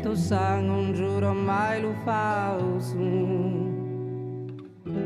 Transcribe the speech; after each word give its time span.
vento 0.00 0.16
sa 0.16 0.60
non 0.60 0.94
giuro 0.94 1.34
mai 1.34 1.82
lo 1.82 1.92
fa 2.04 2.56
su. 2.78 3.68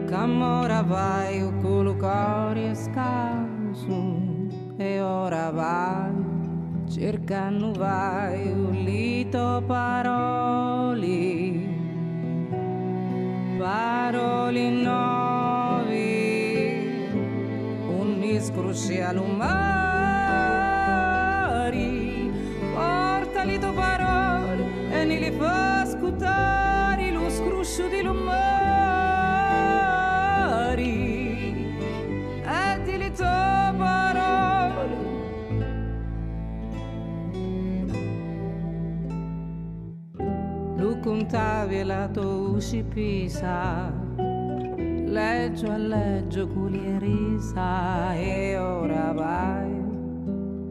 Camora 0.06 0.82
vai 0.82 1.42
o 1.42 1.52
colo 1.60 1.96
cori 1.96 2.72
scauso 2.74 4.22
e 4.76 5.00
ora 5.00 5.50
vai 5.50 6.12
cercando 6.88 7.72
vai 7.72 8.52
un 8.52 8.70
lito 8.84 9.62
paroli. 9.66 11.72
Paroli 13.58 14.82
nuovi 14.82 16.32
un 17.88 18.20
discorso 18.20 18.92
all'umari 19.02 19.83
Lu 41.34 41.40
contavi 41.40 41.82
la 41.82 42.08
tua 42.12 42.54
uscipisa 42.54 43.92
Leggio 44.16 45.68
a 45.68 45.76
leggio 45.76 46.46
culierisa 46.46 48.14
E 48.14 48.56
ora 48.56 49.12
vai 49.12 49.82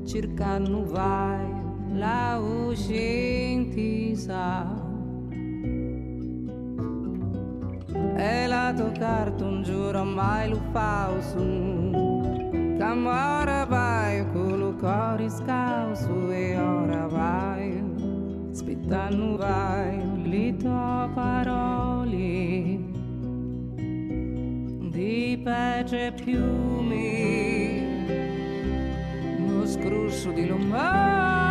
Cercando 0.05 0.85
vai 0.85 1.45
La 1.91 2.39
uscintisa 2.39 3.03
E 8.15 8.47
la 8.47 8.73
tua 8.73 8.91
carta 8.91 9.43
un 9.43 9.63
giuro 9.63 10.05
mai 10.05 10.49
lo 10.49 10.61
falso 10.71 11.39
Come 11.39 13.09
ora 13.09 13.65
vai 13.65 14.25
con 14.31 14.59
lo 14.59 14.73
cuore 14.75 15.29
scalzo 15.29 16.31
E 16.31 16.57
ora 16.57 17.05
vai 17.07 17.83
aspettando 18.49 19.35
vai 19.35 20.12
tue 20.57 21.09
parole 21.13 22.79
di 24.89 25.39
pece 25.43 26.11
piumi 26.23 27.85
lo 29.45 29.65
scruscio 29.67 30.31
di 30.31 30.47
lumari 30.47 31.42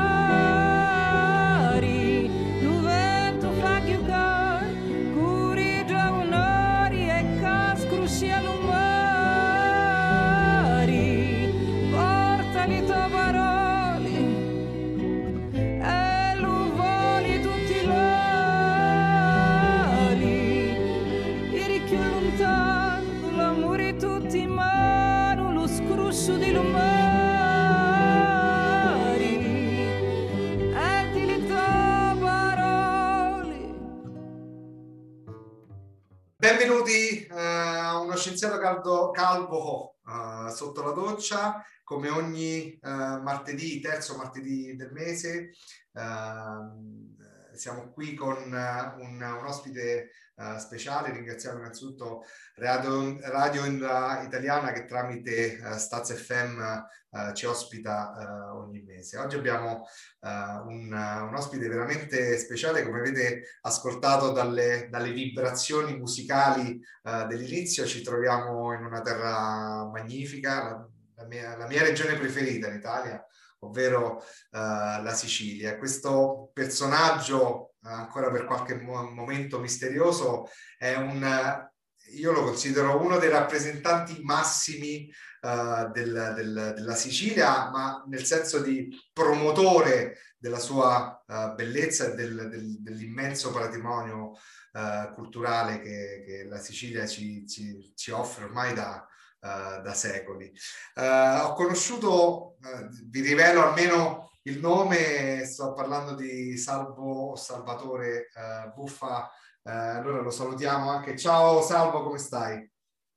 caldo- 38.75 39.11
calvo 39.11 39.97
eh, 40.07 40.51
sotto 40.51 40.83
la 40.83 40.93
doccia, 40.93 41.65
come 41.85 42.09
ogni 42.09 42.73
eh, 42.73 42.79
martedì, 42.81 43.81
terzo 43.81 44.17
martedì 44.17 44.75
del 44.77 44.93
mese. 44.93 45.51
eh, 45.93 47.22
siamo 47.63 47.93
qui 47.93 48.15
con 48.15 48.53
eh, 48.53 49.03
un, 49.03 49.23
un 49.23 49.47
ospite 49.47 50.11
eh, 50.35 50.59
speciale. 50.59 51.13
Ringraziamo 51.13 51.59
innanzitutto 51.59 52.25
Radio, 52.57 53.21
Radio 53.21 53.65
Italiana 53.67 54.73
che 54.73 54.85
tramite 54.85 55.59
eh, 55.59 55.79
Staz 55.79 56.13
FM 56.13 56.61
eh, 56.61 57.35
ci 57.35 57.47
ospita 57.47 58.51
ogni 58.57 58.83
mese. 58.83 59.19
Oggi 59.19 59.37
abbiamo 59.37 59.87
un, 60.23 60.93
un 60.93 61.35
ospite 61.35 61.69
veramente 61.69 62.37
speciale, 62.39 62.83
come 62.83 62.99
avete 62.99 63.59
ascoltato 63.61 64.33
dalle, 64.33 64.89
dalle 64.91 65.13
vibrazioni 65.13 65.97
musicali 65.97 66.81
dell'inizio, 67.03 67.85
ci 67.85 68.03
troviamo 68.03 68.73
in 68.73 68.85
una 68.85 69.03
terra 69.03 69.89
magnifica, 69.93 70.63
la, 70.63 70.89
la 71.17 71.25
mia, 71.27 71.57
la 71.57 71.67
mia 71.67 71.83
regione 71.83 72.17
preferita 72.17 72.69
in 72.69 72.77
Italia, 72.77 73.25
ovvero 73.63 74.21
eh, 74.23 74.27
la 74.59 75.13
Sicilia. 75.15 75.79
Questo 75.79 76.51
personaggio, 76.53 77.75
ancora 77.83 78.31
per 78.31 78.45
qualche 78.45 78.77
mo- 78.77 79.11
momento 79.11 79.59
misterioso, 79.59 80.49
è 80.79 80.95
un, 80.95 81.71
io 82.15 82.33
lo 82.33 82.43
considero 82.45 83.01
uno 83.01 83.19
dei 83.19 83.31
rappresentanti 83.31 84.21
massimi 84.23 85.09
eh, 85.45 85.91
del- 85.93 86.33
del- 86.37 86.73
della 86.77 86.95
Sicilia, 86.95 87.71
ma 87.71 88.05
nel 88.09 88.25
senso 88.25 88.61
di 88.61 88.89
promotore 89.13 90.19
della 90.39 90.59
sua 90.59 91.23
eh, 91.27 91.53
bellezza 91.55 92.07
e 92.13 92.15
del- 92.15 92.49
del- 92.49 92.81
dell'immenso 92.81 93.53
patrimonio 93.53 94.33
eh, 94.75 95.13
culturale 95.15 95.81
che, 95.81 96.25
che 96.27 96.45
la 96.49 96.59
Sicilia 96.59 97.07
ci, 97.07 97.47
ci- 97.47 97.93
ci 97.95 98.11
offre 98.11 98.45
ormai 98.45 98.75
da, 98.75 99.07
eh, 99.45 99.81
da 99.83 99.93
secoli. 99.93 100.53
Eh, 100.95 101.41
ho 101.41 101.53
conosciuto, 101.55 102.59
eh, 102.63 102.87
vi 103.07 103.23
rivelo 103.23 103.65
almeno 103.65 104.31
il 104.43 104.61
nome, 104.61 105.45
sto 105.45 105.73
parlando 105.73 106.15
di 106.15 106.57
Salvo 106.57 107.35
Salvatore 107.37 108.29
Buffa, 108.75 109.31
allora 109.65 110.21
lo 110.21 110.31
salutiamo 110.31 110.91
anche. 110.91 111.17
Ciao 111.17 111.61
Salvo, 111.63 112.03
come 112.03 112.19
stai? 112.19 112.69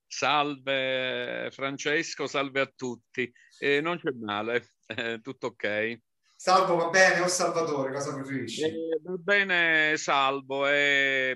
Salve 0.05 1.49
Francesco, 1.51 2.27
salve 2.27 2.61
a 2.61 2.71
tutti. 2.75 3.31
Eh, 3.57 3.81
non 3.81 3.99
c'è 3.99 4.11
male, 4.11 4.67
tutto 5.21 5.47
ok. 5.47 5.99
Salvo 6.38 6.75
va 6.75 6.90
bene 6.90 7.22
o 7.22 7.28
Salvatore, 7.28 7.91
cosa 7.91 8.13
preferisci? 8.13 8.63
Eh, 8.63 9.00
va 9.03 9.16
bene, 9.18 9.96
salvo. 9.97 10.66
È, 10.68 11.34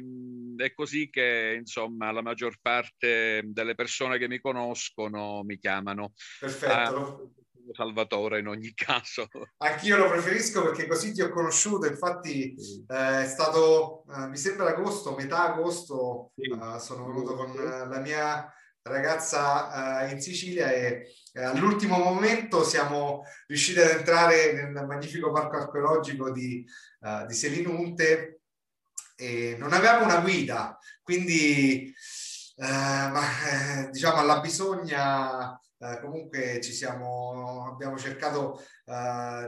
è 0.58 0.74
così 0.74 1.10
che, 1.10 1.56
insomma, 1.58 2.12
la 2.12 2.22
maggior 2.22 2.58
parte 2.62 3.42
delle 3.46 3.76
persone 3.76 4.18
che 4.18 4.28
mi 4.28 4.40
conoscono 4.40 5.42
mi 5.44 5.58
chiamano 5.58 6.14
Perfetto, 6.40 6.74
Ah, 6.74 7.74
Salvatore 7.74 8.40
in 8.40 8.48
ogni 8.48 8.74
caso. 8.74 9.28
anch'io 9.58 9.98
lo 9.98 10.10
preferisco 10.10 10.64
perché 10.64 10.88
così 10.88 11.14
ti 11.14 11.22
ho 11.22 11.30
conosciuto, 11.30 11.88
infatti 11.88 12.54
eh, 12.88 13.22
è 13.24 13.26
stato, 13.26 14.04
eh, 14.12 14.28
mi 14.28 14.38
sembra 14.38 14.68
agosto, 14.70 15.16
metà 15.16 15.54
agosto, 15.54 16.32
Sì. 16.36 16.50
eh, 16.50 16.80
sono 16.80 17.08
venuto 17.08 17.36
con 17.36 17.54
la 17.54 18.00
mia 18.00 18.52
ragazza 18.84 20.08
eh, 20.08 20.12
in 20.12 20.22
Sicilia 20.22 20.72
e 20.72 21.12
eh, 21.34 21.44
all'ultimo 21.44 21.98
momento 21.98 22.64
siamo 22.64 23.24
riusciti 23.48 23.80
ad 23.80 23.90
entrare 23.90 24.54
nel 24.54 24.86
magnifico 24.86 25.32
parco 25.32 25.58
archeologico 25.58 26.32
di, 26.32 26.66
eh, 27.02 27.26
di 27.28 27.34
Selinunte 27.34 28.42
e 29.16 29.56
non 29.60 29.74
avevamo 29.74 30.06
una 30.06 30.22
guida, 30.22 30.78
quindi 31.04 31.94
eh, 32.56 32.66
ma, 32.66 33.22
eh, 33.22 33.90
diciamo 33.90 34.18
alla 34.18 34.40
bisogna 34.40 35.60
eh, 35.78 36.00
comunque 36.02 36.60
ci 36.62 36.74
siamo, 36.74 37.68
abbiamo 37.72 37.98
cercato 37.98 38.62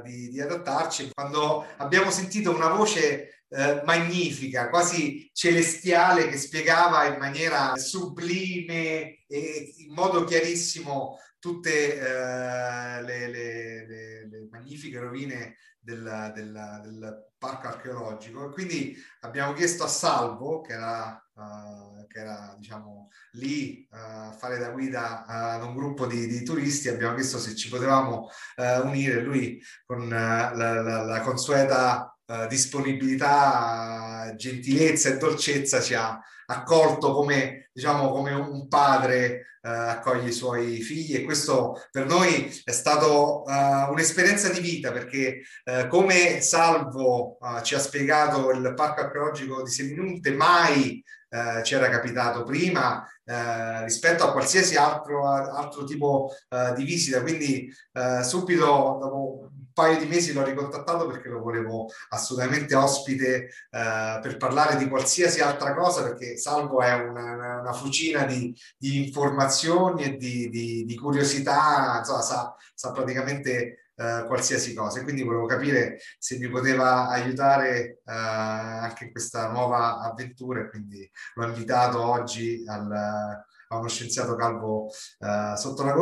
di, 0.03 0.29
di 0.29 0.39
adattarci. 0.39 1.09
Quando 1.13 1.65
abbiamo 1.77 2.11
sentito 2.11 2.53
una 2.53 2.69
voce 2.69 3.40
eh, 3.53 3.81
magnifica, 3.83 4.69
quasi 4.69 5.29
celestiale, 5.33 6.27
che 6.29 6.37
spiegava 6.37 7.05
in 7.05 7.17
maniera 7.19 7.75
sublime 7.75 9.23
e 9.27 9.73
in 9.77 9.93
modo 9.93 10.23
chiarissimo 10.23 11.17
tutte 11.39 11.95
eh, 11.99 13.01
le, 13.03 13.27
le- 13.27 13.85
le- 13.87 14.27
le 14.29 14.47
magnifiche 14.49 14.99
rovine 14.99 15.57
del, 15.79 16.31
del- 16.35 16.79
del 16.83 17.29
parco 17.37 17.67
archeologico. 17.67 18.49
E 18.49 18.53
quindi 18.53 18.95
abbiamo 19.21 19.53
chiesto 19.53 19.83
a 19.83 19.87
Salvo, 19.87 20.61
che 20.61 20.73
era, 20.73 21.15
eh, 21.35 22.05
che 22.07 22.19
era 22.19 22.55
diciamo, 22.57 23.09
lì 23.33 23.81
eh, 23.83 23.87
a 23.97 24.31
fare 24.37 24.59
da 24.59 24.69
guida 24.69 25.25
ad 25.25 25.63
un 25.63 25.73
gruppo 25.75 26.05
di, 26.05 26.27
di 26.27 26.43
turisti, 26.43 26.87
abbiamo 26.89 27.15
chiesto 27.15 27.39
se 27.39 27.55
ci 27.55 27.69
potevamo 27.69 28.29
eh, 28.57 28.79
unire 28.79 29.21
lui 29.21 29.59
con 29.85 30.03
eh, 30.03 30.07
la, 30.09 30.51
la- 30.81 31.03
la 31.03 31.19
consueta 31.21 32.15
uh, 32.31 32.47
disponibilità, 32.47 34.33
gentilezza 34.35 35.09
e 35.09 35.17
dolcezza 35.17 35.81
ci 35.81 35.93
ha 35.93 36.19
accolto 36.45 37.13
come, 37.13 37.69
diciamo, 37.73 38.11
come 38.11 38.33
un 38.33 38.67
padre 38.67 39.57
uh, 39.61 39.69
accoglie 39.69 40.29
i 40.29 40.33
suoi 40.33 40.81
figli 40.81 41.15
e 41.15 41.23
questo 41.23 41.81
per 41.91 42.05
noi 42.05 42.61
è 42.63 42.71
stato 42.71 43.43
uh, 43.43 43.91
un'esperienza 43.91 44.49
di 44.49 44.59
vita 44.59 44.91
perché 44.91 45.41
come 45.89 46.41
Salvo 46.41 47.37
ci 47.63 47.75
ha 47.75 47.79
spiegato 47.79 48.51
il 48.51 48.73
parco 48.75 49.01
archeologico 49.01 49.63
di 49.63 49.71
Seminunte 49.71 50.31
mai 50.31 51.03
eh, 51.33 51.63
ci 51.63 51.75
era 51.75 51.89
capitato 51.89 52.43
prima 52.43 53.07
eh, 53.23 53.83
rispetto 53.85 54.25
a 54.25 54.33
qualsiasi 54.33 54.75
altro, 54.75 55.27
altro 55.27 55.85
tipo 55.85 56.29
eh, 56.49 56.73
di 56.75 56.83
visita. 56.83 57.21
Quindi 57.21 57.73
eh, 57.93 58.23
subito 58.23 58.65
dopo 58.99 59.51
paio 59.81 59.97
di 59.97 60.05
mesi 60.05 60.31
l'ho 60.31 60.43
ricontattato 60.43 61.07
perché 61.07 61.27
lo 61.27 61.39
volevo 61.39 61.87
assolutamente 62.09 62.75
ospite 62.75 63.45
eh, 63.71 64.19
per 64.21 64.37
parlare 64.37 64.77
di 64.77 64.87
qualsiasi 64.87 65.41
altra 65.41 65.73
cosa 65.73 66.03
perché 66.03 66.37
Salvo 66.37 66.81
è 66.81 66.93
una, 66.93 67.59
una 67.59 67.73
fucina 67.73 68.25
di, 68.25 68.55
di, 68.77 69.05
informazioni 69.05 70.03
e 70.03 70.17
di, 70.17 70.49
di, 70.49 70.85
di 70.85 70.95
curiosità, 70.95 71.97
insomma, 71.97 72.21
sa, 72.21 72.55
sa 72.73 72.91
praticamente 72.91 73.77
Uh, 74.01 74.25
qualsiasi 74.25 74.73
cosa. 74.73 74.99
E 74.99 75.03
quindi 75.03 75.21
volevo 75.21 75.45
capire 75.45 75.99
se 76.17 76.39
mi 76.39 76.49
poteva 76.49 77.09
aiutare 77.09 77.99
uh, 78.03 78.11
anche 78.11 79.03
in 79.03 79.11
questa 79.11 79.51
nuova 79.51 79.99
avventura. 79.99 80.61
E 80.61 80.69
quindi 80.69 81.07
l'ho 81.35 81.45
invitato 81.45 82.01
oggi 82.01 82.63
al, 82.65 83.43
a 83.71 83.77
uno 83.77 83.87
scienziato 83.87 84.35
calvo 84.35 84.85
uh, 84.85 85.55
sotto 85.55 85.83
la, 85.83 85.95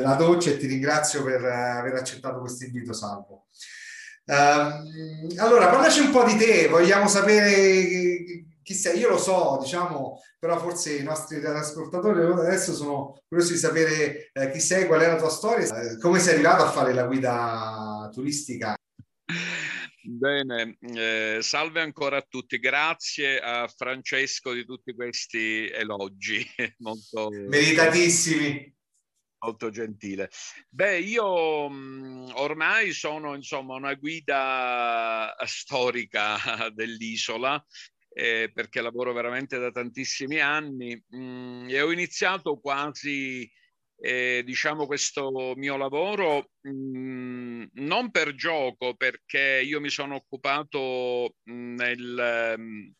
la, 0.00 0.14
doccia 0.14 0.50
e 0.50 0.56
ti 0.58 0.66
ringrazio 0.66 1.24
per 1.24 1.44
aver 1.44 1.94
accettato 1.94 2.40
questo 2.40 2.64
invito, 2.64 2.92
Salvo. 2.92 3.46
Um, 4.26 5.38
allora, 5.38 5.68
parlaci 5.68 6.00
un 6.00 6.10
po' 6.10 6.24
di 6.24 6.36
te, 6.36 6.68
vogliamo 6.68 7.08
sapere 7.08 8.46
chi 8.62 8.74
sei, 8.74 8.98
io 8.98 9.10
lo 9.10 9.18
so, 9.18 9.58
diciamo, 9.60 10.20
però 10.38 10.58
forse 10.58 10.96
i 10.96 11.02
nostri 11.02 11.44
ascoltatori 11.44 12.20
adesso 12.20 12.72
sono 12.72 13.22
curiosi 13.28 13.52
di 13.52 13.58
sapere 13.58 14.30
eh, 14.32 14.50
chi 14.50 14.60
sei, 14.60 14.86
qual 14.86 15.00
è 15.00 15.06
la 15.06 15.16
tua 15.16 15.28
storia, 15.28 15.66
eh, 15.80 15.98
come 15.98 16.18
sei 16.18 16.34
arrivato 16.34 16.64
a 16.64 16.70
fare 16.70 16.94
la 16.94 17.04
guida 17.04 18.08
turistica. 18.10 18.74
Bene, 20.06 20.76
eh, 20.80 21.38
salve 21.40 21.80
ancora 21.80 22.18
a 22.18 22.26
tutti, 22.28 22.58
grazie 22.58 23.40
a 23.40 23.66
Francesco 23.68 24.52
di 24.52 24.66
tutti 24.66 24.94
questi 24.94 25.66
elogi, 25.70 26.44
molto 26.80 27.30
meritatissimi. 27.30 28.72
Molto 29.38 29.70
gentile. 29.70 30.30
Beh, 30.68 30.98
io 30.98 31.68
mh, 31.70 32.32
ormai 32.34 32.92
sono 32.92 33.34
insomma 33.34 33.76
una 33.76 33.94
guida 33.94 35.34
storica 35.46 36.36
dell'isola 36.72 37.62
eh, 38.10 38.50
perché 38.52 38.82
lavoro 38.82 39.12
veramente 39.14 39.58
da 39.58 39.70
tantissimi 39.70 40.38
anni 40.38 41.02
mh, 41.08 41.16
mm, 41.16 41.68
e 41.68 41.80
ho 41.80 41.90
iniziato 41.90 42.58
quasi, 42.60 43.50
eh, 43.96 44.42
diciamo, 44.44 44.86
questo 44.86 45.54
mio 45.56 45.76
lavoro 45.76 46.50
mh, 46.60 46.70
mm, 46.70 47.64
non 47.74 48.10
per 48.10 48.34
gioco, 48.34 48.94
perché 48.94 49.62
io 49.64 49.80
mi 49.80 49.90
sono 49.90 50.16
occupato 50.16 51.36
mh, 51.44 51.52
mm, 51.52 51.74
nel 51.74 52.94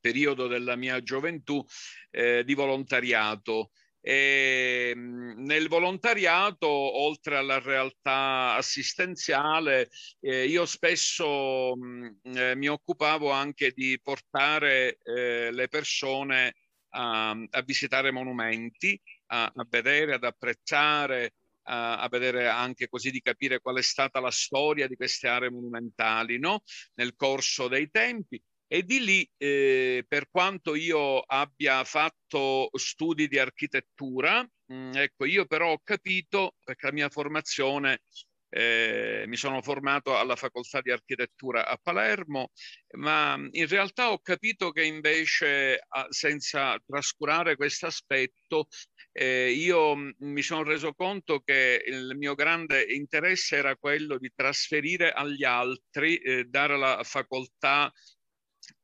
periodo 0.00 0.46
della 0.46 0.76
mia 0.76 1.02
gioventù 1.02 1.64
eh, 2.10 2.44
di 2.44 2.54
volontariato. 2.54 3.70
E 4.00 4.92
nel 4.94 5.66
volontariato, 5.66 6.68
oltre 6.68 7.36
alla 7.38 7.58
realtà 7.58 8.54
assistenziale, 8.54 9.88
eh, 10.20 10.46
io 10.46 10.64
spesso 10.64 11.74
mh, 11.74 12.20
eh, 12.22 12.54
mi 12.54 12.68
occupavo 12.68 13.32
anche 13.32 13.72
di 13.72 13.98
portare 14.00 14.98
eh, 15.02 15.50
le 15.50 15.66
persone 15.66 16.54
a, 16.90 17.30
a, 17.30 17.62
visitare 17.62 18.12
monumenti, 18.12 18.96
a, 19.26 19.52
a 19.54 19.66
vedere, 19.68 20.14
ad 20.14 20.24
apprezzare, 20.24 21.34
a, 21.64 21.98
a, 21.98 22.08
vedere 22.08 22.48
anche 22.48 22.88
così 22.88 23.10
di 23.10 23.20
capire 23.20 23.60
qual 23.60 23.76
è 23.76 23.82
stata 23.82 24.20
la 24.20 24.30
storia 24.30 24.86
di 24.86 24.96
queste 24.96 25.28
aree 25.28 25.50
monumentali 25.50 26.38
no? 26.38 26.62
nel 26.94 27.14
corso 27.16 27.68
dei 27.68 27.90
tempi 27.90 28.40
e 28.68 28.82
di 28.82 29.00
lì, 29.00 29.30
eh, 29.36 30.04
per 30.08 30.28
quanto 30.28 30.74
io 30.74 31.20
abbia 31.20 31.84
fatto 31.84 32.68
studi 32.72 33.28
di 33.28 33.38
architettura, 33.38 34.42
mh, 34.42 34.74
mm, 34.74 34.94
ecco, 34.94 35.24
io 35.24 35.46
però 35.46 35.72
ho 35.72 35.80
capito, 35.82 36.56
perché 36.64 36.86
la 36.86 36.92
mia 36.92 37.08
formazione, 37.08 38.02
eh, 38.48 39.24
mi 39.26 39.36
sono 39.36 39.60
formato 39.62 40.16
alla 40.16 40.36
facoltà 40.36 40.80
di 40.80 40.90
architettura 40.90 41.66
a 41.66 41.78
Palermo, 41.80 42.50
ma 42.96 43.36
in 43.50 43.66
realtà 43.66 44.12
ho 44.12 44.20
capito 44.20 44.70
che 44.70 44.84
invece, 44.84 45.80
senza 46.10 46.78
trascurare 46.86 47.56
questo 47.56 47.86
aspetto, 47.86 48.68
eh, 49.12 49.50
io 49.50 49.94
mi 50.18 50.42
sono 50.42 50.62
reso 50.62 50.92
conto 50.92 51.40
che 51.40 51.82
il 51.86 52.14
mio 52.16 52.34
grande 52.34 52.82
interesse 52.82 53.56
era 53.56 53.76
quello 53.76 54.18
di 54.18 54.30
trasferire 54.34 55.10
agli 55.12 55.44
altri, 55.44 56.16
eh, 56.16 56.44
dare 56.44 56.76
la 56.76 57.02
facoltà 57.02 57.92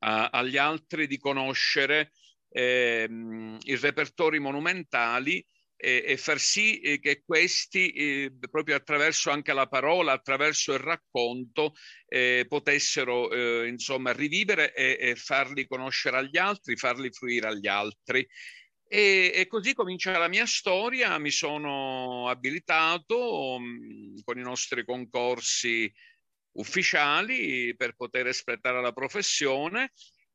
a, 0.00 0.28
agli 0.30 0.56
altri 0.56 1.06
di 1.06 1.18
conoscere 1.18 2.12
eh, 2.48 3.08
i 3.60 3.76
repertori 3.76 4.38
monumentali 4.38 5.44
e, 5.82 6.04
e 6.06 6.16
far 6.16 6.38
sì 6.38 6.78
eh, 6.78 7.00
che 7.00 7.24
questi, 7.26 7.90
eh, 7.90 8.32
proprio 8.48 8.76
attraverso 8.76 9.30
anche 9.30 9.52
la 9.52 9.66
parola, 9.66 10.12
attraverso 10.12 10.72
il 10.72 10.78
racconto, 10.78 11.74
eh, 12.06 12.46
potessero 12.48 13.28
eh, 13.32 13.66
insomma 13.66 14.12
rivivere 14.12 14.72
e, 14.74 14.96
e, 15.00 15.16
farli 15.16 15.66
conoscere 15.66 16.18
agli 16.18 16.38
altri, 16.38 16.76
farli 16.76 17.10
fruire 17.10 17.48
agli 17.48 17.66
altri. 17.66 18.24
E, 18.86 19.32
e, 19.34 19.46
così 19.48 19.74
comincia 19.74 20.16
la 20.18 20.28
mia 20.28 20.46
storia, 20.46 21.18
mi 21.18 21.32
sono 21.32 22.28
abilitato 22.28 23.58
mh, 23.58 23.64
mm, 23.64 24.16
con 24.22 24.38
i 24.38 24.42
nostri 24.42 24.84
concorsi 24.84 25.92
ufficiali 26.58 27.74
per 27.74 27.96
poter 27.96 28.28
espletare 28.28 28.80
la 28.80 28.92
professione 28.92 29.90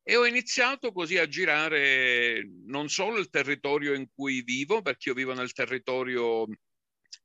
e 0.08 0.16
ho 0.16 0.24
iniziato 0.24 0.90
così 0.90 1.18
a 1.18 1.28
girare 1.28 2.42
non 2.64 2.88
solo 2.88 3.18
il 3.18 3.28
territorio 3.28 3.92
in 3.92 4.08
cui 4.10 4.40
vivo, 4.40 4.80
perché 4.80 5.10
io 5.10 5.14
vivo 5.14 5.34
nel 5.34 5.52
territorio 5.52 6.46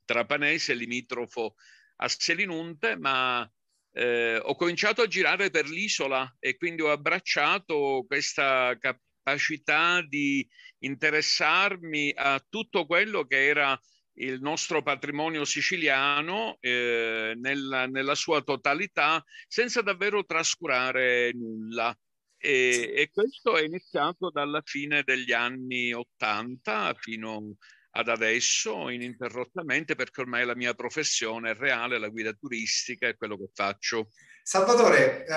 trapanese, 0.04 0.74
limitrofo 0.74 1.56
a 1.96 2.10
Selinunte, 2.10 2.98
ma 2.98 3.50
eh, 3.94 4.36
ho 4.36 4.54
cominciato 4.56 5.02
a 5.02 5.08
girare 5.08 5.50
per 5.50 5.70
l'isola 5.70 6.36
e 6.40 6.58
quindi 6.58 6.82
ho 6.82 6.92
abbracciato 6.92 8.04
questa 8.06 8.78
capacità 8.78 10.02
di 10.02 10.46
interessarmi 10.80 12.12
a 12.14 12.46
tutto 12.50 12.86
quello 12.86 13.24
che 13.24 13.46
era 13.46 13.80
il 14.16 14.42
nostro 14.42 14.84
patrimonio 14.84 15.46
siciliano 15.46 16.58
eh, 16.60 17.32
nella, 17.38 17.88
nella, 17.88 18.16
sua 18.16 18.42
totalità 18.42 19.24
senza 19.48 19.82
davvero 19.82 20.26
trascurare 20.26 21.32
nulla. 21.32 21.98
E, 22.46 22.92
e, 22.94 23.10
questo 23.10 23.56
è 23.56 23.64
iniziato 23.64 24.30
dalla 24.30 24.62
fine 24.66 25.04
degli 25.04 25.32
anni 25.32 25.94
Ottanta 25.94 26.94
fino 26.94 27.56
ad 27.92 28.10
adesso 28.10 28.90
ininterrottamente 28.90 29.96
perché 29.96 30.20
ormai 30.20 30.46
la 30.46 30.54
mia 30.54 30.74
professione 30.74 31.52
è 31.52 31.56
reale, 31.56 31.98
la 31.98 32.10
guida 32.10 32.34
turistica 32.34 33.08
è 33.08 33.16
quello 33.16 33.38
che 33.38 33.50
faccio. 33.54 34.10
Salvatore, 34.44 35.26
eh, 35.26 35.32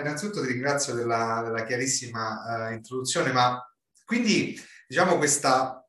innanzitutto 0.00 0.42
ti 0.42 0.52
ringrazio 0.52 0.94
della, 0.94 1.42
della 1.44 1.64
chiarissima 1.64 2.68
eh, 2.70 2.74
introduzione, 2.74 3.32
ma 3.32 3.60
quindi 4.04 4.56
diciamo 4.86 5.18
questa 5.18 5.81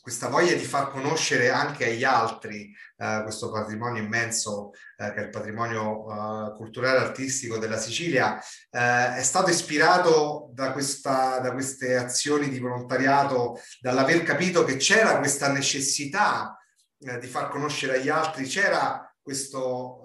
questa 0.00 0.28
voglia 0.28 0.54
di 0.54 0.64
far 0.64 0.90
conoscere 0.90 1.50
anche 1.50 1.84
agli 1.86 2.04
altri 2.04 2.74
uh, 2.96 3.22
questo 3.22 3.50
patrimonio 3.50 4.02
immenso 4.02 4.68
uh, 4.68 4.72
che 4.96 5.14
è 5.14 5.20
il 5.20 5.30
patrimonio 5.30 6.04
uh, 6.04 6.54
culturale 6.54 6.98
e 6.98 7.02
artistico 7.02 7.58
della 7.58 7.78
Sicilia 7.78 8.40
è 8.70 9.22
stato 9.22 9.50
ispirato 9.50 10.50
da, 10.52 10.72
questa, 10.72 11.38
da 11.40 11.52
queste 11.52 11.96
azioni 11.96 12.48
di 12.48 12.60
volontariato, 12.60 13.60
dall'aver 13.80 14.22
capito 14.22 14.64
che 14.64 14.76
c'era 14.76 15.18
questa 15.18 15.50
necessità 15.50 16.56
di 16.96 17.26
far 17.26 17.48
conoscere 17.48 17.96
agli 17.96 18.08
altri, 18.08 18.46
c'era 18.46 19.12
questo, 19.20 20.00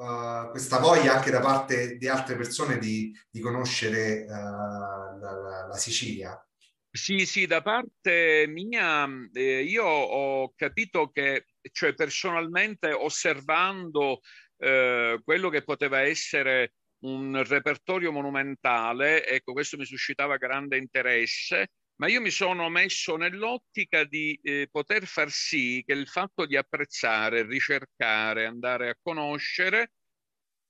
questa 0.49 0.79
voglia 0.79 1.15
anche 1.15 1.29
da 1.29 1.41
parte 1.41 1.97
di 1.97 2.07
altre 2.07 2.35
persone 2.35 2.79
di, 2.79 3.15
di 3.29 3.39
conoscere 3.39 4.25
la, 4.25 5.67
la 5.69 5.77
Sicilia. 5.77 6.44
Sì, 6.95 7.25
sì, 7.25 7.45
da 7.45 7.61
parte 7.61 8.45
mia 8.47 9.05
eh, 9.33 9.63
io 9.63 9.83
ho 9.85 10.53
capito 10.55 11.09
che, 11.09 11.45
cioè 11.73 11.93
personalmente 11.93 12.93
osservando 12.93 14.21
eh, 14.57 15.19
quello 15.21 15.49
che 15.49 15.63
poteva 15.63 15.99
essere 16.01 16.75
un 16.99 17.43
repertorio 17.43 18.13
monumentale, 18.13 19.25
ecco, 19.27 19.51
questo 19.51 19.75
mi 19.75 19.83
suscitava 19.85 20.37
grande 20.37 20.77
interesse, 20.77 21.71
ma 21.95 22.07
io 22.07 22.21
mi 22.21 22.29
sono 22.31 22.69
messo 22.69 23.17
nell'ottica 23.17 24.05
di 24.05 24.39
eh, 24.41 24.69
poter 24.71 25.05
far 25.05 25.29
sì 25.31 25.83
che 25.85 25.91
il 25.93 26.07
fatto 26.07 26.45
di 26.45 26.55
apprezzare, 26.55 27.45
ricercare, 27.45 28.45
andare 28.45 28.87
a 28.89 28.97
conoscere 29.01 29.91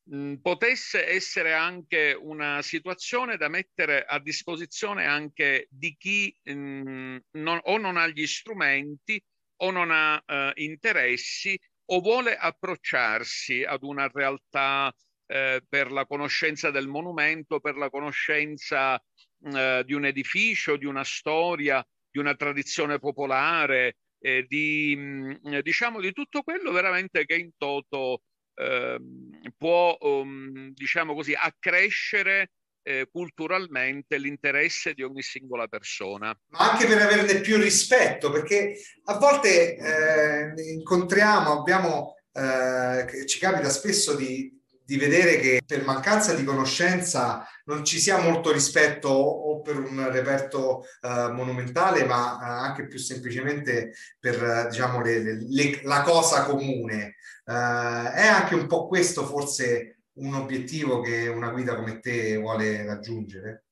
mh, 0.05 0.35
potesse 0.35 1.07
essere 1.07 1.53
anche 1.53 2.17
una 2.19 2.61
situazione 2.61 3.37
da 3.37 3.47
mettere 3.49 4.03
a 4.03 4.19
disposizione 4.19 5.05
anche 5.05 5.67
di 5.69 5.95
chi 5.97 6.35
mh, 6.43 7.17
non, 7.31 7.59
o 7.63 7.77
non 7.77 7.97
ha 7.97 8.07
gli 8.07 8.25
strumenti 8.27 9.21
o 9.57 9.71
non 9.71 9.89
ha 9.91 10.21
eh, 10.25 10.51
interessi 10.55 11.57
o 11.87 11.99
vuole 12.01 12.35
approcciarsi 12.35 13.63
ad 13.63 13.83
una 13.83 14.09
realtà 14.11 14.93
eh, 15.27 15.61
per 15.67 15.91
la 15.91 16.05
conoscenza 16.05 16.71
del 16.71 16.87
monumento, 16.87 17.59
per 17.59 17.75
la 17.77 17.89
conoscenza 17.89 18.99
eh, 19.41 19.83
di 19.85 19.93
un 19.93 20.05
edificio, 20.05 20.77
di 20.77 20.85
una 20.85 21.03
storia, 21.03 21.85
di 22.09 22.19
una 22.19 22.35
tradizione 22.35 22.99
popolare, 22.99 23.97
eh, 24.19 24.45
di, 24.47 24.95
mh, 24.95 25.59
diciamo, 25.61 25.99
di 26.01 26.11
tutto 26.11 26.41
quello 26.41 26.71
veramente 26.71 27.25
che 27.25 27.35
in 27.35 27.51
toto 27.57 28.21
ehm, 28.55 29.29
può, 29.57 29.95
um, 29.99 30.71
diciamo 30.73 31.13
così, 31.13 31.33
accrescere 31.33 32.51
eh, 32.87 33.07
culturalmente 33.11 34.17
l'interesse 34.17 34.93
di 34.93 35.01
ogni 35.01 35.21
singola 35.21 35.67
persona. 35.67 36.37
Ma 36.49 36.71
anche 36.71 36.85
per 36.85 37.01
averne 37.01 37.41
più 37.41 37.57
rispetto, 37.57 38.31
perché 38.31 38.77
a 39.05 39.17
volte 39.17 39.75
eh, 39.75 40.71
incontriamo, 40.73 41.59
abbiamo, 41.59 42.15
eh, 42.31 43.25
ci 43.25 43.39
capita 43.39 43.69
spesso 43.69 44.15
di, 44.15 44.55
di 44.85 44.97
vedere 44.97 45.39
che 45.39 45.61
per 45.65 45.83
mancanza 45.83 46.35
di 46.35 46.43
conoscenza 46.43 47.43
non 47.65 47.83
ci 47.83 47.99
sia 47.99 48.19
molto 48.19 48.51
rispetto 48.51 49.09
o 49.09 49.61
per 49.61 49.79
un 49.79 50.11
reperto 50.11 50.85
uh, 51.01 51.31
monumentale, 51.33 52.05
ma 52.05 52.35
uh, 52.35 52.65
anche 52.65 52.85
più 52.85 52.99
semplicemente 52.99 53.93
per 54.19 54.67
diciamo, 54.69 55.01
le, 55.01 55.39
le, 55.41 55.79
la 55.83 56.03
cosa 56.03 56.43
comune. 56.43 57.14
È 57.53 58.27
anche 58.27 58.55
un 58.55 58.67
po' 58.67 58.87
questo 58.87 59.25
forse 59.25 59.99
un 60.13 60.33
obiettivo 60.33 61.01
che 61.01 61.27
una 61.27 61.49
guida 61.49 61.75
come 61.75 61.99
te 61.99 62.37
vuole 62.37 62.83
raggiungere? 62.85 63.65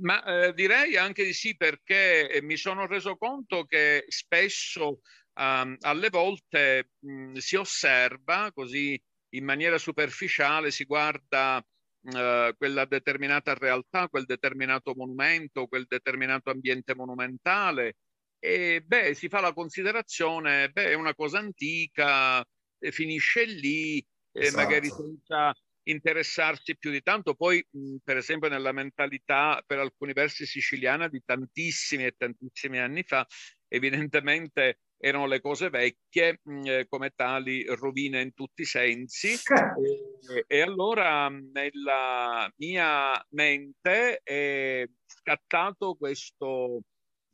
Ma 0.00 0.22
eh, 0.24 0.52
direi 0.52 0.96
anche 0.96 1.24
di 1.24 1.32
sì, 1.32 1.56
perché 1.56 2.40
mi 2.42 2.56
sono 2.56 2.86
reso 2.86 3.16
conto 3.16 3.64
che 3.64 4.04
spesso 4.08 5.00
um, 5.34 5.76
alle 5.80 6.08
volte 6.10 6.90
mh, 6.98 7.34
si 7.34 7.56
osserva 7.56 8.50
così 8.52 9.00
in 9.34 9.44
maniera 9.44 9.78
superficiale 9.78 10.72
si 10.72 10.84
guarda 10.84 11.64
eh, 12.02 12.54
quella 12.56 12.84
determinata 12.84 13.54
realtà, 13.54 14.08
quel 14.08 14.24
determinato 14.24 14.92
monumento, 14.96 15.66
quel 15.66 15.86
determinato 15.86 16.50
ambiente 16.50 16.94
monumentale 16.94 17.96
e 18.38 18.82
beh, 18.84 19.14
si 19.14 19.28
fa 19.28 19.40
la 19.40 19.52
considerazione, 19.52 20.70
beh, 20.70 20.90
è 20.90 20.94
una 20.94 21.14
cosa 21.14 21.38
antica, 21.38 22.42
finisce 22.90 23.44
lì, 23.44 24.04
esatto. 24.32 24.56
magari 24.56 24.90
senza 24.90 25.54
interessarsi 25.84 26.76
più 26.76 26.90
di 26.90 27.02
tanto. 27.02 27.34
Poi, 27.34 27.64
mh, 27.70 27.96
per 28.04 28.16
esempio, 28.16 28.48
nella 28.48 28.72
mentalità 28.72 29.62
per 29.66 29.78
alcuni 29.78 30.12
versi 30.12 30.46
siciliana 30.46 31.08
di 31.08 31.22
tantissimi 31.24 32.04
e 32.04 32.14
tantissimi 32.16 32.78
anni 32.78 33.02
fa, 33.02 33.26
evidentemente 33.68 34.80
erano 34.96 35.26
le 35.26 35.40
cose 35.40 35.70
vecchie, 35.70 36.40
mh, 36.42 36.66
eh, 36.66 36.86
come 36.88 37.12
tali 37.14 37.64
rovine 37.64 38.20
in 38.20 38.34
tutti 38.34 38.62
i 38.62 38.66
sensi. 38.66 39.28
e, 39.28 40.44
e, 40.46 40.60
allora 40.60 41.28
nella 41.28 42.52
mia 42.56 43.26
mente 43.30 44.20
è 44.22 44.86
scattato 45.06 45.94
questo 45.94 46.82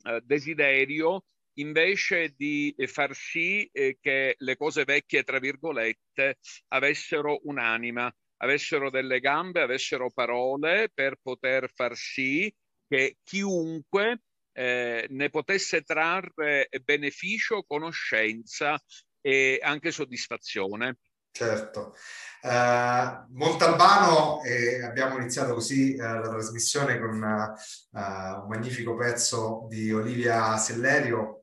eh, 0.03 0.21
desiderio 0.23 1.25
invece 1.59 2.33
di 2.35 2.75
far 2.87 3.15
sì 3.15 3.69
eh, 3.71 3.97
che 4.01 4.35
le 4.37 4.57
cose 4.57 4.83
vecchie, 4.83 5.23
tra 5.23 5.39
virgolette, 5.39 6.37
avessero 6.69 7.39
un'anima, 7.43 8.13
avessero 8.37 8.89
delle 8.89 9.19
gambe, 9.19 9.61
avessero 9.61 10.11
parole 10.11 10.89
per 10.93 11.17
poter 11.21 11.71
far 11.73 11.95
sì 11.95 12.53
che 12.87 13.17
chiunque 13.23 14.21
eh, 14.53 15.05
ne 15.09 15.29
potesse 15.29 15.81
trarre 15.81 16.69
beneficio, 16.83 17.63
conoscenza 17.63 18.79
e 19.21 19.59
anche 19.61 19.91
soddisfazione. 19.91 20.97
Certo. 21.37 21.93
Uh, 22.41 23.25
Montalbano, 23.29 24.41
eh, 24.41 24.83
abbiamo 24.83 25.17
iniziato 25.17 25.53
così 25.53 25.93
uh, 25.93 26.01
la 26.01 26.29
trasmissione 26.29 26.99
con 26.99 27.21
uh, 27.21 27.99
un 27.99 28.47
magnifico 28.47 28.95
pezzo 28.95 29.67
di 29.69 29.91
Olivia 29.91 30.57
Sellerio, 30.57 31.36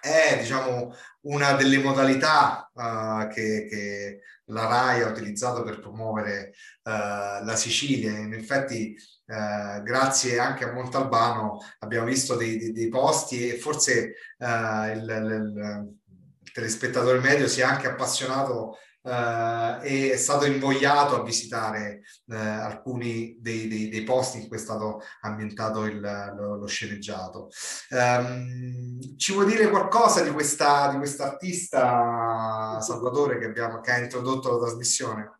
è 0.00 0.38
diciamo 0.38 0.94
una 1.22 1.52
delle 1.52 1.78
modalità 1.78 2.70
che, 3.32 3.66
che, 3.68 4.20
la 4.50 4.66
RAI 4.66 5.02
ha 5.02 5.08
utilizzato 5.08 5.64
per 5.64 5.80
promuovere 5.80 6.52
la 6.82 7.56
Sicilia. 7.56 8.16
In 8.16 8.32
effetti 8.32 8.94
eh, 9.28 9.82
grazie 9.82 10.38
anche 10.38 10.62
a 10.62 10.72
Montalbano 10.72 11.58
abbiamo 11.80 12.06
visto 12.06 12.36
dei, 12.36 12.56
dei, 12.58 12.70
dei 12.70 12.88
posti 12.88 13.48
e 13.48 13.56
forse 13.58 14.14
il, 14.38 15.02
il, 15.02 15.94
il, 16.44 16.52
telespettatore 16.52 17.18
medio 17.18 17.48
si 17.48 17.60
è 17.60 17.64
anche 17.64 17.88
appassionato 17.88 18.78
eh, 19.06 19.78
e 19.82 20.12
è 20.12 20.16
stato 20.16 20.46
invogliato 20.46 21.14
a 21.14 21.22
visitare 21.22 22.02
eh, 22.28 22.36
alcuni 22.36 23.36
dei, 23.38 23.88
dei, 23.88 24.02
posti 24.02 24.40
in 24.40 24.48
cui 24.48 24.56
è 24.56 24.60
stato 24.60 25.00
ambientato 25.20 25.84
il, 25.84 26.00
lo, 26.00 26.56
lo, 26.56 26.66
sceneggiato. 26.66 27.48
Um, 27.90 29.16
ci 29.16 29.32
vuoi 29.32 29.46
dire 29.46 29.68
qualcosa 29.68 30.22
di 30.22 30.30
questa 30.30 30.90
di 30.90 30.96
quest'artista 30.96 32.80
Salvatore 32.80 33.38
che, 33.38 33.46
abbiamo, 33.46 33.80
che 33.80 33.92
ha 33.92 33.98
introdotto 33.98 34.50
la 34.52 34.66
trasmissione? 34.66 35.30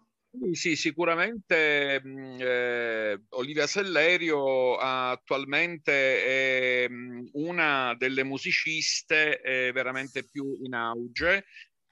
Sì, 0.52 0.76
sicuramente 0.76 2.02
eh, 2.02 3.20
Olivia 3.30 3.66
Sellerio 3.66 4.76
attualmente 4.76 6.25
è 6.25 6.88
una 7.32 7.94
delle 7.96 8.23
musiciste 8.23 9.40
eh, 9.40 9.73
veramente 9.73 10.25
più 10.25 10.58
in 10.62 10.75
auge 10.75 11.46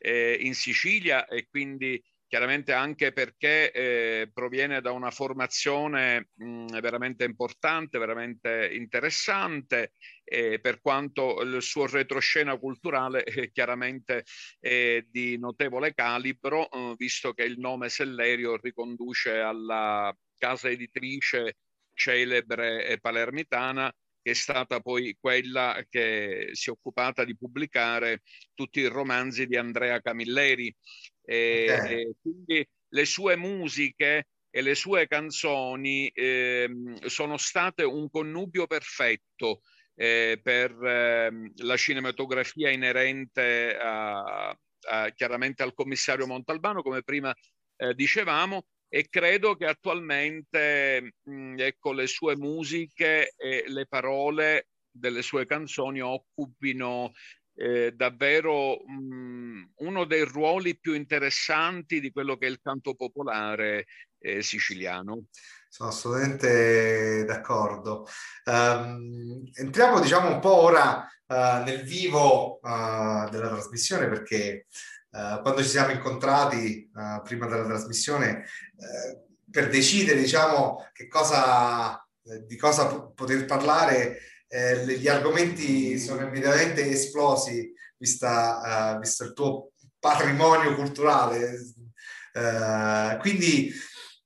eh, 0.04 0.36
in 0.40 0.54
Sicilia 0.54 1.26
e 1.26 1.46
quindi 1.48 2.02
chiaramente 2.26 2.72
anche 2.72 3.12
perché 3.12 3.70
eh, 3.70 4.30
proviene 4.32 4.80
da 4.80 4.90
una 4.90 5.10
formazione 5.10 6.30
mh, 6.34 6.80
veramente 6.80 7.24
importante, 7.24 7.96
veramente 7.98 8.70
interessante, 8.72 9.92
eh, 10.24 10.58
per 10.60 10.80
quanto 10.80 11.40
il 11.42 11.62
suo 11.62 11.86
retroscena 11.86 12.56
culturale 12.58 13.22
è 13.22 13.50
chiaramente 13.52 14.24
è 14.58 15.04
di 15.08 15.38
notevole 15.38 15.94
calibro, 15.94 16.68
eh, 16.70 16.94
visto 16.96 17.32
che 17.32 17.44
il 17.44 17.58
nome 17.58 17.88
Sellerio 17.88 18.56
riconduce 18.56 19.38
alla 19.38 20.14
casa 20.36 20.68
editrice 20.68 21.58
celebre 21.94 22.98
palermitana 23.00 23.94
che 24.24 24.30
è 24.30 24.34
stata 24.34 24.80
poi 24.80 25.14
quella 25.20 25.84
che 25.90 26.48
si 26.52 26.70
è 26.70 26.72
occupata 26.72 27.24
di 27.24 27.36
pubblicare 27.36 28.22
tutti 28.54 28.80
i 28.80 28.86
romanzi 28.86 29.46
di 29.46 29.54
Andrea 29.58 30.00
Camilleri. 30.00 30.74
E, 31.22 31.66
okay. 31.68 32.00
e 32.00 32.14
quindi 32.22 32.66
le 32.88 33.04
sue 33.04 33.36
musiche 33.36 34.28
e 34.48 34.62
le 34.62 34.74
sue 34.74 35.06
canzoni 35.06 36.08
eh, 36.08 36.70
sono 37.04 37.36
state 37.36 37.82
un 37.82 38.08
connubio 38.08 38.66
perfetto 38.66 39.60
eh, 39.94 40.40
per 40.42 40.70
eh, 40.82 41.52
la 41.56 41.76
cinematografia 41.76 42.70
inerente 42.70 43.76
a, 43.76 44.56
a, 44.88 45.10
chiaramente 45.10 45.62
al 45.62 45.74
commissario 45.74 46.26
Montalbano, 46.26 46.80
come 46.80 47.02
prima 47.02 47.34
eh, 47.76 47.92
dicevamo, 47.92 48.68
e 48.94 49.08
credo 49.10 49.56
che 49.56 49.66
attualmente 49.66 51.14
mh, 51.24 51.56
ecco, 51.58 51.90
le 51.90 52.06
sue 52.06 52.36
musiche 52.36 53.34
e 53.36 53.64
le 53.66 53.86
parole 53.88 54.68
delle 54.88 55.20
sue 55.20 55.46
canzoni 55.46 56.00
occupino 56.00 57.10
eh, 57.56 57.90
davvero 57.90 58.76
mh, 58.86 59.72
uno 59.78 60.04
dei 60.04 60.22
ruoli 60.22 60.78
più 60.78 60.94
interessanti 60.94 61.98
di 61.98 62.12
quello 62.12 62.36
che 62.36 62.46
è 62.46 62.50
il 62.50 62.60
canto 62.62 62.94
popolare 62.94 63.86
eh, 64.20 64.42
siciliano. 64.42 65.24
Sono 65.68 65.88
assolutamente 65.88 67.24
d'accordo. 67.24 68.06
Um, 68.44 69.42
entriamo 69.54 69.98
diciamo 69.98 70.34
un 70.34 70.38
po' 70.38 70.54
ora 70.54 71.04
uh, 71.26 71.64
nel 71.64 71.82
vivo 71.82 72.60
uh, 72.62 73.28
della 73.28 73.48
trasmissione 73.48 74.08
perché 74.08 74.66
uh, 75.14 75.40
quando 75.40 75.62
ci 75.62 75.68
siamo 75.68 75.92
incontrati 75.92 76.90
prima 77.22 77.46
della 77.46 77.64
trasmissione 77.64 78.44
per 79.50 79.68
decidere 79.68 80.18
diciamo 80.18 80.88
che 80.92 81.06
cosa, 81.06 82.04
di 82.46 82.56
cosa 82.56 83.12
poter 83.14 83.44
parlare 83.44 84.18
eh, 84.48 84.86
gli 84.98 85.08
argomenti 85.08 85.98
sono 85.98 86.22
immediatamente 86.22 86.88
esplosi 86.88 87.72
vista, 87.96 88.94
uh, 88.94 89.00
visto 89.00 89.24
il 89.24 89.32
tuo 89.32 89.72
patrimonio 89.98 90.74
culturale. 90.74 91.58
Uh, 92.32 93.18
quindi 93.18 93.72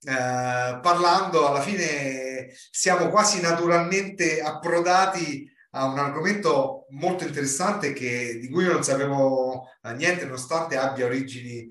uh, 0.03 0.81
parlando 0.81 1.49
alla 1.49 1.61
fine 1.61 2.51
siamo 2.71 3.09
quasi 3.09 3.41
naturalmente 3.41 4.41
approdati 4.41 5.51
a 5.71 5.85
un 5.85 5.99
argomento 5.99 6.78
molto 6.91 7.25
interessante 7.25 7.93
che, 7.93 8.39
di 8.41 8.49
cui 8.49 8.65
io 8.65 8.73
non 8.73 8.85
sapevo 8.85 9.69
niente 9.97 10.25
nonostante 10.25 10.77
abbia 10.77 11.07
origini 11.07 11.69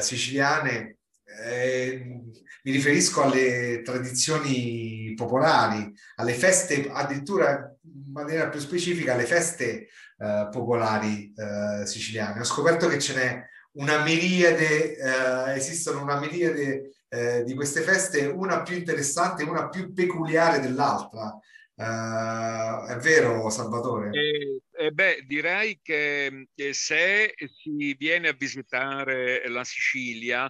siciliane 0.00 0.98
eh, 1.42 2.22
mi 2.64 2.72
riferisco 2.72 3.22
alle 3.22 3.82
tradizioni 3.82 5.12
popolari, 5.16 5.92
alle 6.16 6.32
feste, 6.32 6.88
addirittura 6.90 7.76
in 7.82 8.12
maniera 8.12 8.48
più 8.48 8.60
specifica 8.60 9.14
alle 9.14 9.26
feste 9.26 9.88
eh, 10.18 10.48
popolari 10.50 11.32
eh, 11.36 11.86
siciliane. 11.86 12.40
Ho 12.40 12.44
scoperto 12.44 12.88
che 12.88 12.98
ce 12.98 13.14
n'è 13.14 13.42
una 13.72 14.02
miriade, 14.02 14.96
eh, 14.96 15.54
esistono 15.56 16.02
una 16.02 16.18
miriade 16.18 16.90
eh, 17.08 17.44
di 17.44 17.54
queste 17.54 17.82
feste, 17.82 18.26
una 18.26 18.62
più 18.62 18.76
interessante, 18.76 19.42
una 19.42 19.68
più 19.68 19.92
peculiare 19.92 20.60
dell'altra. 20.60 21.38
Uh, 21.76 22.86
è 22.86 22.96
vero, 23.00 23.50
Salvatore? 23.50 24.10
Eh, 24.10 24.60
eh 24.70 24.90
beh, 24.92 25.24
direi 25.26 25.80
che 25.82 26.46
se 26.70 27.34
si 27.36 27.94
viene 27.94 28.28
a 28.28 28.32
visitare 28.32 29.48
la 29.48 29.64
Sicilia, 29.64 30.48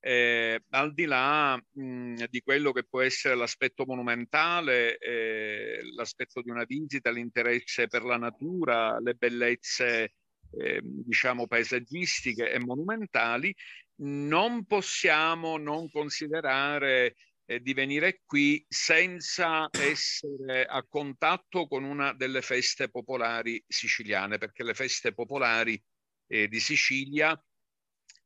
eh, 0.00 0.60
al 0.70 0.92
di 0.92 1.04
là 1.04 1.56
mh, 1.56 2.24
di 2.28 2.40
quello 2.42 2.72
che 2.72 2.84
può 2.84 3.00
essere 3.00 3.36
l'aspetto 3.36 3.84
monumentale, 3.86 4.98
eh, 4.98 5.80
l'aspetto 5.94 6.42
di 6.42 6.50
una 6.50 6.64
visita, 6.64 7.10
l'interesse 7.10 7.86
per 7.86 8.02
la 8.02 8.18
natura, 8.18 8.98
le 9.00 9.14
bellezze 9.14 10.14
eh, 10.58 10.80
diciamo 10.82 11.46
paesaggistiche 11.46 12.50
e 12.50 12.58
monumentali, 12.58 13.54
non 14.02 14.64
possiamo 14.66 15.56
non 15.56 15.88
considerare 15.88 17.14
eh, 17.46 17.60
di 17.60 17.74
venire 17.74 18.20
qui 18.24 18.64
senza 18.68 19.68
essere 19.70 20.64
a 20.64 20.84
contatto 20.88 21.66
con 21.66 21.84
una 21.84 22.12
delle 22.12 22.42
feste 22.42 22.88
popolari 22.88 23.62
siciliane, 23.66 24.38
perché 24.38 24.64
le 24.64 24.74
feste 24.74 25.12
popolari 25.12 25.80
eh, 26.28 26.48
di 26.48 26.60
Sicilia 26.60 27.38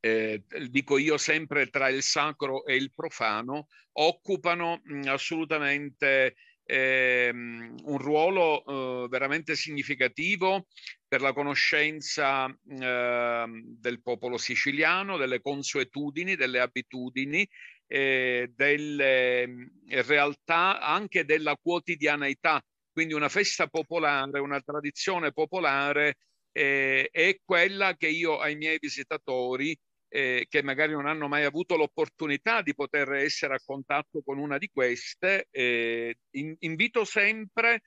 eh, 0.01 0.45
dico 0.69 0.97
io 0.97 1.19
sempre 1.19 1.69
tra 1.69 1.89
il 1.89 2.03
sacro 2.03 2.65
e 2.65 2.77
il 2.77 2.93
profano, 2.95 3.67
occupano 3.93 4.81
mh, 4.83 4.95
mm, 4.95 5.03
assolutamente 5.09 6.37
eh, 6.71 7.31
un 7.33 7.99
ruolo 7.99 9.05
eh, 9.05 9.09
veramente 9.09 9.57
significativo 9.57 10.67
per 11.07 11.23
la 11.23 11.33
conoscenza 11.33 12.47
eh, 12.47 13.47
del 13.49 14.03
popolo 14.03 14.37
siciliano, 14.37 15.17
delle 15.17 15.41
consuetudini, 15.41 16.37
delle 16.37 16.61
abitudini, 16.61 17.49
eh, 17.89 18.53
delle 18.55 19.47
mm, 19.49 19.67
realtà, 20.07 20.81
anche 20.81 21.25
della 21.25 21.57
quotidianità. 21.61 22.63
Quindi 22.93 23.15
una 23.15 23.29
festa 23.29 23.67
popolare, 23.67 24.39
una 24.41 24.61
tradizione 24.61 25.33
popolare 25.33 26.17
eh, 26.53 27.09
è 27.11 27.39
quella 27.45 27.95
che 27.97 28.09
io 28.09 28.39
ai 28.39 28.57
miei 28.57 28.79
visitatori 28.81 29.77
eh, 30.09 30.47
che 30.49 30.63
magari 30.63 30.93
non 30.93 31.07
hanno 31.07 31.29
mai 31.29 31.45
avuto 31.45 31.77
l'opportunità 31.77 32.63
di 32.63 32.75
poter 32.75 33.13
essere 33.13 33.55
a 33.55 33.61
contatto 33.65 34.23
con 34.23 34.39
una 34.39 34.59
di 34.59 34.69
queste, 34.73 35.49
eh, 35.51 36.17
in, 36.31 36.55
invito 36.61 37.05
sempre 37.05 37.83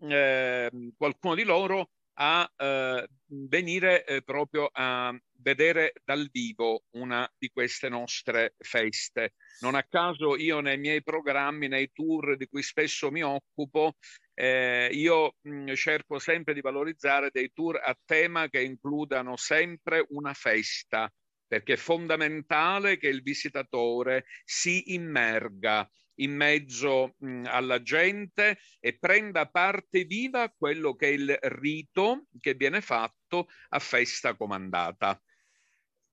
eh, 0.00 0.70
qualcuno 0.96 1.34
di 1.34 1.44
loro 1.44 1.90
a 2.20 2.50
eh, 2.56 3.08
venire 3.26 4.04
eh, 4.04 4.22
proprio 4.22 4.68
a 4.72 5.16
vedere 5.40 5.92
dal 6.04 6.28
vivo 6.32 6.84
una 6.96 7.30
di 7.38 7.48
queste 7.50 7.88
nostre 7.88 8.54
feste. 8.58 9.34
Non 9.60 9.74
a 9.74 9.84
caso 9.84 10.36
io 10.36 10.60
nei 10.60 10.78
miei 10.78 11.02
programmi, 11.02 11.68
nei 11.68 11.90
tour 11.92 12.36
di 12.36 12.46
cui 12.46 12.62
spesso 12.62 13.10
mi 13.10 13.22
occupo, 13.22 13.96
eh, 14.34 14.88
io 14.92 15.36
mh, 15.40 15.72
cerco 15.74 16.18
sempre 16.18 16.54
di 16.54 16.60
valorizzare 16.60 17.30
dei 17.30 17.52
tour 17.52 17.80
a 17.82 17.96
tema 18.04 18.48
che 18.48 18.62
includano 18.62 19.36
sempre 19.36 20.04
una 20.08 20.34
festa, 20.34 21.12
perché 21.46 21.74
è 21.74 21.76
fondamentale 21.76 22.96
che 22.96 23.08
il 23.08 23.22
visitatore 23.22 24.24
si 24.44 24.92
immerga 24.94 25.88
in 26.18 26.34
mezzo 26.34 27.14
mh, 27.18 27.44
alla 27.46 27.82
gente 27.82 28.58
e 28.80 28.98
prenda 28.98 29.46
parte 29.46 30.04
viva 30.04 30.42
a 30.42 30.52
quello 30.56 30.94
che 30.94 31.08
è 31.08 31.10
il 31.10 31.36
rito 31.42 32.26
che 32.40 32.54
viene 32.54 32.80
fatto 32.80 33.48
a 33.70 33.78
festa 33.78 34.34
comandata. 34.36 35.20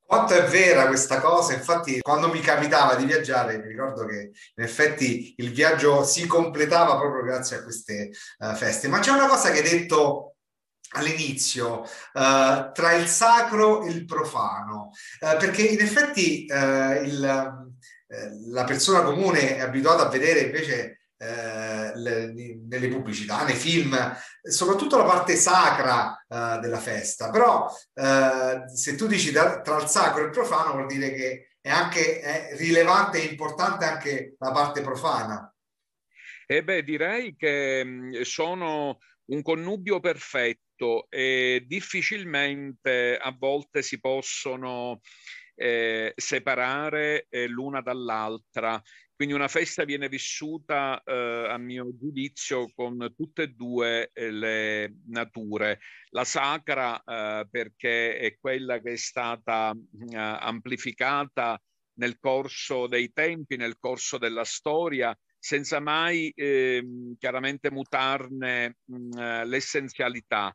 Quanto 0.07 0.35
è 0.35 0.43
vera 0.43 0.85
questa 0.85 1.19
cosa, 1.19 1.53
infatti 1.53 1.99
quando 1.99 2.31
mi 2.31 2.39
capitava 2.39 2.93
di 2.93 3.05
viaggiare 3.05 3.57
mi 3.57 3.69
ricordo 3.69 4.05
che 4.05 4.31
in 4.55 4.63
effetti 4.63 5.33
il 5.37 5.51
viaggio 5.51 6.03
si 6.03 6.27
completava 6.27 6.95
proprio 6.99 7.23
grazie 7.23 7.57
a 7.57 7.63
queste 7.63 8.11
uh, 8.37 8.53
feste, 8.53 8.87
ma 8.87 8.99
c'è 8.99 9.09
una 9.09 9.27
cosa 9.27 9.49
che 9.49 9.61
hai 9.61 9.69
detto 9.69 10.35
all'inizio 10.89 11.81
uh, 11.81 12.71
tra 12.71 12.93
il 12.93 13.07
sacro 13.07 13.83
e 13.83 13.89
il 13.89 14.05
profano, 14.05 14.91
uh, 15.21 15.37
perché 15.39 15.63
in 15.63 15.79
effetti 15.79 16.45
uh, 16.49 17.64
il, 18.07 18.51
la 18.51 18.63
persona 18.63 19.01
comune 19.01 19.57
è 19.57 19.61
abituata 19.61 20.07
a 20.07 20.09
vedere 20.09 20.41
invece 20.41 20.99
le, 21.17 22.33
nelle 22.67 22.87
pubblicità, 22.89 23.45
nei 23.45 23.55
film, 23.55 23.97
soprattutto 24.43 24.97
la 24.97 25.05
parte 25.05 25.35
sacra 25.35 26.23
della 26.59 26.77
festa, 26.77 27.29
però 27.29 27.67
se 28.73 28.95
tu 28.95 29.07
dici 29.07 29.31
da, 29.31 29.61
tra 29.61 29.81
il 29.81 29.87
sacro 29.87 30.21
e 30.21 30.25
il 30.25 30.31
profano 30.31 30.73
vuol 30.73 30.87
dire 30.87 31.13
che 31.13 31.49
è 31.61 31.69
anche 31.69 32.19
è 32.19 32.55
rilevante 32.57 33.21
e 33.21 33.31
importante 33.31 33.85
anche 33.85 34.35
la 34.37 34.51
parte 34.51 34.81
profana. 34.81 35.51
Eh 36.45 36.63
beh, 36.63 36.83
direi 36.83 37.35
che 37.35 38.19
sono 38.21 38.99
un 39.31 39.41
connubio 39.41 39.99
perfetto 39.99 41.07
e 41.09 41.63
difficilmente 41.65 43.17
a 43.19 43.35
volte 43.35 43.81
si 43.81 43.99
possono 43.99 44.99
eh, 45.55 46.13
separare 46.15 47.27
eh, 47.29 47.47
l'una 47.47 47.81
dall'altra. 47.81 48.81
Quindi 49.15 49.33
una 49.33 49.47
festa 49.47 49.85
viene 49.85 50.09
vissuta, 50.09 51.01
eh, 51.03 51.47
a 51.49 51.57
mio 51.57 51.95
giudizio, 51.97 52.69
con 52.73 53.13
tutte 53.15 53.43
e 53.43 53.47
due 53.47 54.11
eh, 54.13 54.31
le 54.31 54.95
nature. 55.07 55.79
La 56.09 56.25
sacra 56.25 57.01
eh, 57.01 57.47
perché 57.49 58.17
è 58.17 58.37
quella 58.37 58.79
che 58.79 58.93
è 58.93 58.97
stata 58.97 59.73
eh, 59.73 60.15
amplificata 60.17 61.59
nel 61.97 62.19
corso 62.19 62.87
dei 62.87 63.13
tempi, 63.13 63.55
nel 63.55 63.77
corso 63.79 64.17
della 64.17 64.43
storia, 64.43 65.17
senza 65.39 65.79
mai 65.79 66.31
ehm, 66.35 67.15
chiaramente 67.17 67.71
mutarne 67.71 68.77
mh, 68.83 69.43
l'essenzialità 69.45 70.53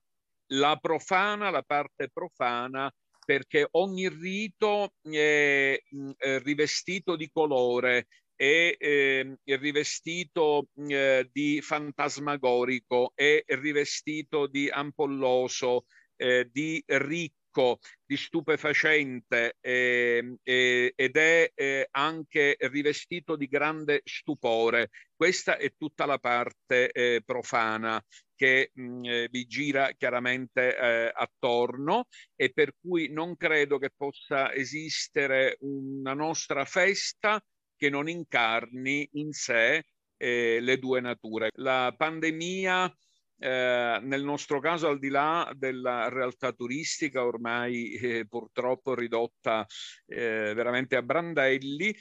la 0.53 0.77
profana, 0.77 1.51
la 1.51 1.63
parte 1.63 2.09
profana, 2.09 2.93
perché 3.31 3.65
ogni 3.73 4.09
rito 4.09 4.95
è, 5.03 5.81
è 6.17 6.39
rivestito 6.41 7.15
di 7.15 7.31
colore, 7.31 8.09
è, 8.35 8.75
è 8.77 9.57
rivestito 9.57 10.67
eh, 10.89 11.29
di 11.31 11.61
fantasmagorico, 11.63 13.13
è 13.15 13.45
rivestito 13.47 14.49
di 14.49 14.69
ampolloso, 14.69 15.85
eh, 16.17 16.49
di 16.51 16.83
ricco, 16.87 17.79
di 18.05 18.17
stupefacente 18.17 19.59
eh, 19.61 20.37
ed 20.43 21.17
è 21.17 21.53
eh, 21.55 21.87
anche 21.89 22.57
rivestito 22.59 23.37
di 23.37 23.47
grande 23.47 24.01
stupore. 24.03 24.91
Questa 25.15 25.57
è 25.57 25.73
tutta 25.79 26.05
la 26.05 26.19
parte 26.19 26.91
eh, 26.91 27.23
profana 27.25 28.05
che 28.41 28.71
mh, 28.73 28.83
mm, 28.83 29.05
eh, 29.05 29.29
vi 29.31 29.45
gira 29.45 29.93
chiaramente 29.93 30.75
eh, 30.75 31.13
attorno 31.15 32.07
e 32.35 32.51
per 32.55 32.73
cui 32.81 33.13
non 33.13 33.37
credo 33.37 33.77
che 33.77 33.91
possa 33.95 34.55
esistere 34.55 35.59
una 35.61 36.15
nostra 36.15 36.65
festa 36.65 37.39
che 37.77 37.91
non 37.91 38.09
incarni 38.09 39.07
in 39.13 39.33
sé 39.33 39.85
eh, 40.17 40.59
le 40.59 40.79
due 40.79 41.03
nature. 41.03 41.51
La 41.57 41.95
pandemia 41.95 42.91
eh, 43.43 43.99
nel 44.03 44.25
nostro 44.25 44.59
caso, 44.59 44.89
al 44.89 44.99
di 44.99 45.11
là 45.11 45.53
della 45.55 46.09
realtà 46.09 46.53
turistica 46.53 47.23
ormai 47.23 47.93
eh, 47.93 48.27
purtroppo 48.27 48.95
ridotta 48.95 49.67
eh, 50.07 50.55
veramente 50.55 50.97
a 50.97 51.03
brandelli, 51.03 51.95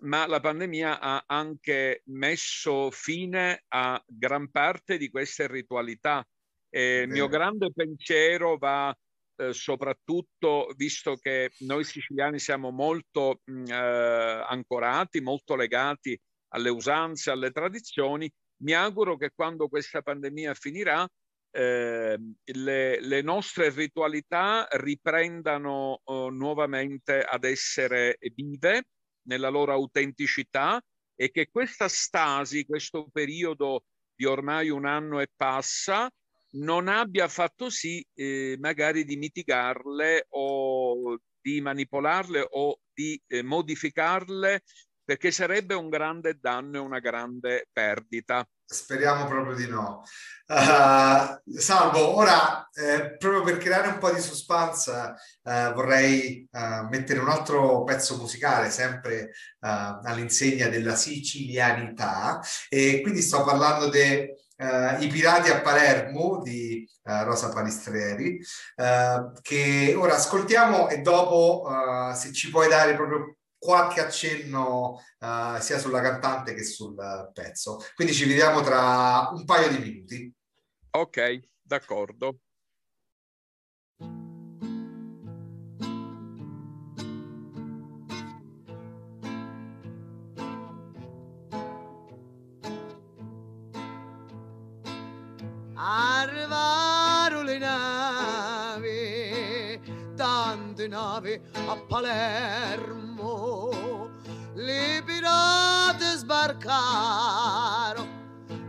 ma 0.00 0.26
la 0.26 0.40
pandemia 0.40 1.00
ha 1.00 1.24
anche 1.26 2.02
messo 2.06 2.90
fine 2.90 3.64
a 3.68 4.02
gran 4.06 4.50
parte 4.50 4.96
di 4.98 5.08
queste 5.08 5.46
ritualità. 5.46 6.26
E 6.68 7.02
il 7.02 7.08
mio 7.08 7.28
grande 7.28 7.70
pensiero 7.72 8.56
va 8.58 8.94
eh, 9.36 9.52
soprattutto, 9.52 10.72
visto 10.76 11.16
che 11.16 11.50
noi 11.60 11.84
siciliani 11.84 12.38
siamo 12.38 12.70
molto 12.70 13.40
mh, 13.44 13.52
mm, 13.52 13.64
eh, 13.66 14.44
ancorati, 14.48 15.20
molto 15.20 15.54
legati 15.56 16.18
alle 16.48 16.70
usanze, 16.70 17.30
alle 17.30 17.50
tradizioni, 17.50 18.30
mi 18.62 18.72
auguro 18.72 19.16
che 19.16 19.32
quando 19.34 19.68
questa 19.68 20.00
pandemia 20.00 20.54
finirà, 20.54 21.06
eh, 21.50 22.18
le, 22.44 23.00
le, 23.00 23.22
nostre 23.22 23.70
ritualità 23.70 24.66
riprendano 24.70 26.00
oh, 26.04 26.30
nuovamente 26.30 27.22
ad 27.22 27.44
essere 27.44 28.18
vive 28.34 28.84
nella 29.26 29.48
loro 29.48 29.72
autenticità 29.72 30.82
e 31.14 31.30
che 31.30 31.48
questa 31.50 31.88
stasi, 31.88 32.64
questo 32.64 33.08
periodo 33.10 33.84
di 34.14 34.24
ormai 34.24 34.70
un 34.70 34.86
anno 34.86 35.20
e 35.20 35.28
passa, 35.34 36.10
non 36.56 36.88
abbia 36.88 37.28
fatto 37.28 37.70
sì 37.70 38.04
eh, 38.14 38.56
magari 38.58 39.04
di 39.04 39.16
mitigarle 39.16 40.26
o 40.30 41.18
di 41.40 41.60
manipolarle 41.60 42.46
o 42.50 42.80
di 42.92 43.20
eh, 43.26 43.42
modificarle 43.42 44.62
perché 45.04 45.30
sarebbe 45.30 45.74
un 45.74 45.88
grande 45.88 46.38
danno 46.40 46.76
e 46.76 46.80
una 46.80 46.98
grande 46.98 47.68
perdita. 47.72 48.46
Speriamo 48.68 49.26
proprio 49.26 49.54
di 49.54 49.68
no. 49.68 50.02
Uh, 50.48 51.58
salvo, 51.58 52.16
ora 52.16 52.68
eh, 52.72 53.16
proprio 53.16 53.42
per 53.42 53.58
creare 53.58 53.88
un 53.88 53.98
po' 53.98 54.12
di 54.12 54.20
suspense 54.20 54.90
uh, 54.92 55.72
vorrei 55.72 56.48
uh, 56.52 56.86
mettere 56.88 57.18
un 57.18 57.28
altro 57.28 57.82
pezzo 57.82 58.16
musicale 58.16 58.70
sempre 58.70 59.30
all'insegna 59.58 60.68
della 60.68 60.94
sicilianità 60.94 62.40
e 62.68 63.00
quindi 63.02 63.22
sto 63.22 63.42
parlando 63.42 63.88
dei 63.88 64.32
Pirati 64.56 65.50
a 65.50 65.60
Palermo 65.60 66.40
di 66.42 66.88
Rosa 67.02 67.50
Palistreri 67.50 68.40
che 69.42 69.94
ora 69.98 70.14
ascoltiamo 70.14 70.88
e 70.88 71.00
dopo 71.00 71.68
se 72.14 72.32
ci 72.32 72.48
puoi 72.48 72.68
dare 72.68 72.94
proprio 72.94 73.36
qualche 73.66 74.00
accenno 74.00 75.02
uh, 75.18 75.58
sia 75.58 75.78
sulla 75.80 76.00
cantante 76.00 76.54
che 76.54 76.62
sul 76.62 76.94
pezzo. 77.32 77.84
Quindi 77.96 78.14
ci 78.14 78.24
vediamo 78.24 78.60
tra 78.60 79.30
un 79.32 79.44
paio 79.44 79.68
di 79.70 79.78
minuti. 79.78 80.32
Ok, 80.92 81.40
d'accordo. 81.62 82.38
Arrivarono 95.78 97.42
le 97.42 97.58
navi, 97.58 98.94
tante 100.14 100.86
navi 100.86 101.40
a 101.66 101.76
Palermo 101.76 103.15
le 104.66 105.00
pirate 105.04 106.16
sbarcarono 106.16 108.04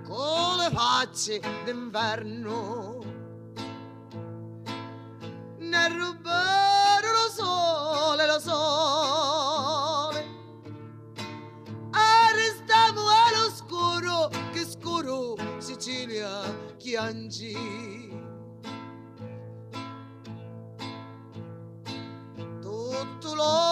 con 0.06 0.58
le 0.58 0.70
facce 0.72 1.42
d'inverno. 1.66 3.04
Ne 5.58 5.90
rubarono 5.90 7.14
lo 7.14 7.30
sole, 7.34 8.28
lo 8.28 8.40
sole. 8.40 10.26
Arrestiamo 11.92 13.02
all'oscuro, 13.26 14.30
che 14.54 14.66
scuro 14.66 15.36
Sicilia 15.58 16.76
chiangi. 16.78 18.06
Tutto 22.62 23.34
l'ora 23.34 23.67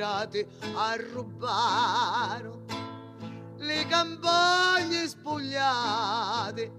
liberate 0.00 0.48
a 0.74 0.96
rubare. 1.12 2.50
Le 3.58 3.86
campagne 3.86 5.06
spogliate 5.06 6.72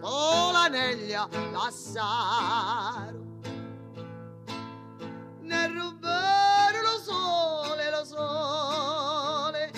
con 0.00 0.52
l'aneglia 0.52 1.28
l'assaro 1.52 3.20
ne 5.42 5.68
rubare 5.68 6.82
lo 6.82 6.98
sole 6.98 7.90
lo 7.90 8.04
sole. 8.04 9.70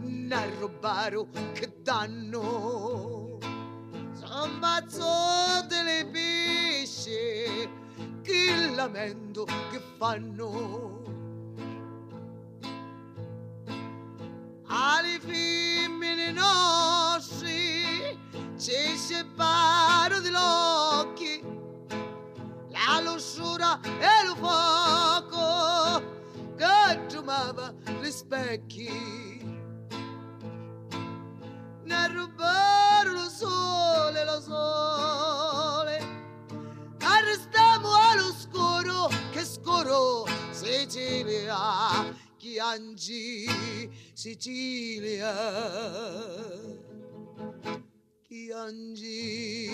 n'arrobaro 0.02 1.28
che 1.52 1.72
danno. 1.82 3.38
S'ammazzote 4.12 5.82
le 5.82 6.06
pesce 6.10 7.68
che 8.22 8.70
lamento 8.74 9.44
che 9.70 9.80
fanno. 9.96 10.98
Alle 14.66 15.18
femmine 15.20 16.30
nostre 16.32 18.16
ci 18.56 18.96
separo 18.96 20.20
di 20.20 20.30
occhi 20.34 21.42
la 22.68 23.00
lusura 23.02 23.80
e 23.82 24.26
lo 24.26 24.36
fuoco 24.36 25.39
specchi. 28.30 28.88
Ne 31.82 32.08
rubare 32.12 33.10
lo 33.10 33.28
sole, 33.28 34.24
lo 34.24 34.40
sole, 34.40 35.98
arrestiamo 37.00 37.88
all'oscuro 37.92 39.08
che 39.32 39.44
scuro 39.44 40.26
Sicilia, 40.52 42.14
Chiangi, 42.36 43.90
Sicilia, 44.12 45.34
Chiangi. 48.28 49.70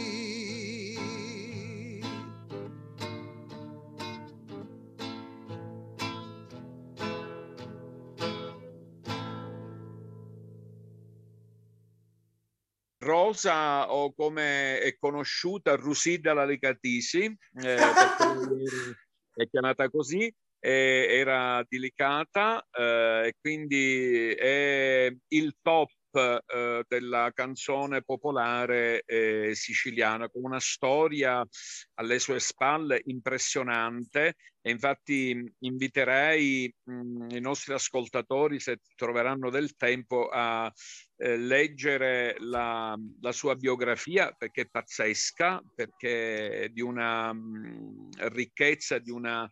Rosa 13.06 13.92
o 13.92 14.12
come 14.12 14.80
è 14.80 14.96
conosciuta 14.98 15.76
Rusida 15.76 16.34
Lalicatisi, 16.34 17.24
eh, 17.62 17.76
è 19.32 19.48
chiamata 19.48 19.88
così, 19.88 20.32
eh, 20.58 21.06
era 21.08 21.64
delicata 21.68 22.66
eh, 22.72 23.28
e 23.28 23.34
quindi 23.40 24.32
è 24.32 25.14
il 25.28 25.56
top 25.62 25.90
eh, 26.16 26.84
della 26.88 27.30
canzone 27.34 28.02
popolare 28.02 29.02
eh, 29.04 29.54
siciliana, 29.54 30.28
con 30.28 30.44
una 30.44 30.60
storia 30.60 31.46
alle 31.94 32.18
sue 32.18 32.40
spalle 32.40 33.02
impressionante. 33.06 34.36
E 34.60 34.70
infatti 34.70 35.54
inviterei 35.60 36.74
mh, 36.82 37.26
i 37.30 37.40
nostri 37.40 37.72
ascoltatori, 37.72 38.58
se 38.58 38.78
troveranno 38.96 39.48
del 39.50 39.76
tempo, 39.76 40.28
a 40.28 40.72
eh, 41.18 41.36
leggere 41.36 42.36
la, 42.40 42.96
la, 43.20 43.32
sua 43.32 43.54
biografia 43.54 44.32
perché 44.32 44.62
è 44.62 44.68
pazzesca, 44.68 45.62
perché 45.74 46.62
è 46.62 46.68
di 46.70 46.80
una 46.80 47.32
mh, 47.32 48.28
ricchezza, 48.32 48.98
di 48.98 49.10
una 49.10 49.48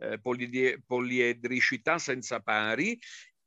eh, 0.00 0.20
poliedricità 0.86 1.98
senza 1.98 2.40
pari 2.40 2.98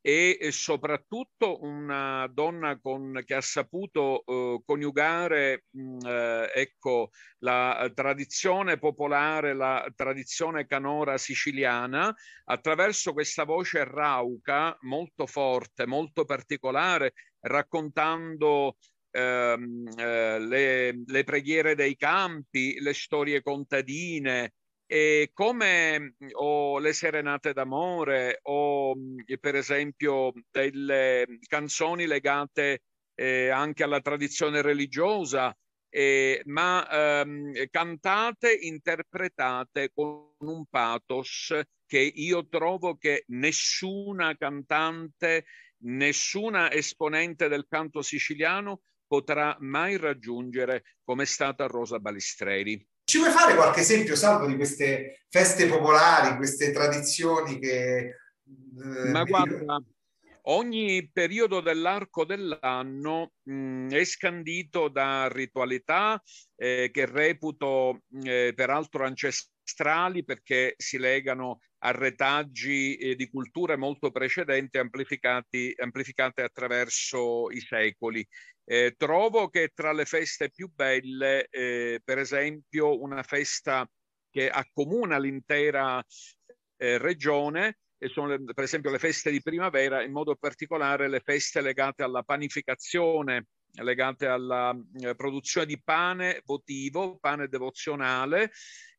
e 0.04 0.48
soprattutto 0.50 1.62
una 1.62 2.26
donna 2.26 2.76
con, 2.80 3.22
che 3.24 3.34
ha 3.34 3.40
saputo 3.40 4.24
eh, 4.26 4.60
coniugare 4.66 5.66
mh, 5.70 5.98
eh, 6.04 6.50
ecco, 6.54 7.10
la 7.38 7.88
tradizione 7.94 8.78
popolare, 8.78 9.54
la 9.54 9.88
tradizione 9.94 10.66
canora 10.66 11.16
siciliana 11.18 12.12
attraverso 12.46 13.12
questa 13.12 13.44
voce 13.44 13.84
rauca 13.84 14.76
molto 14.80 15.26
forte, 15.26 15.86
molto 15.86 16.24
particolare, 16.24 17.12
raccontando 17.38 18.76
ehm, 19.12 19.86
eh, 19.96 20.38
le, 20.40 21.02
le 21.06 21.24
preghiere 21.24 21.76
dei 21.76 21.94
campi, 21.96 22.80
le 22.80 22.92
storie 22.92 23.40
contadine, 23.40 24.54
e 24.86 25.30
come 25.32 26.16
o 26.32 26.78
le 26.78 26.92
serenate 26.92 27.52
d'amore 27.52 28.40
o 28.42 28.94
per 29.40 29.54
esempio 29.54 30.32
delle 30.50 31.26
canzoni 31.46 32.06
legate 32.06 32.82
eh, 33.14 33.48
anche 33.48 33.84
alla 33.84 34.00
tradizione 34.00 34.62
religiosa, 34.62 35.56
eh, 35.88 36.42
ma 36.46 37.20
ehm, 37.20 37.52
cantate, 37.70 38.52
interpretate 38.52 39.90
con 39.92 40.34
un 40.38 40.64
pathos 40.66 41.54
che 41.86 42.00
io 42.00 42.48
trovo 42.48 42.96
che 42.96 43.24
nessuna 43.28 44.34
cantante, 44.36 45.44
nessuna 45.84 46.72
esponente 46.72 47.48
del 47.48 47.66
canto 47.68 48.00
siciliano 48.02 48.80
potrà 49.06 49.56
mai 49.60 49.98
raggiungere 49.98 50.84
come 51.04 51.24
è 51.24 51.26
stata 51.26 51.66
Rosa 51.66 51.98
Balistreri. 51.98 52.82
Ci 53.04 53.18
vuoi 53.18 53.30
fare 53.30 53.54
qualche 53.54 53.80
esempio, 53.80 54.16
Salvo, 54.16 54.46
di 54.46 54.56
queste 54.56 55.24
feste 55.28 55.66
popolari, 55.66 56.36
queste 56.36 56.72
tradizioni 56.72 57.58
che... 57.58 57.96
Eh, 58.04 59.10
Ma 59.10 59.24
guarda, 59.24 59.82
ogni 60.42 61.08
periodo 61.12 61.60
dell'arco 61.60 62.24
dell'anno 62.24 63.32
mh, 63.42 63.54
mm, 63.54 63.90
è 63.90 64.04
scandito 64.04 64.88
da 64.88 65.28
ritualità 65.28 66.20
eh, 66.56 66.90
che 66.92 67.06
reputo 67.06 68.02
eh, 68.22 68.52
peraltro 68.54 69.04
ancestrali 69.04 70.24
perché 70.24 70.74
si 70.76 70.98
legano 70.98 71.60
a 71.84 71.90
retaggi 71.90 72.96
eh, 72.96 73.16
di 73.16 73.28
culture 73.28 73.76
molto 73.76 74.10
precedenti 74.10 74.78
amplificati, 74.78 75.72
amplificate 75.76 76.42
attraverso 76.42 77.50
i 77.50 77.60
secoli. 77.60 78.26
Eh, 78.64 78.94
trovo 78.96 79.48
che 79.48 79.72
tra 79.74 79.92
le 79.92 80.04
feste 80.04 80.50
più 80.50 80.70
belle, 80.72 81.48
eh, 81.48 82.00
per 82.04 82.18
esempio, 82.18 83.00
una 83.00 83.22
festa 83.22 83.88
che 84.30 84.48
accomuna 84.48 85.18
l'intera 85.18 86.02
eh, 86.76 86.98
regione, 86.98 87.78
e 87.98 88.08
sono 88.08 88.28
le, 88.28 88.42
per 88.52 88.64
esempio 88.64 88.90
le 88.90 88.98
feste 88.98 89.30
di 89.30 89.42
primavera, 89.42 90.02
in 90.02 90.12
modo 90.12 90.34
particolare 90.36 91.08
le 91.08 91.20
feste 91.20 91.60
legate 91.60 92.02
alla 92.02 92.22
panificazione, 92.22 93.46
legate 93.80 94.26
alla 94.26 94.76
eh, 95.00 95.14
produzione 95.14 95.66
di 95.66 95.80
pane 95.82 96.42
votivo, 96.44 97.18
pane 97.18 97.48
devozionale, 97.48 98.50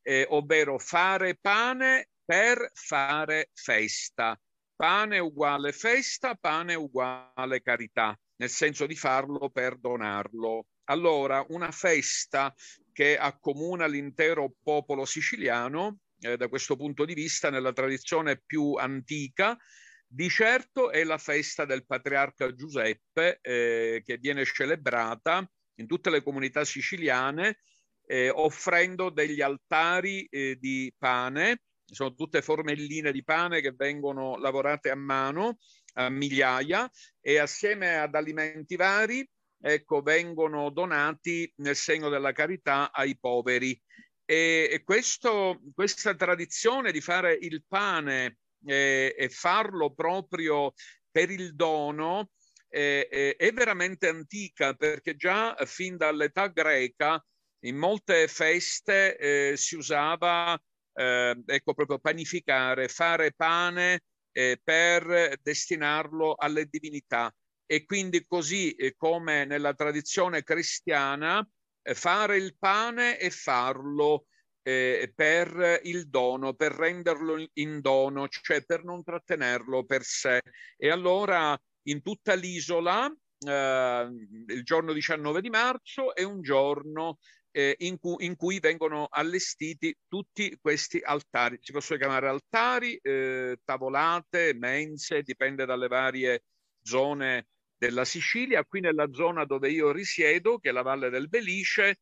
eh, 0.02 0.26
ovvero 0.30 0.78
fare 0.78 1.38
pane 1.40 2.10
per 2.24 2.70
fare 2.74 3.50
festa. 3.54 4.40
Pane 4.76 5.20
uguale 5.20 5.72
festa, 5.72 6.36
pane 6.36 6.76
uguale 6.76 7.62
carità, 7.62 8.18
nel 8.38 8.50
senso 8.50 8.86
di 8.86 8.96
farlo 8.96 9.50
per 9.50 9.78
donarlo. 9.78 10.68
Allora, 10.86 11.46
una 11.50 11.72
festa 11.72 12.54
che 12.92 13.18
accomuna 13.18 13.86
l'intero 13.88 14.56
popolo 14.62 15.06
siciliano, 15.06 16.00
eh, 16.20 16.38
da 16.38 16.48
questo 16.48 16.76
punto 16.76 17.06
di 17.06 17.14
vista, 17.14 17.50
nella 17.50 17.74
tradizione 17.74 18.42
più 18.46 18.74
antica, 18.74 19.58
di 20.06 20.30
certo 20.30 20.92
è 20.92 21.04
la 21.04 21.18
festa 21.18 21.66
del 21.66 21.86
patriarca 21.86 22.54
Giuseppe, 22.54 23.40
eh, 23.42 24.02
che 24.06 24.18
viene 24.18 24.46
celebrata 24.46 25.50
in 25.76 25.88
tutte 25.88 26.10
le 26.10 26.22
comunità 26.22 26.64
siciliane, 26.66 27.60
eh, 28.06 28.30
offrendo 28.30 29.10
degli 29.10 29.42
altari 29.42 30.26
eh, 30.26 30.58
di 30.60 30.94
pane 30.98 31.62
sono 31.86 32.14
tutte 32.14 32.42
formelline 32.42 33.12
di 33.12 33.24
pane 33.24 33.62
che 33.62 33.72
vengono 33.72 34.38
lavorate 34.38 34.90
a 34.90 34.96
mano 34.96 35.58
a 35.94 36.10
migliaia 36.10 36.90
e 37.20 37.38
assieme 37.38 37.98
ad 37.98 38.16
alimenti 38.16 38.76
vari 38.76 39.28
ecco, 39.66 40.02
vengono 40.02 40.70
donati 40.70 41.52
nel 41.58 41.76
segno 41.76 42.10
della 42.10 42.34
carità 42.34 42.92
ai 42.92 43.18
poveri. 43.18 43.80
E, 44.26 44.70
e 44.72 44.84
questo, 44.84 45.62
questa 45.74 46.16
tradizione 46.16 46.92
di 46.92 47.02
fare 47.02 47.38
il 47.40 47.64
pane 47.68 48.38
eh, 48.66 49.16
e 49.18 49.30
farlo 49.30 49.94
proprio 49.94 50.74
per 51.10 51.30
il 51.30 51.56
dono 51.56 52.32
eh, 52.70 53.08
eh, 53.12 53.36
è 53.36 53.52
veramente 53.52 54.08
antica 54.08 54.74
perché 54.74 55.16
già 55.16 55.56
fin 55.66 55.96
dall'età 55.96 56.48
greca 56.48 57.24
in 57.66 57.78
molte 57.78 58.28
feste 58.28 59.18
eh, 59.18 59.58
si 59.58 59.76
usava 59.76 60.60
eh, 60.96 61.44
ecco 61.46 61.74
proprio 61.74 62.00
panificare, 62.00 62.88
fare 62.88 63.34
pane 63.34 64.02
eh, 64.34 64.60
per 64.62 65.40
destinarlo 65.42 66.36
alle 66.36 66.66
divinità. 66.66 67.34
E 67.66 67.86
quindi 67.86 68.26
così 68.28 68.74
eh, 68.74 68.96
come 68.98 69.46
nella 69.46 69.74
tradizione 69.74 70.44
cristiana, 70.44 71.48
eh, 71.82 71.96
fare 71.96 72.38
il 72.38 72.56
pane 72.58 73.18
e 73.18 73.30
farlo 73.30 74.26
eh, 74.64 75.12
per 75.16 75.82
il 75.84 76.10
dono, 76.10 76.54
per 76.54 76.74
renderlo 76.74 77.46
in 77.54 77.80
dono, 77.82 78.28
cioè 78.28 78.64
per 78.66 78.84
non 78.84 79.04
trattenerlo 79.04 79.86
per 79.86 80.04
sé. 80.04 80.42
E 80.78 80.90
allora 80.90 81.58
in 81.84 82.02
tutta 82.02 82.34
l'isola, 82.34 83.10
eh, 83.46 84.08
il 84.48 84.64
giorno 84.64 84.94
19 84.94 85.42
di 85.42 85.50
marzo 85.50 86.16
è 86.16 86.24
un 86.24 86.42
giorno 86.42 87.20
eh, 87.56 87.76
in, 87.80 88.00
cu- 88.00 88.20
in, 88.22 88.36
cui 88.36 88.60
vengono 88.60 89.08
allestiti 89.10 89.96
tutti 90.08 90.58
questi 90.60 91.00
altari. 91.00 91.60
Si 91.62 91.72
possono 91.72 92.00
chiamare 92.00 92.28
altari, 92.28 92.96
eh, 92.96 93.60
tavolate, 93.64 94.56
mense, 94.56 95.22
dipende 95.22 95.66
dalle 95.66 95.88
varie 95.88 96.44
zone 96.82 97.48
della 97.78 98.06
Sicilia. 98.06 98.66
Qui 98.66 98.80
nella 98.82 99.08
zona 99.12 99.46
dove 99.46 99.70
io 99.70 99.92
risiedo, 99.92 100.58
che 100.58 100.70
è 100.70 100.72
la 100.72 100.82
Valle 100.82 101.12
del 101.12 101.30
Belice, 101.30 102.00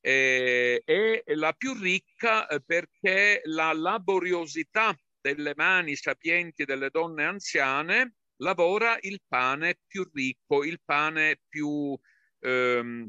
eh, 0.00 0.80
è 0.84 1.34
la 1.34 1.52
più 1.52 1.74
ricca 1.74 2.46
eh, 2.46 2.62
perché 2.62 3.40
la 3.44 3.72
laboriosità 3.72 4.96
delle 5.20 5.54
mani 5.56 5.96
sapienti 5.96 6.64
delle 6.64 6.90
donne 6.90 7.24
anziane 7.24 8.14
lavora 8.36 8.96
il 9.00 9.20
pane 9.26 9.80
più 9.84 10.08
ricco, 10.12 10.62
il 10.62 10.80
pane 10.84 11.40
più 11.48 11.98
ehm, 12.40 13.08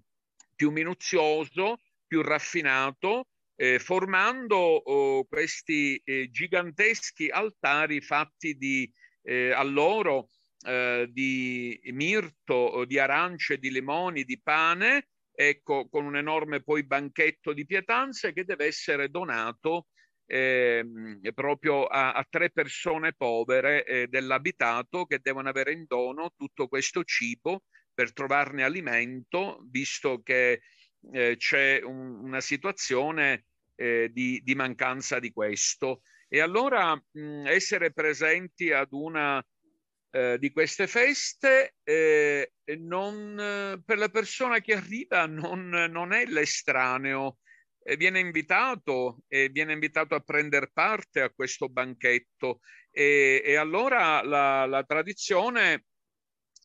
più 0.58 0.72
minuzioso, 0.72 1.80
più 2.06 2.22
raffinato, 2.22 3.28
eh, 3.56 3.80
formando 3.80 4.58
oh, 4.58 5.24
questi 5.26 6.02
eh, 6.04 6.30
giganteschi 6.30 7.30
altari 7.30 8.02
fatti 8.02 8.58
di 8.58 8.92
eh, 9.22 9.52
alloro 9.52 10.30
eh, 10.66 11.08
di 11.10 11.80
mirto, 11.94 12.84
di 12.86 13.00
arance, 13.00 13.58
di 13.58 13.72
limoni, 13.72 14.24
di 14.24 14.40
pane, 14.42 15.10
ecco, 15.32 15.88
con 15.88 16.06
un 16.06 16.18
enorme 16.18 16.64
poi 16.64 16.84
banchetto 16.84 17.54
di 17.54 17.66
pietanze 17.66 18.34
che 18.34 18.44
deve 18.44 18.66
essere 18.66 19.10
donato 19.10 19.88
eh, 20.26 20.84
proprio 21.34 21.86
a, 21.86 22.14
a, 22.14 22.28
tre 22.30 22.50
persone 22.50 23.14
povere 23.14 23.86
eh, 23.86 24.08
dell'abitato 24.08 25.06
che 25.06 25.20
devono 25.22 25.48
avere 25.48 25.72
in 25.72 25.86
dono 25.88 26.34
tutto 26.36 26.68
questo 26.68 27.04
cibo 27.04 27.64
per 27.98 28.14
trovarne 28.14 28.64
alimento, 28.64 29.66
visto 29.72 30.22
che 30.22 30.62
eh, 31.12 31.36
c'è 31.36 31.82
un, 31.82 32.26
una 32.26 32.42
situazione 32.42 33.46
eh, 33.74 34.12
di, 34.14 34.40
di, 34.44 34.54
mancanza 34.54 35.18
di 35.18 35.32
questo. 35.32 36.04
E 36.28 36.40
allora 36.40 36.94
mh, 36.94 37.48
essere 37.48 37.92
presenti 37.92 38.72
ad 38.72 38.90
una 38.92 39.44
eh, 40.12 40.38
di 40.38 40.52
queste 40.52 40.86
feste 40.86 41.74
eh, 41.82 42.52
non, 42.78 43.82
per 43.84 43.98
la 43.98 44.10
persona 44.10 44.60
che 44.60 44.76
arriva 44.76 45.26
non, 45.26 45.70
non 45.70 46.14
è 46.14 46.26
l'estraneo, 46.26 47.40
viene 47.98 48.20
invitato 48.20 49.24
e 49.28 49.50
viene 49.50 49.74
invitato 49.74 50.14
a 50.14 50.20
prendere 50.20 50.70
parte 50.72 51.22
a 51.22 51.32
questo 51.32 51.68
banchetto 51.68 52.60
e, 52.92 53.42
e 53.44 53.56
allora 53.56 54.22
la, 54.22 54.66
la 54.68 54.84
tradizione 54.84 55.86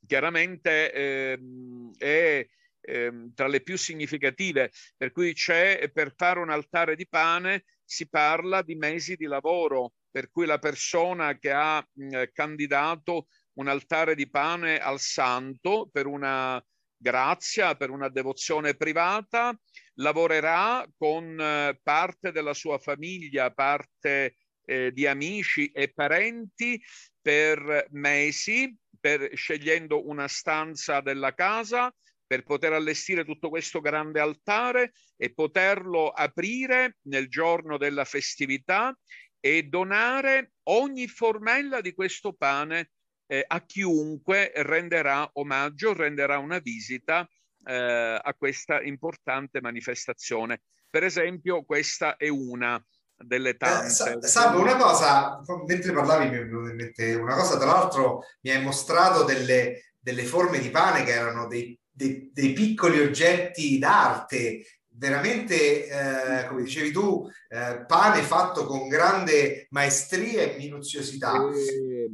chiaramente 0.06 0.92
ehm, 0.92 1.92
è 1.96 2.46
ehm, 2.80 3.32
tra 3.34 3.46
le 3.46 3.62
più 3.62 3.76
significative, 3.76 4.70
per 4.96 5.12
cui 5.12 5.32
c'è 5.32 5.90
per 5.92 6.12
fare 6.16 6.40
un 6.40 6.50
altare 6.50 6.96
di 6.96 7.06
pane 7.08 7.64
si 7.84 8.08
parla 8.08 8.62
di 8.62 8.74
mesi 8.74 9.16
di 9.16 9.26
lavoro, 9.26 9.92
per 10.10 10.30
cui 10.30 10.46
la 10.46 10.58
persona 10.58 11.38
che 11.38 11.50
ha 11.50 11.86
mh, 11.92 12.22
candidato 12.32 13.26
un 13.54 13.68
altare 13.68 14.14
di 14.14 14.28
pane 14.28 14.78
al 14.78 14.98
santo 14.98 15.88
per 15.92 16.06
una 16.06 16.62
grazia, 16.96 17.74
per 17.74 17.90
una 17.90 18.08
devozione 18.08 18.74
privata, 18.76 19.58
lavorerà 19.94 20.86
con 20.96 21.38
eh, 21.38 21.78
parte 21.82 22.32
della 22.32 22.54
sua 22.54 22.78
famiglia, 22.78 23.52
parte 23.52 24.36
eh, 24.64 24.92
di 24.92 25.06
amici 25.06 25.66
e 25.66 25.92
parenti 25.92 26.80
per 27.20 27.88
mesi 27.90 28.74
per, 29.02 29.30
scegliendo 29.34 30.08
una 30.08 30.28
stanza 30.28 31.00
della 31.00 31.34
casa 31.34 31.92
per 32.24 32.44
poter 32.44 32.72
allestire 32.72 33.24
tutto 33.24 33.48
questo 33.48 33.80
grande 33.80 34.20
altare 34.20 34.92
e 35.16 35.34
poterlo 35.34 36.08
aprire 36.08 36.98
nel 37.08 37.28
giorno 37.28 37.76
della 37.78 38.04
festività 38.04 38.96
e 39.40 39.64
donare 39.64 40.52
ogni 40.68 41.08
formella 41.08 41.80
di 41.80 41.92
questo 41.94 42.32
pane 42.32 42.92
eh, 43.26 43.44
a 43.44 43.64
chiunque 43.66 44.52
renderà 44.54 45.28
omaggio, 45.34 45.92
renderà 45.92 46.38
una 46.38 46.60
visita 46.60 47.28
eh, 47.64 48.20
a 48.22 48.34
questa 48.38 48.80
importante 48.80 49.60
manifestazione. 49.60 50.62
Per 50.88 51.02
esempio, 51.02 51.64
questa 51.64 52.16
è 52.16 52.28
una 52.28 52.82
delle 53.24 53.50
eh, 53.50 53.56
tante. 53.56 54.18
Eh, 54.22 54.26
Salvo, 54.26 54.60
una 54.60 54.76
cosa, 54.76 55.40
mentre 55.66 55.92
parlavi 55.92 56.28
mi 56.28 56.36
è 56.36 56.44
venuta 56.44 56.70
in 56.70 56.76
mente 56.76 57.14
una 57.14 57.34
cosa, 57.34 57.56
tra 57.56 57.66
l'altro 57.66 58.22
mi 58.42 58.50
hai 58.50 58.62
mostrato 58.62 59.24
delle, 59.24 59.94
delle 59.98 60.24
forme 60.24 60.58
di 60.58 60.70
pane 60.70 61.04
che 61.04 61.12
erano 61.12 61.46
dei, 61.46 61.78
dei, 61.90 62.30
dei 62.32 62.52
piccoli 62.52 63.00
oggetti 63.00 63.78
d'arte, 63.78 64.64
veramente, 64.88 65.86
eh, 65.86 66.46
come 66.48 66.62
dicevi 66.62 66.92
tu, 66.92 67.28
eh, 67.48 67.84
pane 67.86 68.22
fatto 68.22 68.66
con 68.66 68.88
grande 68.88 69.66
maestria 69.70 70.42
e 70.42 70.56
minuziosità. 70.56 71.50
E, 71.50 72.10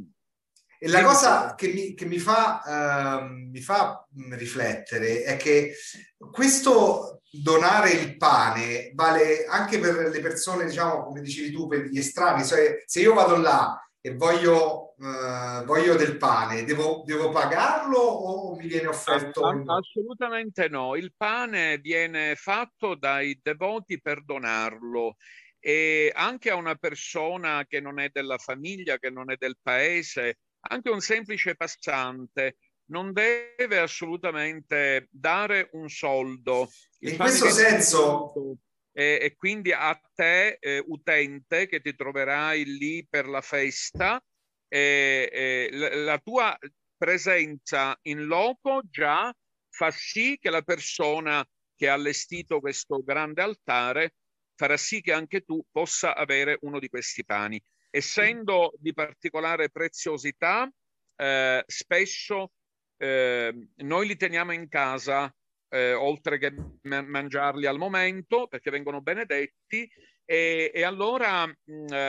e 0.81 0.87
la 0.87 1.03
cosa 1.03 1.55
che 1.55 1.67
mi, 1.73 1.93
che 1.93 2.05
mi 2.05 2.19
fa, 2.19 3.19
uh, 3.21 3.25
mi 3.25 3.59
fa 3.59 4.07
riflettere 4.29 5.23
è 5.23 5.35
che 5.35 5.75
questo 6.31 7.18
donare 7.31 7.91
il 7.91 8.17
pane 8.17 8.91
vale 8.93 9.45
anche 9.45 9.79
per 9.79 10.09
le 10.09 10.19
persone, 10.19 10.65
diciamo, 10.65 11.03
come 11.03 11.21
dicevi 11.21 11.51
tu, 11.51 11.67
per 11.67 11.81
gli 11.81 11.97
estranei. 11.97 12.45
Cioè, 12.45 12.83
se 12.85 13.01
io 13.01 13.13
vado 13.13 13.37
là 13.37 13.79
e 14.01 14.15
voglio, 14.15 14.95
uh, 14.97 15.63
voglio 15.65 15.95
del 15.95 16.17
pane, 16.17 16.63
devo, 16.63 17.03
devo, 17.05 17.29
pagarlo 17.29 17.97
o 17.97 18.55
mi 18.55 18.67
viene 18.67 18.87
offerto? 18.87 19.45
Assolutamente 19.45 20.69
no. 20.69 20.95
Il 20.95 21.13
pane 21.15 21.77
viene 21.77 22.35
fatto 22.35 22.95
dai 22.95 23.39
devoti 23.41 24.01
per 24.01 24.23
donarlo 24.23 25.17
e 25.59 26.11
anche 26.15 26.49
a 26.49 26.55
una 26.55 26.75
persona 26.75 27.65
che 27.67 27.81
non 27.81 27.99
è 27.99 28.09
della 28.11 28.37
famiglia, 28.37 28.97
che 28.97 29.09
non 29.09 29.29
è 29.29 29.35
del 29.37 29.57
paese, 29.61 30.39
anche 30.61 30.89
un 30.89 31.01
semplice 31.01 31.55
passante, 31.55 32.55
non 32.89 33.13
deve 33.13 33.79
assolutamente 33.79 35.07
dare 35.11 35.69
un 35.73 35.89
soldo. 35.89 36.69
In 36.99 37.17
questo 37.17 37.49
senso... 37.49 38.33
E, 38.91 39.19
e, 39.21 39.35
quindi 39.35 39.71
a 39.71 39.97
te, 40.13 40.57
eh, 40.59 40.83
utente, 40.85 41.67
che 41.67 41.79
ti 41.79 41.95
troverai 41.95 42.65
lì 42.65 43.05
per 43.07 43.27
la 43.27 43.39
festa, 43.39 44.21
eh, 44.67 45.29
eh, 45.31 45.69
la, 45.71 46.17
tua 46.17 46.57
presenza 46.97 47.97
in 48.03 48.25
loco 48.25 48.81
già 48.89 49.33
fa 49.69 49.91
sì 49.91 50.37
che 50.37 50.49
la 50.49 50.63
persona 50.63 51.47
che 51.75 51.87
ha 51.87 51.93
allestito 51.93 52.59
questo 52.59 53.01
grande 53.01 53.41
altare 53.41 54.15
farà 54.55 54.75
sì 54.75 54.99
che 54.99 55.13
anche 55.13 55.41
tu 55.41 55.63
possa 55.71 56.13
avere 56.13 56.57
uno 56.61 56.79
di 56.79 56.89
questi 56.89 57.23
pani. 57.23 57.61
Essendo 57.89 58.73
di 58.77 58.93
particolare 58.93 59.69
preziosità, 59.69 60.69
eh, 61.15 61.63
spesso 61.65 62.51
eh, 62.99 63.53
noi 63.77 64.07
li 64.07 64.17
teniamo 64.17 64.51
in 64.51 64.67
casa, 64.67 65.33
eh, 65.69 65.93
oltre 65.93 66.37
che 66.37 66.53
ma- 66.83 67.01
mangiarli 67.01 67.65
al 67.65 67.77
momento, 67.77 68.47
perché 68.47 68.69
vengono 68.69 69.01
benedetti, 69.01 69.89
e, 70.25 70.71
e 70.73 70.83
allora 70.83 71.47
mh, 71.47 71.55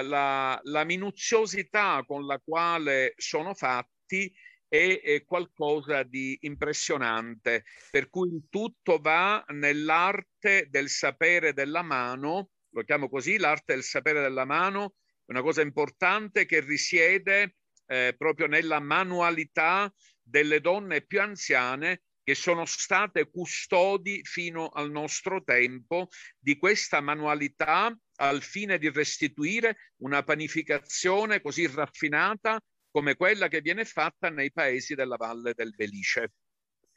la, 0.03 0.61
la 0.63 0.85
minuziosità 0.85 2.03
con 2.05 2.27
la 2.27 2.41
quale 2.45 3.15
sono 3.17 3.55
fatti 3.55 4.33
è, 4.69 5.01
è, 5.01 5.25
qualcosa 5.25 6.03
di 6.03 6.37
impressionante, 6.43 7.65
per 7.91 8.11
cui 8.11 8.29
il 8.29 8.43
tutto 8.51 8.99
va 8.99 9.45
nell'arte 9.49 10.67
del 10.69 10.89
sapere 10.89 11.53
della 11.53 11.83
mano, 11.83 12.51
lo 12.73 12.83
chiamo 12.83 13.09
così, 13.09 13.39
l'arte 13.39 13.75
del 13.75 13.83
sapere 13.85 14.21
della 14.21 14.45
mano, 14.45 14.95
una 15.27 15.43
cosa 15.43 15.63
importante 15.63 16.47
che 16.47 16.61
risiede 16.61 17.57
eh, 17.87 18.15
proprio 18.17 18.47
nella 18.47 18.81
manualità 18.81 19.93
delle 20.31 20.61
donne 20.61 21.03
più 21.03 21.21
anziane 21.21 22.03
che 22.23 22.35
sono 22.35 22.65
state 22.65 23.29
custodi 23.29 24.21
fino 24.25 24.69
al 24.69 24.91
nostro 24.91 25.43
tempo 25.43 26.09
di 26.39 26.57
questa 26.57 27.01
manualità 27.01 27.93
al 28.17 28.41
fine 28.43 28.79
di 28.79 28.89
restituire 28.91 29.93
una 30.03 30.23
panificazione 30.23 31.41
così 31.41 31.67
raffinata 31.67 32.63
come 32.91 33.17
quella 33.17 33.49
che 33.49 33.61
viene 33.61 33.85
fatta 33.85 34.31
nei 34.31 34.53
paesi 34.53 34.95
della 34.95 35.17
Valle 35.17 35.55
del 35.55 35.75
Belice. 35.75 36.33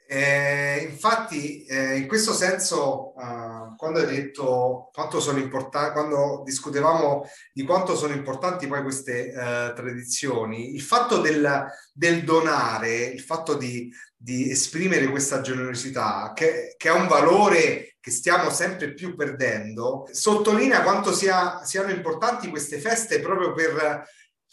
Eh, 0.06 0.88
infatti, 0.90 1.64
eh, 1.66 1.98
in 1.98 2.08
questo 2.08 2.34
senso, 2.34 3.14
uh, 3.16 3.76
quando 3.76 4.00
hai 4.00 4.06
detto 4.06 4.90
quanto 4.94 5.20
sono 5.20 5.40
importanti, 5.40 5.92
quando 5.94 6.44
discutevamo 6.46 7.26
di 7.52 7.64
quanto 7.64 7.96
sono 7.96 8.14
importanti 8.14 8.68
poi 8.68 8.84
queste 8.84 9.34
uh, 9.34 9.74
tradizioni, 9.74 10.76
il 10.76 10.82
fatto 10.82 11.20
del, 11.20 11.66
del, 11.94 12.24
donare, 12.24 13.06
il 13.06 13.22
fatto 13.22 13.56
di, 13.56 13.92
di 14.16 14.52
esprimere 14.52 15.08
questa 15.08 15.42
generosità, 15.42 16.32
che, 16.36 16.76
che, 16.78 16.90
è 16.90 16.92
un 16.92 17.08
valore 17.08 17.96
che 18.00 18.12
stiamo 18.12 18.50
sempre 18.50 18.94
più 18.94 19.16
perdendo, 19.16 20.08
sottolinea 20.12 20.84
quanto 20.84 21.14
sia, 21.14 21.64
siano 21.64 21.90
importanti 21.90 22.50
queste 22.50 22.78
feste 22.78 23.20
proprio 23.20 23.54
per 23.54 24.04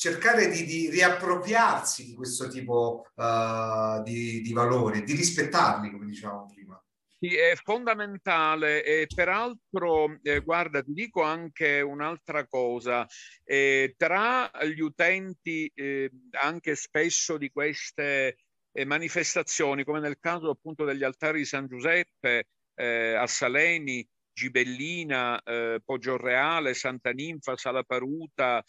cercare 0.01 0.49
di, 0.49 0.65
di 0.65 0.89
riappropriarsi 0.89 2.07
di 2.07 2.15
questo 2.15 2.49
tipo 2.49 3.07
uh, 3.17 4.03
di, 4.03 4.41
di 4.41 4.53
valori, 4.55 5.05
di 5.05 5.13
rispettarli, 5.13 5.91
come 5.91 6.07
dicevamo 6.07 6.47
prima. 6.47 6.83
Sì, 7.19 7.37
è 7.37 7.55
fondamentale 7.63 8.83
e 8.83 9.07
peraltro, 9.15 10.19
eh, 10.23 10.41
guarda, 10.41 10.83
ti 10.83 10.95
dico 10.95 11.23
anche 11.23 11.83
un'altra 11.83 12.47
cosa, 12.47 13.07
eh, 13.45 13.95
tra 13.99 14.51
gli 14.75 14.81
utenti 14.81 15.71
eh, 15.75 16.11
anche 16.41 16.77
spesso 16.77 17.37
di 17.37 17.51
queste 17.51 18.39
eh, 18.73 18.85
manifestazioni, 18.87 19.85
come 19.85 20.01
nel 20.01 20.19
caso 20.19 20.49
appunto 20.49 20.87
degli 20.87 21.05
altari 21.05 21.41
di 21.41 21.45
San 21.45 21.67
Giuseppe 21.67 22.47
eh, 22.75 23.13
a 23.13 23.27
Saleni, 23.27 24.09
Gibellina, 24.33 25.39
eh, 25.43 25.83
Reale, 26.17 26.73
Santa 26.73 27.11
Ninfa, 27.11 27.55
Sala 27.59 27.83
Paruta, 27.83 28.65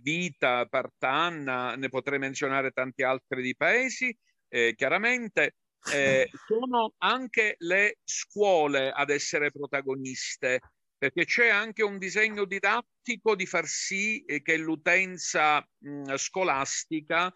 Vita, 0.00 0.66
Partanna, 0.66 1.76
ne 1.76 1.88
potrei 1.88 2.18
menzionare 2.18 2.70
tanti 2.70 3.02
altri 3.02 3.42
di 3.42 3.54
paesi, 3.56 4.16
eh, 4.48 4.74
chiaramente. 4.76 5.56
Eh, 5.92 6.28
sono 6.46 6.94
anche 6.98 7.54
le 7.58 7.98
scuole 8.04 8.90
ad 8.90 9.10
essere 9.10 9.50
protagoniste, 9.50 10.60
perché 10.98 11.24
c'è 11.24 11.48
anche 11.48 11.82
un 11.82 11.98
disegno 11.98 12.44
didattico 12.44 13.36
di 13.36 13.46
far 13.46 13.66
sì 13.66 14.24
che 14.42 14.56
l'utenza 14.56 15.66
mh, 15.78 16.16
scolastica 16.16 17.32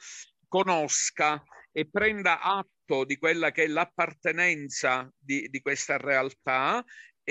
conosca 0.48 1.42
e 1.72 1.88
prenda 1.88 2.40
atto 2.40 3.04
di 3.04 3.16
quella 3.16 3.52
che 3.52 3.64
è 3.64 3.66
l'appartenenza 3.68 5.08
di, 5.16 5.48
di 5.48 5.60
questa 5.60 5.96
realtà 5.96 6.84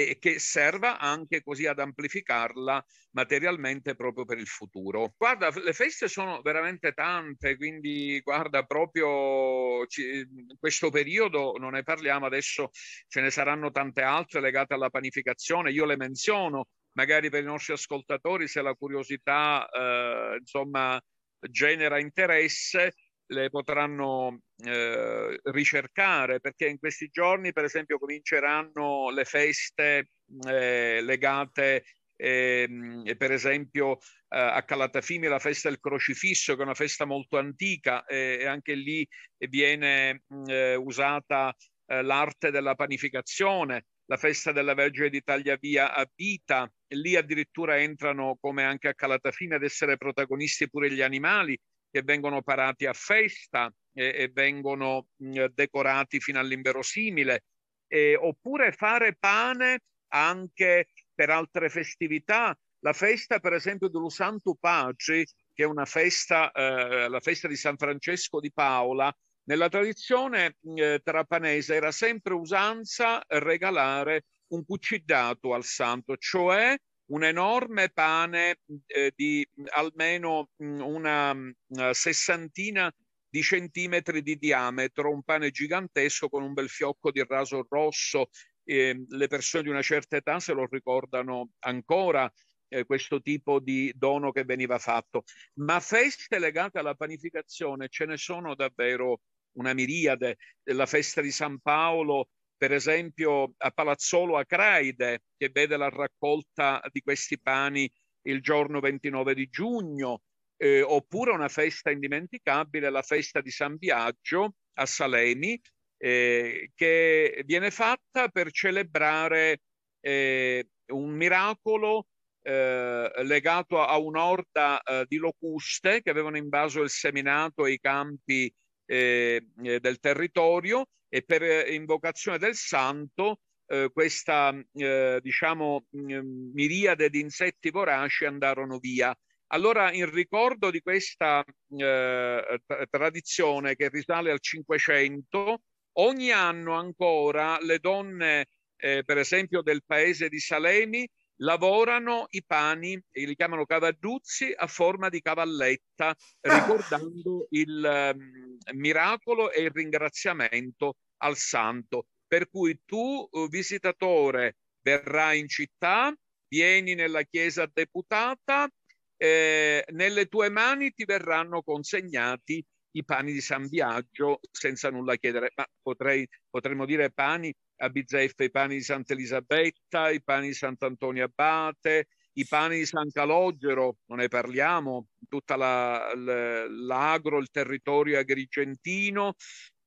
e 0.07 0.19
che 0.19 0.39
serva 0.39 0.97
anche 0.99 1.41
così 1.41 1.65
ad 1.65 1.79
amplificarla 1.79 2.83
materialmente 3.11 3.95
proprio 3.95 4.25
per 4.25 4.37
il 4.37 4.47
futuro. 4.47 5.13
Guarda, 5.17 5.49
le 5.49 5.73
feste 5.73 6.07
sono 6.07 6.41
veramente 6.41 6.93
tante, 6.93 7.57
quindi 7.57 8.19
guarda 8.23 8.63
proprio 8.63 9.81
in 9.81 10.55
questo 10.59 10.89
periodo 10.89 11.55
non 11.57 11.71
ne 11.71 11.83
parliamo 11.83 12.25
adesso, 12.25 12.69
ce 13.07 13.21
ne 13.21 13.29
saranno 13.31 13.71
tante 13.71 14.01
altre 14.01 14.41
legate 14.41 14.73
alla 14.73 14.89
panificazione, 14.89 15.71
io 15.71 15.85
le 15.85 15.97
menziono 15.97 16.67
magari 16.93 17.29
per 17.29 17.43
i 17.43 17.45
nostri 17.45 17.73
ascoltatori 17.73 18.47
se 18.47 18.61
la 18.61 18.73
curiosità 18.73 19.67
eh, 19.69 20.37
insomma 20.39 20.99
genera 21.39 21.99
interesse 21.99 22.93
le 23.31 23.49
potranno 23.49 24.41
eh, 24.63 25.39
ricercare 25.43 26.39
perché 26.39 26.67
in 26.67 26.79
questi 26.79 27.09
giorni 27.09 27.53
per 27.53 27.63
esempio 27.63 27.99
cominceranno 27.99 29.09
le 29.11 29.25
feste 29.25 30.11
eh, 30.47 31.01
legate 31.01 31.83
eh, 32.15 33.15
per 33.17 33.31
esempio 33.31 33.97
eh, 34.29 34.37
a 34.37 34.63
Calatafimi 34.63 35.27
la 35.27 35.39
festa 35.39 35.69
del 35.69 35.79
crocifisso 35.79 36.55
che 36.55 36.61
è 36.61 36.65
una 36.65 36.73
festa 36.73 37.05
molto 37.05 37.37
antica 37.37 38.05
e 38.05 38.45
anche 38.45 38.73
lì 38.73 39.07
viene 39.47 40.23
eh, 40.47 40.75
usata 40.75 41.55
eh, 41.85 42.01
l'arte 42.01 42.51
della 42.51 42.75
panificazione 42.75 43.85
la 44.05 44.17
festa 44.17 44.51
della 44.51 44.73
Vergine 44.73 45.09
d'Italia 45.09 45.55
via 45.55 45.93
a 45.93 46.09
vita 46.15 46.69
lì 46.95 47.15
addirittura 47.15 47.77
entrano 47.77 48.37
come 48.39 48.63
anche 48.63 48.87
a 48.87 48.95
Calatafimi 48.95 49.53
ad 49.53 49.63
essere 49.63 49.97
protagonisti 49.97 50.67
pure 50.67 50.91
gli 50.91 51.01
animali 51.01 51.57
che 51.91 52.01
vengono 52.03 52.41
parati 52.41 52.85
a 52.85 52.93
festa 52.93 53.71
e, 53.93 54.13
e 54.15 54.29
vengono 54.33 55.07
mh, 55.17 55.45
decorati 55.53 56.19
fino 56.19 56.39
all'inverosimile, 56.39 57.43
eh, 57.87 58.15
oppure 58.15 58.71
fare 58.71 59.15
pane 59.17 59.81
anche 60.09 60.89
per 61.13 61.29
altre 61.29 61.69
festività. 61.69 62.57
La 62.79 62.93
festa, 62.93 63.39
per 63.39 63.53
esempio, 63.53 63.89
dello 63.89 64.09
Santo 64.09 64.55
Pace, 64.59 65.25
che 65.53 65.63
è 65.63 65.65
una 65.65 65.85
festa, 65.85 66.51
eh, 66.51 67.09
la 67.09 67.19
festa 67.19 67.47
di 67.47 67.55
San 67.55 67.77
Francesco 67.77 68.39
di 68.39 68.51
Paola, 68.53 69.13
nella 69.43 69.67
tradizione 69.67 70.55
eh, 70.75 71.01
trapanese 71.03 71.75
era 71.75 71.91
sempre 71.91 72.35
usanza 72.35 73.21
regalare 73.27 74.25
un 74.49 74.63
cuccidato 74.63 75.53
al 75.53 75.63
santo, 75.63 76.15
cioè 76.17 76.75
un 77.09 77.23
enorme 77.23 77.89
pane 77.89 78.59
eh, 78.87 79.11
di 79.15 79.47
almeno 79.75 80.49
mm, 80.63 80.79
una, 80.81 81.31
una 81.31 81.93
sessantina 81.93 82.93
di 83.29 83.41
centimetri 83.43 84.21
di 84.21 84.37
diametro, 84.37 85.11
un 85.11 85.23
pane 85.23 85.51
gigantesco 85.51 86.29
con 86.29 86.43
un 86.43 86.53
bel 86.53 86.69
fiocco 86.69 87.11
di 87.11 87.23
raso 87.27 87.65
rosso. 87.69 88.29
Eh, 88.63 89.05
le 89.07 89.27
persone 89.27 89.63
di 89.63 89.69
una 89.69 89.81
certa 89.81 90.17
età 90.17 90.39
se 90.39 90.53
lo 90.53 90.67
ricordano 90.69 91.51
ancora 91.59 92.31
eh, 92.69 92.85
questo 92.85 93.21
tipo 93.21 93.59
di 93.59 93.91
dono 93.95 94.31
che 94.31 94.43
veniva 94.43 94.77
fatto. 94.79 95.23
Ma 95.55 95.79
feste 95.79 96.39
legate 96.39 96.79
alla 96.79 96.95
panificazione 96.95 97.89
ce 97.89 98.05
ne 98.05 98.17
sono 98.17 98.55
davvero 98.55 99.21
una 99.53 99.73
miriade. 99.73 100.37
La 100.63 100.85
festa 100.85 101.21
di 101.21 101.31
San 101.31 101.59
Paolo 101.59 102.29
per 102.59 102.73
esempio 102.73 103.53
a 103.55 103.71
Palazzolo 103.71 104.37
Acraide, 104.37 105.21
che 105.37 105.49
vede 105.49 105.77
la 105.77 105.87
raccolta 105.87 106.81
di 106.91 106.99
questi 106.99 107.39
pani 107.39 107.89
il 108.23 108.41
giorno 108.41 108.81
29 108.81 109.33
di 109.33 109.47
giugno, 109.47 110.23
eh, 110.57 110.81
oppure 110.81 111.31
una 111.31 111.47
festa 111.47 111.89
indimenticabile, 111.89 112.89
la 112.89 113.01
festa 113.01 113.39
di 113.39 113.49
San 113.49 113.77
Biagio 113.77 114.55
a 114.73 114.85
Salemi, 114.85 115.57
eh, 115.97 116.71
che 116.75 117.43
viene 117.45 117.71
fatta 117.71 118.27
per 118.27 118.51
celebrare 118.51 119.61
eh, 120.01 120.67
un 120.87 121.11
miracolo 121.11 122.07
eh, 122.41 123.23
legato 123.23 123.81
a 123.81 123.97
un'orda 123.97 124.81
eh, 124.81 125.05
di 125.07 125.15
locuste 125.15 126.01
che 126.01 126.09
avevano 126.09 126.35
invaso 126.35 126.81
il 126.81 126.89
seminato 126.89 127.65
e 127.65 127.71
i 127.71 127.79
campi 127.79 128.53
eh, 128.89 129.45
del 129.55 129.99
territorio 129.99 130.87
e 131.07 131.21
per 131.21 131.69
invocazione 131.69 132.39
del 132.39 132.55
santo 132.55 133.41
eh, 133.67 133.91
questa, 133.93 134.51
eh, 134.73 135.19
diciamo, 135.21 135.85
mm, 135.95 136.51
miriade 136.53 137.09
di 137.09 137.19
insetti 137.19 137.69
voraci 137.69 138.25
andarono 138.25 138.79
via. 138.79 139.15
Allora, 139.51 139.91
in 139.91 140.09
ricordo 140.09 140.71
di 140.71 140.81
questa 140.81 141.43
eh, 141.77 142.61
tradizione 142.89 143.75
che 143.75 143.89
risale 143.89 144.31
al 144.31 144.39
Cinquecento, 144.39 145.61
ogni 145.93 146.31
anno 146.31 146.73
ancora 146.73 147.59
le 147.61 147.77
donne, 147.79 148.47
eh, 148.75 149.03
per 149.03 149.17
esempio 149.19 149.61
del 149.61 149.83
paese 149.85 150.29
di 150.29 150.39
Salemi, 150.39 151.07
lavorano 151.41 152.27
i 152.29 152.43
pani, 152.45 153.01
li 153.11 153.35
chiamano 153.35 153.65
cavaduzzi, 153.65 154.53
a 154.55 154.67
forma 154.67 155.09
di 155.09 155.21
cavalletta, 155.21 156.15
ricordando 156.41 157.47
il 157.51 158.13
um, 158.15 158.77
miracolo 158.77 159.51
e 159.51 159.63
il 159.63 159.71
ringraziamento 159.71 160.95
al 161.17 161.37
santo. 161.37 162.07
Per 162.27 162.49
cui 162.49 162.81
tu, 162.85 163.27
uh, 163.29 163.47
visitatore, 163.47 164.57
verrai 164.81 165.39
in 165.39 165.47
città, 165.47 166.13
vieni 166.47 166.95
nella 166.95 167.23
chiesa 167.23 167.69
deputata, 167.71 168.69
eh, 169.17 169.83
nelle 169.91 170.27
tue 170.27 170.49
mani 170.49 170.91
ti 170.91 171.03
verranno 171.03 171.61
consegnati 171.61 172.63
i 172.91 173.03
pani 173.03 173.33
di 173.33 173.41
San 173.41 173.67
Biagio 173.67 174.39
senza 174.49 174.89
nulla 174.89 175.15
chiedere, 175.17 175.51
ma 175.55 175.65
potrei, 175.81 176.27
potremmo 176.49 176.85
dire 176.85 177.11
pani 177.11 177.53
a 177.81 177.89
Bizzeffa, 177.89 178.43
i 178.43 178.51
pani 178.51 178.75
di 178.75 178.81
Santa 178.81 179.13
Elisabetta, 179.13 180.09
i 180.09 180.21
pani 180.21 180.47
di 180.47 180.53
Sant'Antonio 180.53 181.25
Abate, 181.25 182.07
i 182.33 182.45
pani 182.45 182.77
di 182.77 182.85
San 182.85 183.09
Calogero, 183.11 183.97
non 184.05 184.19
ne 184.19 184.27
parliamo, 184.27 185.07
tutta 185.27 185.55
la, 185.55 186.11
l'agro, 186.15 187.39
il 187.39 187.49
territorio 187.49 188.19
agrigentino, 188.19 189.35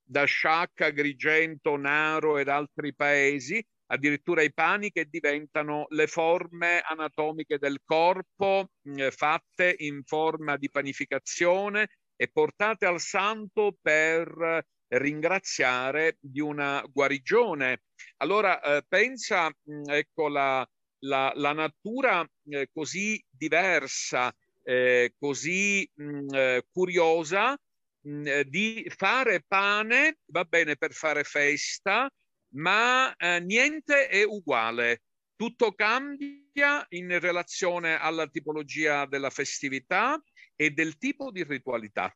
da 0.03 0.25
Sciacca, 0.25 0.87
Agrigento, 0.87 1.77
Naro 1.77 2.37
ed 2.37 2.49
altri 2.49 2.93
paesi, 2.93 3.63
addirittura 3.87 4.41
i 4.41 4.53
pani 4.53 4.91
che 4.91 5.05
diventano 5.05 5.85
le 5.89 6.07
forme 6.07 6.81
anatomiche 6.81 7.57
del 7.57 7.79
corpo 7.83 8.69
eh, 8.83 9.11
fatte 9.11 9.73
in 9.77 10.03
forma 10.03 10.57
di 10.57 10.69
panificazione 10.69 11.87
e 12.15 12.29
portate 12.31 12.85
al 12.85 12.99
santo 12.99 13.77
per 13.81 14.63
ringraziare 14.97 16.17
di 16.19 16.39
una 16.39 16.83
guarigione. 16.91 17.83
Allora 18.17 18.61
eh, 18.61 18.83
pensa, 18.87 19.49
mh, 19.49 19.89
ecco, 19.89 20.27
la, 20.27 20.67
la, 21.05 21.31
la 21.35 21.53
natura 21.53 22.27
eh, 22.49 22.69
così 22.71 23.23
diversa, 23.29 24.33
eh, 24.63 25.13
così 25.17 25.89
mh, 25.93 26.35
eh, 26.35 26.65
curiosa 26.71 27.57
mh, 28.01 28.41
di 28.41 28.89
fare 28.95 29.43
pane, 29.47 30.17
va 30.25 30.43
bene 30.45 30.75
per 30.75 30.93
fare 30.93 31.23
festa, 31.23 32.09
ma 32.55 33.13
eh, 33.15 33.39
niente 33.39 34.07
è 34.07 34.23
uguale. 34.23 35.01
Tutto 35.35 35.73
cambia 35.73 36.85
in 36.89 37.19
relazione 37.19 37.99
alla 37.99 38.27
tipologia 38.27 39.05
della 39.05 39.31
festività 39.31 40.21
e 40.55 40.69
del 40.69 40.97
tipo 40.97 41.31
di 41.31 41.43
ritualità. 41.43 42.15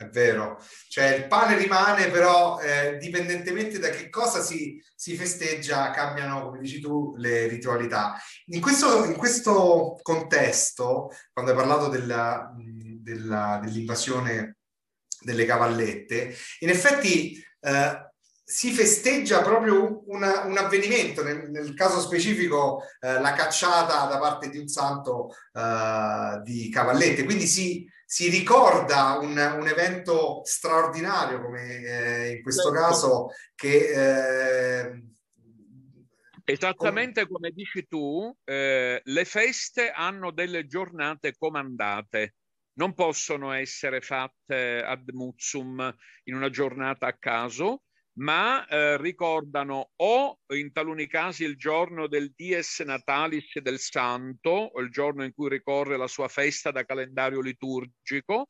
È 0.00 0.08
vero, 0.08 0.58
cioè 0.88 1.08
il 1.14 1.26
pane 1.26 1.58
rimane, 1.58 2.08
però 2.08 2.58
eh, 2.58 2.96
dipendentemente 2.96 3.78
da 3.78 3.90
che 3.90 4.08
cosa 4.08 4.40
si, 4.40 4.82
si, 4.94 5.14
festeggia, 5.14 5.90
cambiano, 5.90 6.42
come 6.42 6.58
dici 6.58 6.80
tu, 6.80 7.14
le 7.18 7.46
ritualità. 7.48 8.16
In 8.46 8.62
questo, 8.62 9.04
in 9.04 9.14
questo 9.14 9.98
contesto, 10.00 11.10
quando 11.34 11.50
hai 11.50 11.56
parlato 11.58 11.88
della, 11.88 12.50
della, 12.56 13.60
dell'invasione 13.62 14.56
delle 15.20 15.44
cavallette, 15.44 16.34
in 16.60 16.70
effetti 16.70 17.38
eh, 17.60 18.10
si 18.42 18.72
festeggia 18.72 19.42
proprio 19.42 20.02
una, 20.06 20.44
un 20.44 20.56
avvenimento, 20.56 21.22
nel, 21.22 21.50
nel 21.50 21.74
caso 21.74 22.00
specifico 22.00 22.82
eh, 23.00 23.20
la 23.20 23.32
cacciata 23.34 24.06
da 24.06 24.18
parte 24.18 24.48
di 24.48 24.58
un 24.58 24.66
santo 24.66 25.28
eh, 25.52 26.40
di 26.42 26.68
cavallette, 26.70 27.24
quindi 27.24 27.46
si, 27.46 27.86
si 28.10 28.28
ricorda 28.28 29.18
un, 29.20 29.38
un, 29.38 29.68
evento 29.68 30.40
straordinario 30.42 31.40
come 31.40 31.76
eh, 31.76 32.30
in 32.32 32.42
questo 32.42 32.72
certo. 32.72 32.80
caso 32.80 33.28
che... 33.54 34.88
Eh, 34.88 35.04
Esattamente 36.42 37.28
come 37.28 37.52
dici 37.52 37.86
tu, 37.86 38.36
eh, 38.42 39.00
le 39.04 39.24
feste 39.24 39.92
hanno 39.92 40.32
delle 40.32 40.66
giornate 40.66 41.36
comandate 41.38 42.34
non 42.72 42.94
possono 42.94 43.52
essere 43.52 44.00
fatte 44.00 44.82
ad 44.82 45.08
muzzum 45.12 45.96
in 46.24 46.34
una 46.34 46.50
giornata 46.50 47.06
a 47.06 47.16
caso, 47.16 47.82
ma 48.20 48.66
eh, 48.66 48.96
ricordano 48.98 49.92
o 49.96 50.38
in 50.54 50.72
taluni 50.72 51.06
casi 51.06 51.44
il 51.44 51.56
giorno 51.56 52.06
del 52.06 52.32
dies 52.34 52.80
natalis 52.80 53.58
del 53.60 53.78
santo, 53.78 54.70
il 54.78 54.90
giorno 54.90 55.24
in 55.24 55.32
cui 55.32 55.48
ricorre 55.48 55.96
la 55.96 56.06
sua 56.06 56.28
festa 56.28 56.70
da 56.70 56.84
calendario 56.84 57.40
liturgico, 57.40 58.46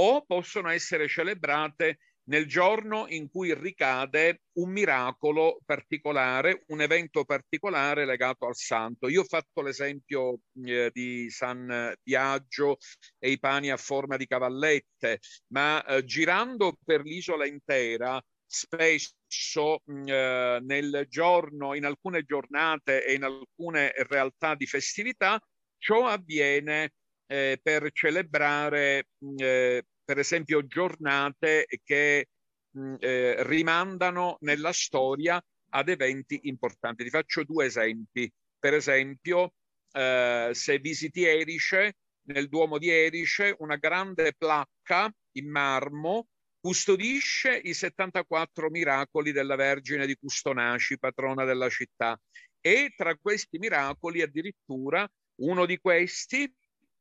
o 0.00 0.24
possono 0.24 0.68
essere 0.68 1.08
celebrate 1.08 1.98
nel 2.28 2.46
giorno 2.46 3.06
in 3.08 3.28
cui 3.28 3.54
ricade 3.54 4.42
un 4.58 4.70
miracolo 4.70 5.58
particolare, 5.64 6.62
un 6.68 6.80
evento 6.82 7.24
particolare 7.24 8.04
legato 8.04 8.46
al 8.46 8.54
santo. 8.54 9.08
Io 9.08 9.22
ho 9.22 9.24
fatto 9.24 9.62
l'esempio 9.62 10.40
eh, 10.62 10.90
di 10.92 11.28
San 11.30 11.94
Biagio 12.02 12.76
e 13.18 13.30
i 13.30 13.38
pani 13.38 13.70
a 13.70 13.76
forma 13.78 14.16
di 14.16 14.26
cavallette, 14.26 15.20
ma 15.48 15.84
eh, 15.84 16.04
girando 16.04 16.76
per 16.84 17.02
l'isola 17.02 17.46
intera 17.46 18.22
spesso 18.48 19.82
eh, 19.84 20.58
nel 20.62 21.06
giorno, 21.08 21.74
in 21.74 21.84
alcune 21.84 22.24
giornate 22.24 23.04
e 23.04 23.12
in 23.12 23.24
alcune 23.24 23.92
realtà 24.08 24.54
di 24.54 24.66
festività, 24.66 25.38
ciò 25.76 26.06
avviene 26.06 26.94
eh, 27.26 27.60
per 27.62 27.92
celebrare 27.92 29.08
eh, 29.36 29.84
per 30.02 30.18
esempio 30.18 30.66
giornate 30.66 31.66
che 31.84 32.28
mh, 32.70 32.94
eh, 32.98 33.42
rimandano 33.44 34.38
nella 34.40 34.72
storia 34.72 35.42
ad 35.70 35.88
eventi 35.90 36.40
importanti. 36.44 37.04
Ti 37.04 37.10
faccio 37.10 37.44
due 37.44 37.66
esempi. 37.66 38.32
Per 38.58 38.72
esempio, 38.72 39.52
eh, 39.92 40.50
se 40.52 40.78
visiti 40.78 41.24
Erice, 41.24 41.96
nel 42.28 42.48
Duomo 42.48 42.78
di 42.78 42.88
Erice, 42.88 43.54
una 43.58 43.76
grande 43.76 44.32
placca 44.36 45.12
in 45.32 45.50
marmo 45.50 46.28
custodisce 46.60 47.60
i 47.62 47.74
74 47.74 48.70
miracoli 48.70 49.32
della 49.32 49.56
Vergine 49.56 50.06
di 50.06 50.16
Custonaci, 50.16 50.98
patrona 50.98 51.44
della 51.44 51.68
città. 51.68 52.18
E 52.60 52.92
tra 52.96 53.16
questi 53.16 53.58
miracoli 53.58 54.22
addirittura 54.22 55.08
uno 55.36 55.66
di 55.66 55.78
questi, 55.78 56.52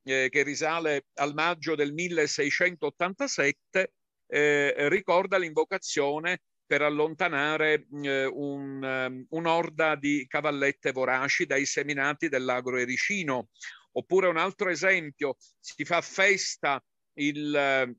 eh, 0.03 0.29
che 0.29 0.43
risale 0.43 1.05
al 1.15 1.33
maggio 1.33 1.75
del 1.75 1.93
1687, 1.93 3.93
eh, 4.27 4.89
ricorda 4.89 5.37
l'invocazione 5.37 6.41
per 6.65 6.81
allontanare 6.81 7.87
eh, 8.03 8.25
un, 8.25 9.25
un'orda 9.29 9.95
di 9.95 10.25
cavallette 10.27 10.91
voraci 10.91 11.45
dai 11.45 11.65
seminati 11.65 12.29
dell'agro 12.29 12.77
ericino. 12.77 13.49
Oppure 13.93 14.27
un 14.27 14.37
altro 14.37 14.69
esempio, 14.69 15.37
si 15.59 15.83
fa 15.83 16.01
festa 16.01 16.83
il 17.13 17.97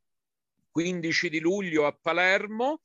15 0.78 1.28
di 1.28 1.40
luglio 1.40 1.86
a 1.86 1.98
Palermo, 2.00 2.82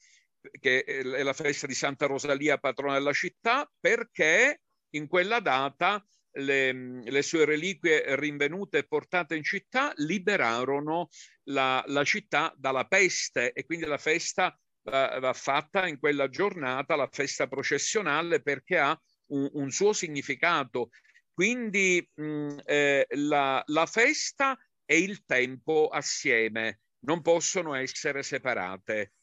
che 0.60 0.84
è 0.84 1.22
la 1.22 1.34
festa 1.34 1.68
di 1.68 1.76
Santa 1.76 2.08
Rosalia, 2.08 2.58
patrona 2.58 2.94
della 2.94 3.14
città, 3.14 3.72
perché 3.80 4.62
in 4.96 5.06
quella 5.06 5.40
data 5.40 6.04
le, 6.32 7.04
le, 7.04 7.22
sue 7.22 7.46
reliquie 7.46 8.16
rinvenute 8.16 8.80
e 8.80 8.88
portate 8.88 9.36
in 9.36 9.44
città 9.44 9.94
liberarono 9.98 11.10
la, 11.50 11.84
la 11.86 12.04
città 12.04 12.52
dalla 12.58 12.86
peste 12.86 13.52
e 13.52 13.64
quindi 13.64 13.86
la 13.86 14.00
festa 14.00 14.60
va, 14.90 15.20
va, 15.20 15.34
fatta 15.34 15.88
in 15.88 16.00
quella 16.00 16.30
giornata, 16.30 16.96
la 16.96 17.10
festa 17.12 17.48
processionale, 17.48 18.42
perché 18.42 18.80
ha 18.80 19.00
un, 19.28 19.48
un 19.54 19.70
suo 19.70 19.94
significato. 19.94 20.90
Quindi 21.32 22.10
mh, 22.12 22.58
eh, 22.66 23.06
la, 23.12 23.62
la 23.68 23.86
festa 23.86 24.58
e 24.84 24.98
il 24.98 25.24
tempo 25.26 25.90
assieme 25.90 26.80
non 27.06 27.22
possono 27.22 27.74
essere 27.76 28.24
separate. 28.24 29.14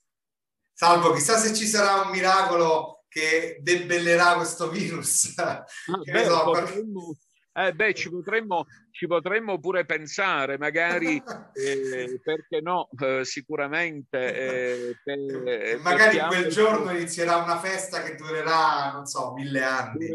Salvo, 0.72 1.12
chissà 1.12 1.36
se 1.36 1.54
ci 1.54 1.66
sarà 1.66 2.02
un 2.02 2.10
miracolo 2.10 3.04
che 3.08 3.58
debellerà 3.60 4.34
questo 4.34 4.70
virus. 4.70 5.36
Ah, 5.36 5.64
beh, 6.10 6.24
so, 6.24 6.42
potremmo, 6.44 7.16
eh, 7.52 7.74
beh, 7.74 7.94
ci 7.94 8.08
potremmo, 8.08 8.66
ci 8.92 9.06
potremmo 9.06 9.58
pure 9.58 9.84
pensare, 9.84 10.56
magari, 10.56 11.20
eh, 11.52 12.20
perché 12.22 12.60
no, 12.60 12.88
eh, 12.98 13.24
sicuramente. 13.24 14.34
Eh, 14.34 14.96
per, 15.02 15.80
magari 15.80 16.16
per 16.16 16.26
quel 16.28 16.48
giorno 16.48 16.90
inizierà 16.92 17.36
una 17.36 17.58
festa 17.58 18.02
che 18.02 18.14
durerà, 18.14 18.92
non 18.92 19.06
so, 19.06 19.32
mille 19.32 19.62
anni. 19.62 20.08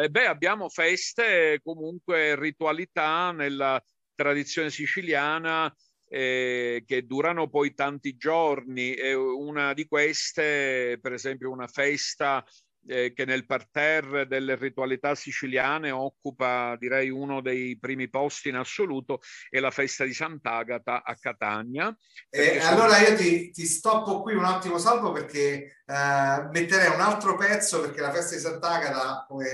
Eh, 0.00 0.08
beh, 0.08 0.26
abbiamo 0.26 0.68
feste, 0.68 1.60
comunque 1.62 2.34
ritualità 2.36 3.32
nella 3.32 3.80
tradizione 4.14 4.70
siciliana 4.70 5.72
eh, 6.08 6.84
che 6.86 7.06
durano 7.06 7.48
poi 7.48 7.74
tanti 7.74 8.16
giorni. 8.16 8.94
E 8.94 9.14
una 9.14 9.72
di 9.74 9.86
queste, 9.86 10.98
per 11.00 11.12
esempio, 11.12 11.50
una 11.50 11.66
festa 11.66 12.44
eh, 12.88 13.12
che 13.12 13.24
nel 13.24 13.46
parterre 13.46 14.26
delle 14.26 14.56
ritualità 14.56 15.14
siciliane 15.14 15.90
occupa 15.90 16.74
direi 16.78 17.10
uno 17.10 17.40
dei 17.40 17.78
primi 17.78 18.08
posti 18.08 18.48
in 18.48 18.56
assoluto 18.56 19.20
è 19.50 19.58
la 19.58 19.70
festa 19.70 20.04
di 20.04 20.14
Sant'Agata 20.14 21.02
a 21.04 21.14
Catania. 21.14 21.94
E 22.30 22.60
sono... 22.60 22.82
allora 22.82 22.98
io 22.98 23.14
ti, 23.14 23.50
ti, 23.50 23.66
stoppo 23.66 24.22
qui 24.22 24.34
un 24.34 24.44
attimo 24.44 24.78
salvo 24.78 25.12
perché 25.12 25.82
eh, 25.84 26.48
metterei 26.50 26.94
un 26.94 27.00
altro 27.00 27.36
pezzo 27.36 27.80
perché 27.80 28.00
la 28.00 28.12
festa 28.12 28.34
di 28.34 28.40
Sant'Agata 28.40 29.26
come, 29.28 29.46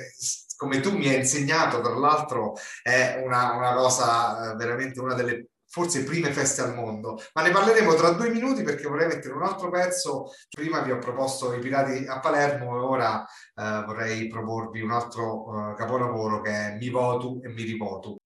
come 0.57 0.81
tu 0.81 0.97
mi 0.97 1.09
hai 1.09 1.17
insegnato 1.17 1.81
tra 1.81 1.95
l'altro 1.95 2.55
è 2.83 3.21
una, 3.25 3.53
una 3.53 3.75
cosa 3.75 4.53
eh, 4.53 4.57
veramente 4.57 5.01
una 5.01 5.15
delle 5.15 5.49
forse 5.75 6.05
prime 6.05 6.33
feste 6.33 6.63
al 6.63 6.73
mondo, 6.73 7.21
ma 7.33 7.43
ne 7.43 7.51
parleremo 7.51 7.95
tra 7.95 8.11
due 8.11 8.31
minuti 8.31 8.63
perché 8.63 8.87
vorrei 8.87 9.09
mettere 9.09 9.35
un 9.35 9.43
altro 9.43 9.71
pezzo. 9.71 10.31
Prima 10.49 10.79
vi 10.83 10.93
ho 10.93 10.99
proposto 10.99 11.53
i 11.53 11.59
Pirati 11.59 12.07
a 12.07 12.21
Palermo 12.21 12.77
e 12.77 12.81
ora 12.81 13.25
eh, 13.25 13.83
vorrei 13.85 14.29
proporvi 14.29 14.83
un 14.83 14.93
altro 14.93 15.73
eh, 15.73 15.75
capolavoro 15.75 16.43
che 16.43 16.51
è 16.51 16.77
Mi 16.79 16.91
voto 16.91 17.41
e 17.43 17.49
mi 17.49 17.65
rivoto. 17.65 18.19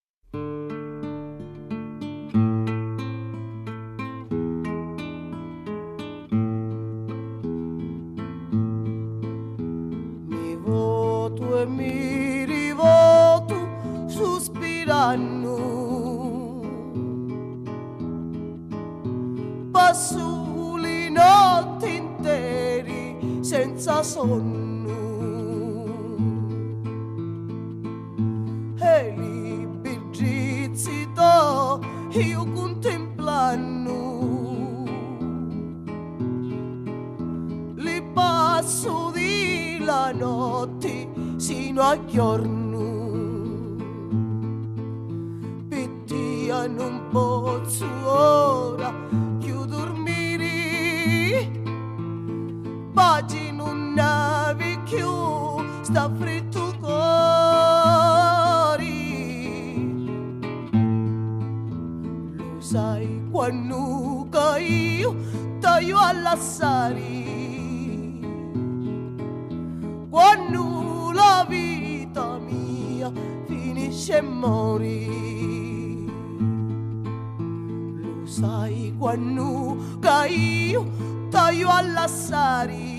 Quando 80.00 80.24
io 80.26 80.86
taglio 81.30 81.68
alla 81.70 82.06
sari 82.06 82.98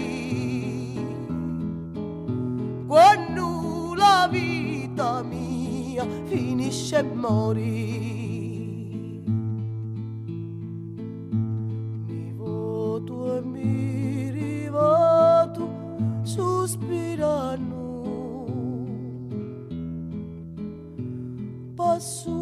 quando 2.89 3.93
la 3.95 4.27
vita 4.31 5.21
mia 5.21 6.03
finisce 6.25 6.97
e 6.97 7.03
morì. 7.03 7.67
Mi 12.07 12.33
voto 12.35 13.37
e 13.37 13.41
mi 13.41 14.31
rivoto 14.31 15.69
sospirando. 16.23 17.77
Passo 21.75 22.38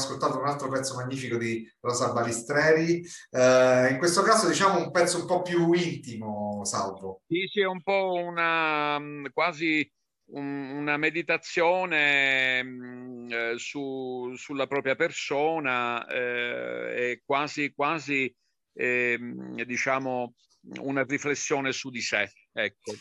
ascoltato 0.00 0.38
un 0.38 0.46
altro 0.46 0.68
pezzo 0.68 0.94
magnifico 0.94 1.36
di 1.36 1.68
Rosa 1.80 2.12
Balistreri, 2.12 3.02
eh, 3.30 3.88
in 3.90 3.98
questo 3.98 4.22
caso 4.22 4.48
diciamo 4.48 4.78
un 4.78 4.90
pezzo 4.90 5.18
un 5.18 5.26
po' 5.26 5.42
più 5.42 5.72
intimo, 5.72 6.64
Salvo. 6.64 7.22
Sì, 7.28 7.46
sì, 7.50 7.60
è 7.60 7.66
un 7.66 7.82
po' 7.82 8.14
una 8.14 8.98
mm, 8.98 9.26
quasi 9.32 9.88
una 10.32 10.96
meditazione 10.96 12.62
mm, 12.62 13.32
eh, 13.32 13.54
su, 13.56 14.32
sulla 14.36 14.66
propria 14.66 14.94
persona 14.94 16.06
eh, 16.06 17.10
e 17.10 17.22
quasi, 17.24 17.72
quasi 17.74 18.32
eh, 18.74 19.18
diciamo 19.66 20.34
una 20.80 21.02
riflessione 21.02 21.72
su 21.72 21.90
di 21.90 22.00
sé. 22.00 22.30
Ecco. 22.52 22.92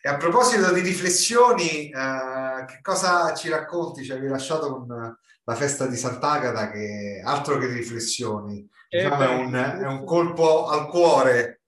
E 0.00 0.08
a 0.08 0.16
proposito 0.16 0.72
di 0.72 0.80
riflessioni, 0.80 1.90
eh, 1.90 2.64
che 2.66 2.80
cosa 2.82 3.34
ci 3.34 3.48
racconti? 3.48 4.04
Ci 4.04 4.12
avevi 4.12 4.28
lasciato 4.28 4.70
con 4.70 5.16
la 5.48 5.54
festa 5.54 5.86
di 5.86 5.96
Sant'Agata 5.96 6.70
che 6.70 7.22
altro 7.24 7.56
che 7.56 7.72
riflessioni, 7.72 8.68
eh 8.90 8.98
diciamo, 8.98 9.22
è, 9.22 9.34
un, 9.34 9.54
è 9.54 9.86
un 9.86 10.04
colpo 10.04 10.66
al 10.66 10.86
cuore. 10.88 11.62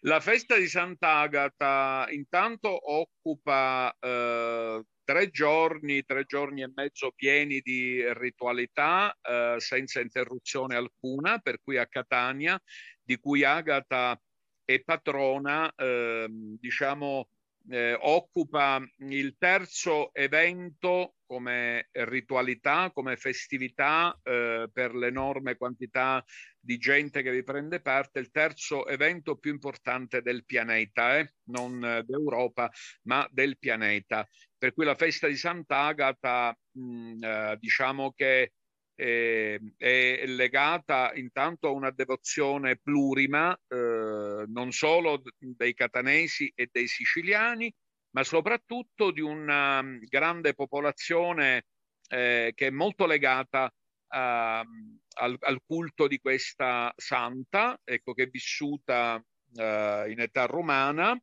La 0.00 0.20
festa 0.20 0.56
di 0.56 0.66
Sant'Agata 0.66 2.06
intanto 2.08 2.70
occupa 2.70 3.94
eh, 4.00 4.82
tre 5.04 5.28
giorni, 5.28 6.02
tre 6.04 6.24
giorni 6.24 6.62
e 6.62 6.72
mezzo 6.74 7.12
pieni 7.14 7.60
di 7.60 8.02
ritualità 8.14 9.14
eh, 9.20 9.56
senza 9.58 10.00
interruzione 10.00 10.74
alcuna, 10.74 11.38
per 11.40 11.58
cui 11.62 11.76
a 11.76 11.86
Catania, 11.86 12.58
di 13.02 13.18
cui 13.18 13.44
Agata 13.44 14.18
è 14.64 14.80
patrona, 14.82 15.70
eh, 15.76 16.26
diciamo, 16.30 17.28
eh, 17.68 17.96
occupa 18.00 18.82
il 19.08 19.36
terzo 19.38 20.12
evento 20.14 21.14
come 21.34 21.88
ritualità, 21.90 22.92
come 22.94 23.16
festività 23.16 24.16
eh, 24.22 24.70
per 24.72 24.94
l'enorme 24.94 25.56
quantità 25.56 26.24
di 26.60 26.78
gente 26.78 27.22
che 27.22 27.32
vi 27.32 27.42
prende 27.42 27.80
parte, 27.80 28.20
il 28.20 28.30
terzo 28.30 28.86
evento 28.86 29.36
più 29.36 29.50
importante 29.50 30.22
del 30.22 30.44
pianeta, 30.44 31.18
eh? 31.18 31.34
non 31.48 32.04
d'Europa, 32.06 32.70
ma 33.08 33.28
del 33.32 33.58
pianeta. 33.58 34.24
Per 34.56 34.72
cui 34.72 34.84
la 34.84 34.94
festa 34.94 35.26
di 35.26 35.34
Sant'Agata, 35.34 36.56
mh, 36.70 37.24
eh, 37.24 37.56
diciamo 37.58 38.12
che 38.12 38.52
eh, 38.94 39.60
è 39.76 40.26
legata 40.26 41.12
intanto 41.14 41.66
a 41.66 41.72
una 41.72 41.90
devozione 41.90 42.76
plurima, 42.76 43.52
eh, 43.66 44.44
non 44.46 44.70
solo 44.70 45.20
dei 45.36 45.74
catanesi 45.74 46.52
e 46.54 46.68
dei 46.70 46.86
siciliani, 46.86 47.74
ma 48.14 48.24
soprattutto 48.24 49.10
di 49.10 49.20
una 49.20 49.82
mm, 49.82 50.02
grande 50.04 50.54
popolazione 50.54 51.66
eh, 52.08 52.52
che 52.54 52.68
è 52.68 52.70
molto 52.70 53.06
legata 53.06 53.72
a, 54.08 54.60
al, 54.60 55.36
al, 55.40 55.60
culto 55.66 56.06
di 56.06 56.18
questa 56.18 56.92
santa, 56.96 57.78
ecco, 57.82 58.14
che 58.14 58.24
è 58.24 58.28
vissuta 58.28 59.22
eh, 59.56 60.06
in 60.08 60.20
età 60.20 60.46
romana 60.46 61.18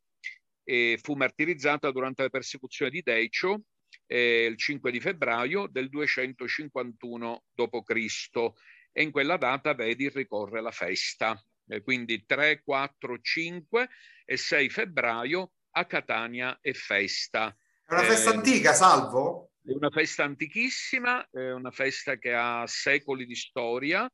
e 0.64 1.00
fu 1.02 1.14
martirizzata 1.14 1.92
durante 1.92 2.24
la 2.24 2.30
persecuzione 2.30 2.92
di 2.92 3.02
Decio 3.02 3.64
eh, 4.06 4.46
il 4.46 4.58
5 4.58 4.92
di 4.92 5.00
febbraio 5.00 5.68
del 5.68 5.90
251 5.90 7.44
d.C. 7.54 8.52
e 8.92 9.02
in 9.02 9.12
quella 9.12 9.38
data 9.38 9.74
vedi 9.74 10.10
ricorre 10.10 10.62
la 10.62 10.72
festa. 10.72 11.42
Quindi 11.84 12.26
3, 12.26 12.64
4, 12.64 13.20
5 13.22 13.90
e 14.26 14.36
6 14.36 14.70
febbraio 14.70 15.54
a 15.72 15.86
Catania 15.86 16.58
è 16.62 16.74
festa. 16.74 17.56
È 17.86 17.94
una 17.94 18.04
festa 18.04 18.32
eh, 18.32 18.36
antica, 18.36 18.74
Salvo? 18.74 19.52
È 19.64 19.72
una 19.72 19.90
festa 19.90 20.24
antichissima, 20.24 21.28
è 21.30 21.52
una 21.52 21.72
festa 21.72 22.18
che 22.18 22.34
ha 22.34 22.64
secoli 22.66 23.26
di 23.26 23.36
storia 23.36 24.10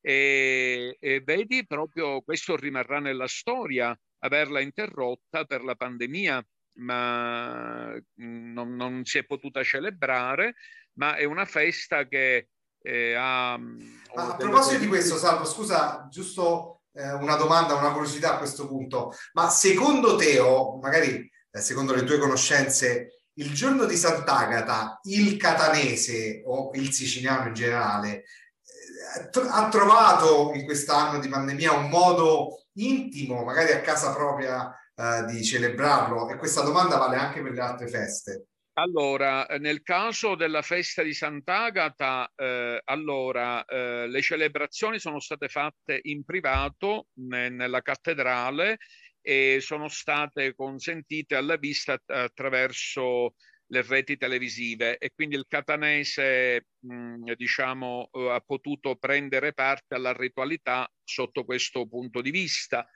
e, 0.00 0.96
e 0.98 1.20
vedi 1.20 1.66
proprio 1.66 2.22
questo 2.22 2.56
rimarrà 2.56 3.00
nella 3.00 3.28
storia, 3.28 3.98
averla 4.20 4.60
interrotta 4.60 5.44
per 5.44 5.64
la 5.64 5.74
pandemia 5.74 6.44
ma 6.76 7.94
mm, 7.94 8.52
non, 8.52 8.74
non, 8.74 9.04
si 9.04 9.18
è 9.18 9.24
potuta 9.24 9.62
celebrare, 9.62 10.56
ma 10.94 11.16
è 11.16 11.24
una 11.24 11.44
festa 11.44 12.06
che 12.06 12.48
eh, 12.82 13.14
ha... 13.14 13.56
Mm, 13.58 13.80
a 14.14 14.36
proposito 14.36 14.80
di 14.80 14.86
questo, 14.86 15.16
Salvo, 15.16 15.44
scusa, 15.44 16.06
giusto 16.10 16.82
eh, 16.96 17.12
una 17.12 17.36
domanda, 17.36 17.74
una 17.74 17.92
curiosità 17.92 18.34
a 18.34 18.38
questo 18.38 18.66
punto, 18.66 19.12
ma 19.34 19.48
secondo 19.48 20.16
te, 20.16 20.38
o 20.38 20.78
magari 20.78 21.30
eh, 21.50 21.60
secondo 21.60 21.94
le 21.94 22.04
tue 22.04 22.18
conoscenze, 22.18 23.22
il 23.34 23.52
giorno 23.52 23.84
di 23.84 23.96
Sant'Agata, 23.96 24.98
il 25.04 25.36
catanese 25.36 26.42
o 26.46 26.70
il 26.74 26.92
siciliano 26.92 27.48
in 27.48 27.54
generale, 27.54 28.08
eh, 28.14 29.40
ha 29.48 29.68
trovato 29.68 30.52
in 30.54 30.64
quest'anno 30.64 31.18
di 31.18 31.28
pandemia 31.28 31.72
un 31.72 31.88
modo 31.90 32.62
intimo, 32.74 33.44
magari 33.44 33.72
a 33.72 33.80
casa 33.80 34.12
propria, 34.12 34.70
eh, 34.94 35.24
di 35.26 35.44
celebrarlo? 35.44 36.28
E 36.30 36.36
questa 36.36 36.62
domanda 36.62 36.96
vale 36.96 37.16
anche 37.16 37.42
per 37.42 37.52
le 37.52 37.60
altre 37.60 37.88
feste. 37.88 38.46
Allora, 38.78 39.46
nel 39.58 39.80
caso 39.82 40.34
della 40.34 40.60
festa 40.60 41.02
di 41.02 41.14
Sant'Agata, 41.14 42.30
eh, 42.36 42.78
allora, 42.84 43.64
eh, 43.64 44.06
le 44.06 44.20
celebrazioni 44.20 44.98
sono 44.98 45.18
state 45.18 45.48
fatte 45.48 45.98
in 46.02 46.24
privato 46.24 47.08
ne, 47.14 47.48
nella 47.48 47.80
cattedrale 47.80 48.76
e 49.22 49.60
sono 49.62 49.88
state 49.88 50.54
consentite 50.54 51.36
alla 51.36 51.56
vista 51.56 51.98
attraverso 52.04 53.34
le 53.68 53.82
reti 53.82 54.18
televisive. 54.18 54.98
E 54.98 55.10
quindi 55.14 55.36
il 55.36 55.46
catanese 55.48 56.66
mh, 56.80 57.32
diciamo 57.32 58.10
eh, 58.12 58.30
ha 58.30 58.40
potuto 58.40 58.96
prendere 58.96 59.54
parte 59.54 59.94
alla 59.94 60.12
ritualità 60.12 60.86
sotto 61.02 61.44
questo 61.44 61.88
punto 61.88 62.20
di 62.20 62.30
vista 62.30 62.86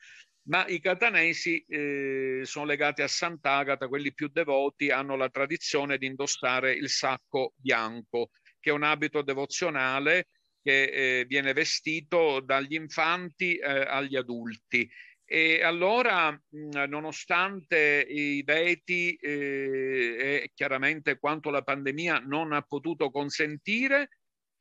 ma 0.50 0.66
i 0.66 0.80
catanesi 0.80 1.64
eh, 1.68 2.40
sono 2.42 2.64
legati 2.64 3.02
a 3.02 3.08
Sant'Agata, 3.08 3.86
quelli 3.86 4.12
più 4.12 4.28
devoti 4.28 4.90
hanno 4.90 5.14
la 5.14 5.30
tradizione 5.30 5.96
di 5.96 6.06
indossare 6.06 6.72
il 6.72 6.88
sacco 6.88 7.54
bianco, 7.56 8.30
che 8.58 8.70
è 8.70 8.72
un 8.72 8.82
abito 8.82 9.22
devozionale 9.22 10.26
che 10.60 10.82
eh, 11.20 11.24
viene 11.26 11.52
vestito 11.52 12.40
dagli 12.40 12.74
infanti 12.74 13.56
eh, 13.56 13.68
agli 13.68 14.16
adulti. 14.16 14.90
E 15.24 15.62
allora, 15.62 16.36
nonostante 16.88 18.04
i 18.08 18.42
veti 18.42 19.14
eh, 19.14 20.42
e 20.42 20.50
chiaramente 20.52 21.20
quanto 21.20 21.50
la 21.50 21.62
pandemia 21.62 22.24
non 22.26 22.52
ha 22.52 22.62
potuto 22.62 23.10
consentire, 23.10 24.08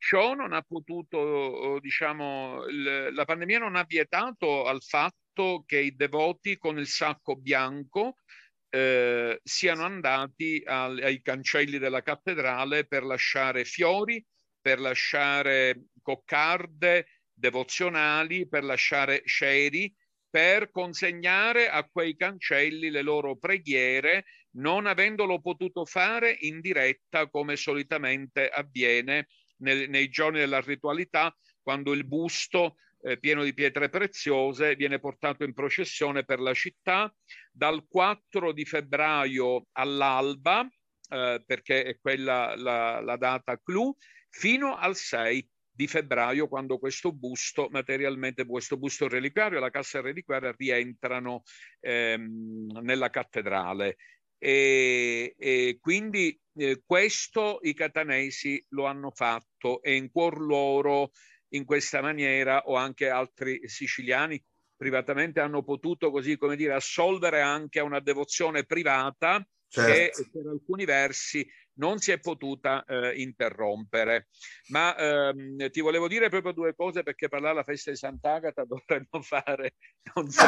ciò 0.00 0.32
non 0.32 0.54
ha 0.54 0.62
potuto, 0.62 1.78
diciamo, 1.78 2.64
il, 2.64 3.10
la 3.12 3.24
pandemia 3.26 3.58
non 3.58 3.76
ha 3.76 3.84
vietato 3.84 4.64
al 4.64 4.82
fatto 4.82 5.62
che 5.66 5.78
i 5.78 5.94
devoti 5.94 6.56
con 6.56 6.78
il 6.78 6.86
sacco 6.86 7.36
bianco 7.36 8.16
eh, 8.70 9.38
siano 9.42 9.84
andati 9.84 10.62
al, 10.64 10.98
ai 11.02 11.20
cancelli 11.20 11.76
della 11.78 12.02
cattedrale 12.02 12.86
per 12.86 13.04
lasciare 13.04 13.66
fiori, 13.66 14.24
per 14.58 14.80
lasciare 14.80 15.88
coccarde 16.00 17.06
devozionali, 17.32 18.48
per 18.48 18.64
lasciare 18.64 19.22
sceri, 19.26 19.94
per 20.30 20.70
consegnare 20.70 21.68
a 21.68 21.86
quei 21.86 22.16
cancelli 22.16 22.90
le 22.90 23.02
loro 23.02 23.36
preghiere, 23.36 24.24
non 24.52 24.86
avendolo 24.86 25.40
potuto 25.40 25.84
fare 25.84 26.34
in 26.40 26.60
diretta 26.60 27.28
come 27.28 27.56
solitamente 27.56 28.48
avviene 28.48 29.26
nel, 29.60 29.88
nei 29.88 30.08
giorni 30.08 30.38
della 30.38 30.60
ritualità, 30.60 31.34
quando 31.62 31.92
il 31.92 32.06
busto 32.06 32.76
eh, 33.02 33.18
pieno 33.18 33.42
di 33.42 33.54
pietre 33.54 33.88
preziose, 33.88 34.76
viene 34.76 34.98
portato 34.98 35.44
in 35.44 35.54
processione 35.54 36.24
per 36.24 36.40
la 36.40 36.54
città 36.54 37.12
dal 37.50 37.86
4 37.88 38.52
di 38.52 38.64
febbraio 38.64 39.66
all'alba, 39.72 40.68
eh, 41.08 41.42
perché 41.44 41.84
è 41.84 41.98
quella 41.98 42.54
la, 42.56 43.00
la 43.00 43.16
data 43.16 43.58
clou, 43.62 43.96
fino 44.28 44.76
al 44.76 44.96
6 44.96 45.48
di 45.80 45.86
febbraio, 45.86 46.46
quando 46.46 46.78
questo 46.78 47.10
busto, 47.10 47.68
materialmente 47.70 48.44
questo 48.44 48.76
busto 48.76 49.08
reliquiario 49.08 49.56
e 49.56 49.60
la 49.60 49.70
cassa 49.70 50.02
reliquiaria 50.02 50.54
rientrano 50.56 51.42
ehm, 51.80 52.80
nella 52.82 53.08
cattedrale. 53.08 53.96
E, 54.36 55.34
e 55.38 55.78
quindi 55.80 56.38
eh, 56.60 56.82
questo 56.84 57.58
i 57.62 57.72
catanesi 57.72 58.62
lo 58.70 58.84
hanno 58.84 59.10
fatto 59.10 59.80
e 59.82 59.94
in 59.94 60.10
cuor 60.10 60.40
loro 60.40 61.12
in 61.54 61.64
questa 61.64 62.02
maniera 62.02 62.66
o 62.66 62.76
anche 62.76 63.08
altri 63.08 63.66
siciliani 63.66 64.42
privatamente 64.76 65.40
hanno 65.40 65.62
potuto 65.62 66.10
così 66.10 66.36
come 66.36 66.56
dire 66.56 66.74
assolvere 66.74 67.40
anche 67.40 67.80
a 67.80 67.84
una 67.84 68.00
devozione 68.00 68.64
privata 68.64 69.42
certo. 69.68 70.22
che 70.22 70.28
per 70.30 70.46
alcuni 70.46 70.84
versi 70.84 71.46
non 71.74 71.98
si 71.98 72.12
è 72.12 72.20
potuta 72.20 72.84
eh, 72.84 73.20
interrompere. 73.20 74.28
Ma 74.68 74.94
ehm, 74.96 75.70
ti 75.70 75.80
volevo 75.80 76.08
dire 76.08 76.28
proprio 76.28 76.52
due 76.52 76.74
cose 76.74 77.02
perché 77.02 77.28
parlare 77.28 77.54
della 77.54 77.64
festa 77.64 77.90
di 77.90 77.96
Sant'Agata 77.96 78.64
dovremmo 78.64 79.08
fare 79.22 79.76
non 80.14 80.28
so, 80.28 80.44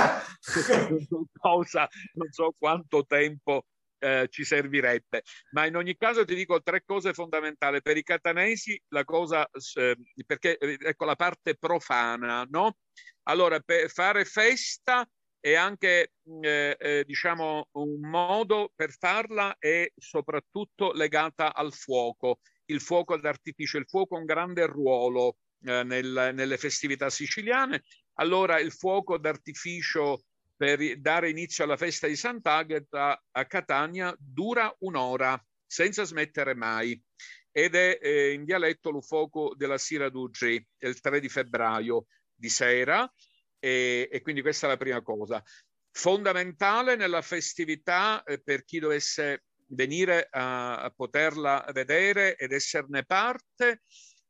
non 0.90 1.06
so 1.06 1.26
cosa, 1.38 1.88
non 2.14 2.30
so 2.30 2.54
quanto 2.58 3.06
tempo 3.06 3.64
eh, 4.02 4.26
ci 4.28 4.44
servirebbe. 4.44 5.22
Ma 5.52 5.66
in 5.66 5.76
ogni 5.76 5.96
caso 5.96 6.24
ti 6.24 6.34
dico 6.34 6.60
tre 6.60 6.82
cose 6.84 7.12
fondamentali. 7.12 7.80
Per 7.80 7.96
i 7.96 8.02
catanesi 8.02 8.80
la 8.88 9.04
cosa, 9.04 9.48
eh, 9.74 9.96
perché 10.26 10.58
eh, 10.58 10.76
ecco 10.80 11.04
la 11.04 11.14
parte 11.14 11.56
profana, 11.56 12.44
no? 12.50 12.78
Allora, 13.24 13.60
per 13.60 13.88
fare 13.90 14.24
festa 14.24 15.08
è 15.38 15.54
anche 15.54 16.12
eh, 16.40 16.76
eh, 16.78 17.04
diciamo 17.04 17.68
un 17.72 18.00
modo 18.00 18.72
per 18.74 18.92
farla 18.92 19.56
è 19.58 19.90
soprattutto 19.96 20.92
legata 20.92 21.54
al 21.54 21.72
fuoco, 21.72 22.40
il 22.66 22.80
fuoco 22.80 23.16
d'artificio, 23.16 23.78
il 23.78 23.86
fuoco 23.88 24.16
ha 24.16 24.18
un 24.18 24.24
grande 24.24 24.66
ruolo 24.66 25.36
eh, 25.64 25.84
nel, 25.84 26.32
nelle 26.34 26.58
festività 26.58 27.08
siciliane. 27.10 27.84
Allora 28.14 28.58
il 28.58 28.72
fuoco 28.72 29.18
d'artificio 29.18 30.24
per 30.62 31.00
dare 31.00 31.28
inizio 31.28 31.64
alla 31.64 31.76
festa 31.76 32.06
di 32.06 32.14
Sant'Agata 32.14 33.20
a 33.32 33.46
Catania 33.46 34.14
dura 34.16 34.72
un'ora 34.78 35.36
senza 35.66 36.04
smettere 36.04 36.54
mai 36.54 37.02
ed 37.50 37.74
è 37.74 37.98
eh, 38.00 38.32
in 38.32 38.44
dialetto 38.44 38.92
lo 38.92 39.00
fuoco 39.00 39.54
della 39.56 39.76
Sira 39.76 40.08
d'Uggi 40.08 40.64
il 40.78 41.00
3 41.00 41.18
di 41.18 41.28
febbraio 41.28 42.06
di 42.32 42.48
sera 42.48 43.12
e, 43.58 44.08
e, 44.08 44.20
quindi 44.20 44.40
questa 44.40 44.66
è 44.66 44.70
la 44.70 44.76
prima 44.76 45.02
cosa. 45.02 45.42
Fondamentale 45.90 46.94
nella 46.94 47.22
festività 47.22 48.22
eh, 48.22 48.40
per 48.40 48.64
chi 48.64 48.78
dovesse 48.78 49.46
venire 49.70 50.28
a, 50.30 50.76
a 50.76 50.90
poterla 50.90 51.68
vedere 51.72 52.36
ed 52.36 52.52
esserne 52.52 53.04
parte 53.04 53.82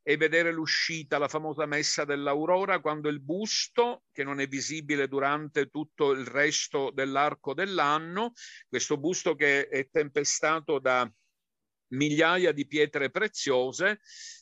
e 0.03 0.17
vedere 0.17 0.53
l'uscita, 0.53 1.19
la 1.19 1.29
famosa 1.29 1.65
messa 1.67 2.05
dell'aurora, 2.05 2.81
quando 2.81 3.09
il 3.09 3.21
busto, 3.21 4.05
che 4.13 4.25
non 4.25 4.41
è 4.41 4.49
visibile 4.49 5.07
durante 5.07 5.69
tutto 5.69 6.11
il 6.11 6.27
resto 6.27 6.91
dell'arco 6.91 7.55
dell'anno, 7.55 8.33
questo 8.69 8.99
busto 8.99 9.37
che 9.37 9.69
è 9.69 9.89
tempestato 9.91 10.81
da 10.81 11.11
migliaia 11.93 12.53
di 12.53 12.67
pietre 12.67 13.11
preziose, 13.11 14.01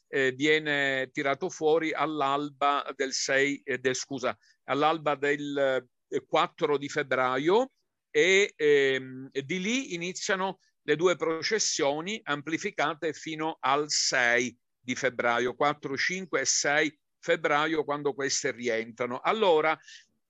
eh, 0.09 0.33
viene 0.33 1.11
tirato 1.13 1.51
fuori 1.51 1.93
all'alba 1.93 2.85
del 2.97 3.13
6, 3.13 3.63
eh, 3.63 3.79
del, 3.79 3.95
scusa, 3.95 4.37
all'alba 4.65 5.15
del 5.15 5.87
4 6.27 6.75
eh, 6.75 6.79
di 6.79 6.89
febbraio 6.89 7.73
e 8.11 8.53
ehm, 8.57 9.31
di 9.31 9.61
lì 9.61 9.95
iniziano 9.95 10.59
le 10.83 10.97
due 10.97 11.17
processioni 11.17 12.19
amplificate 12.25 13.13
fino 13.13 13.59
al 13.61 13.91
6 13.91 14.59
di 14.81 14.95
febbraio, 14.95 15.55
4, 15.55 15.97
5 15.97 16.41
e 16.41 16.45
6 16.45 16.99
febbraio 17.19 17.85
quando 17.85 18.15
queste 18.15 18.51
rientrano. 18.51 19.21
Allora, 19.21 19.79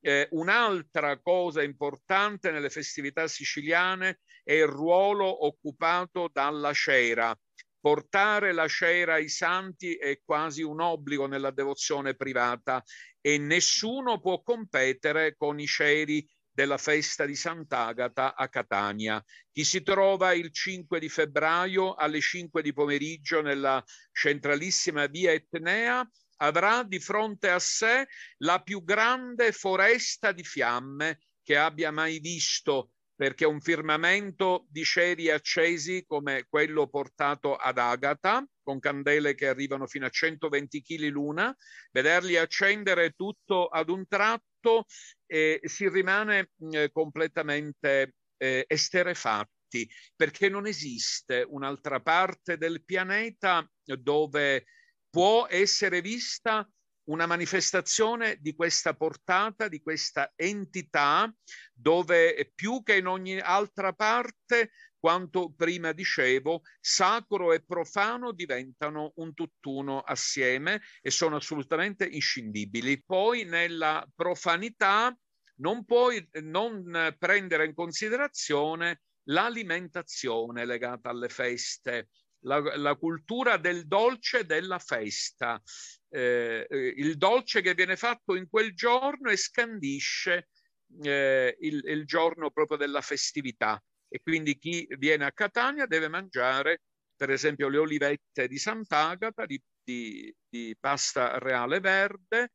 eh, 0.01 0.29
un'altra 0.33 1.21
cosa 1.21 1.63
importante 1.63 2.51
nelle 2.51 2.71
festività 2.71 3.29
siciliane 3.29 4.21
è 4.43 4.55
il 4.55 4.67
ruolo 4.67 5.47
occupato 5.47 6.29
dalla 6.33 6.73
cera. 6.73 7.39
Portare 7.79 8.53
la 8.53 8.69
cera 8.69 9.15
ai 9.15 9.29
santi 9.29 9.95
è 9.95 10.21
quasi 10.23 10.63
un 10.63 10.81
obbligo 10.81 11.27
nella 11.27 11.51
devozione 11.51 12.15
privata 12.15 12.83
e 13.21 13.39
nessuno 13.39 14.21
può 14.21 14.43
competere 14.43 15.35
con 15.37 15.59
i 15.59 15.67
ceri 15.67 16.27
della 16.61 16.77
festa 16.77 17.25
di 17.25 17.35
Sant'Agata 17.35 18.37
a 18.37 18.47
Catania. 18.51 19.25
Chi 19.51 19.65
si 19.65 19.83
trova 19.83 20.35
il 20.35 20.53
5 20.53 21.01
di 21.01 21.09
febbraio 21.09 21.95
alle 21.95 22.21
5 22.21 22.61
di 22.61 22.75
pomeriggio 22.75 23.41
nella 23.41 23.83
centralissima 24.13 25.07
via 25.07 25.33
Etnea 25.33 26.07
avrà 26.43 26.83
di 26.83 27.01
fronte 27.01 27.49
a 27.49 27.59
sé 27.59 28.07
la 28.39 28.61
più 28.61 28.85
grande 28.85 29.53
foresta 29.53 30.33
di 30.33 30.45
fiamme 30.45 31.21
che 31.43 31.57
abbia 31.57 31.91
mai 31.91 32.19
visto 32.19 32.91
perché 33.15 33.47
un 33.47 33.61
firmamento 33.63 34.67
di 34.69 34.85
ceri 34.85 35.31
accesi 35.31 36.05
come 36.07 36.45
quello 36.47 36.89
portato 36.89 37.57
ad 37.57 37.79
Agata, 37.79 38.47
con 38.63 38.79
candele 38.81 39.35
che 39.35 39.47
arrivano 39.47 39.87
fino 39.87 40.07
a 40.07 40.11
120 40.11 40.83
kg 40.83 41.09
l'una, 41.09 41.55
vederli 41.91 42.37
accendere 42.37 43.13
tutto 43.13 43.67
ad 43.67 43.89
un 43.89 44.07
tratto 44.07 44.87
e 45.31 45.61
si 45.63 45.89
rimane 45.89 46.51
eh, 46.73 46.91
completamente 46.91 48.15
eh, 48.37 48.65
esterefatti, 48.67 49.89
perché 50.17 50.49
non 50.49 50.67
esiste 50.67 51.47
un'altra 51.49 52.01
parte 52.01 52.59
del 52.59 52.85
pianeta 52.85 53.65
dove 53.85 54.67
può 55.09 55.47
essere 55.49 56.01
vista 56.01 56.69
una 57.05 57.27
manifestazione 57.27 58.39
di 58.41 58.55
questa 58.55 58.95
portata, 58.95 59.69
di 59.69 59.81
questa 59.81 60.33
entità, 60.35 61.33
dove 61.73 62.51
più 62.53 62.83
che 62.83 62.97
in 62.97 63.07
ogni 63.07 63.39
altra 63.39 63.93
parte 63.93 64.73
quanto 65.01 65.53
prima 65.57 65.93
dicevo, 65.93 66.63
sacro 66.79 67.53
e 67.53 67.65
profano 67.65 68.33
diventano 68.33 69.13
un 69.17 69.33
tutt'uno 69.33 70.01
assieme 70.01 70.83
e 71.01 71.11
sono 71.11 71.37
assolutamente 71.37 72.05
inscindibili. 72.05 73.03
Poi 73.03 73.45
nella 73.45 74.07
profanità 74.15 75.17
non 75.57 75.85
puoi 75.85 76.27
non 76.43 77.17
prendere 77.19 77.65
in 77.65 77.75
considerazione 77.75 79.01
l'alimentazione 79.25 80.65
legata 80.65 81.11
alle 81.11 81.29
feste, 81.29 82.09
la, 82.41 82.77
la 82.77 82.95
cultura 82.97 83.57
del 83.57 83.87
dolce 83.87 84.45
della 84.45 84.79
festa, 84.79 85.61
eh, 86.09 86.67
eh, 86.69 86.95
il 86.97 87.17
dolce 87.17 87.61
che 87.61 87.75
viene 87.75 87.97
fatto 87.97 88.35
in 88.35 88.49
quel 88.49 88.75
giorno 88.75 89.31
e 89.31 89.37
scandisce 89.37 90.49
eh, 91.03 91.57
il, 91.61 91.83
il 91.85 92.05
giorno 92.05 92.51
proprio 92.51 92.77
della 92.77 93.01
festività. 93.01 93.83
E 94.13 94.21
quindi 94.21 94.59
chi 94.59 94.87
viene 94.99 95.25
a 95.25 95.33
Catania 95.33 95.87
deve 95.87 96.09
mangiare, 96.09 96.83
per 97.17 97.31
esempio, 97.31 97.69
le 97.69 97.79
olivette 97.79 98.49
di 98.49 98.59
Sant'Agata, 98.59 99.47
di, 99.47 99.63
di, 99.83 100.35
di 100.49 100.77
pasta 100.79 101.39
reale 101.39 101.79
verde, 101.79 102.55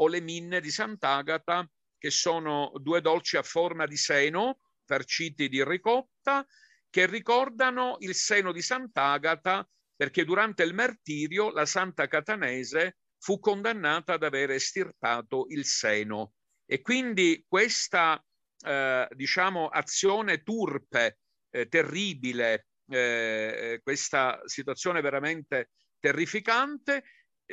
o 0.00 0.08
le 0.08 0.20
minne 0.20 0.60
di 0.60 0.70
Sant'Agata, 0.70 1.70
che 1.96 2.10
sono 2.10 2.72
due 2.80 3.00
dolci 3.00 3.36
a 3.36 3.42
forma 3.42 3.86
di 3.86 3.96
seno, 3.96 4.58
farciti 4.84 5.48
di 5.48 5.62
ricotta, 5.64 6.44
che 6.90 7.06
ricordano 7.06 7.96
il 8.00 8.14
seno 8.14 8.50
di 8.52 8.62
Sant'Agata 8.62 9.66
perché 9.96 10.24
durante 10.24 10.62
il 10.62 10.74
martirio 10.74 11.50
la 11.50 11.64
santa 11.64 12.06
catanese 12.06 12.98
fu 13.18 13.40
condannata 13.40 14.12
ad 14.12 14.22
aver 14.22 14.50
estirpato 14.50 15.46
il 15.48 15.64
seno. 15.64 16.34
E 16.66 16.82
quindi 16.82 17.44
questa 17.48 18.22
eh, 18.64 19.08
diciamo 19.12 19.66
azione 19.68 20.42
turpe, 20.42 21.18
eh, 21.50 21.68
terribile, 21.68 22.66
eh, 22.88 23.80
questa 23.82 24.40
situazione 24.44 25.00
veramente 25.00 25.70
terrificante 25.98 27.02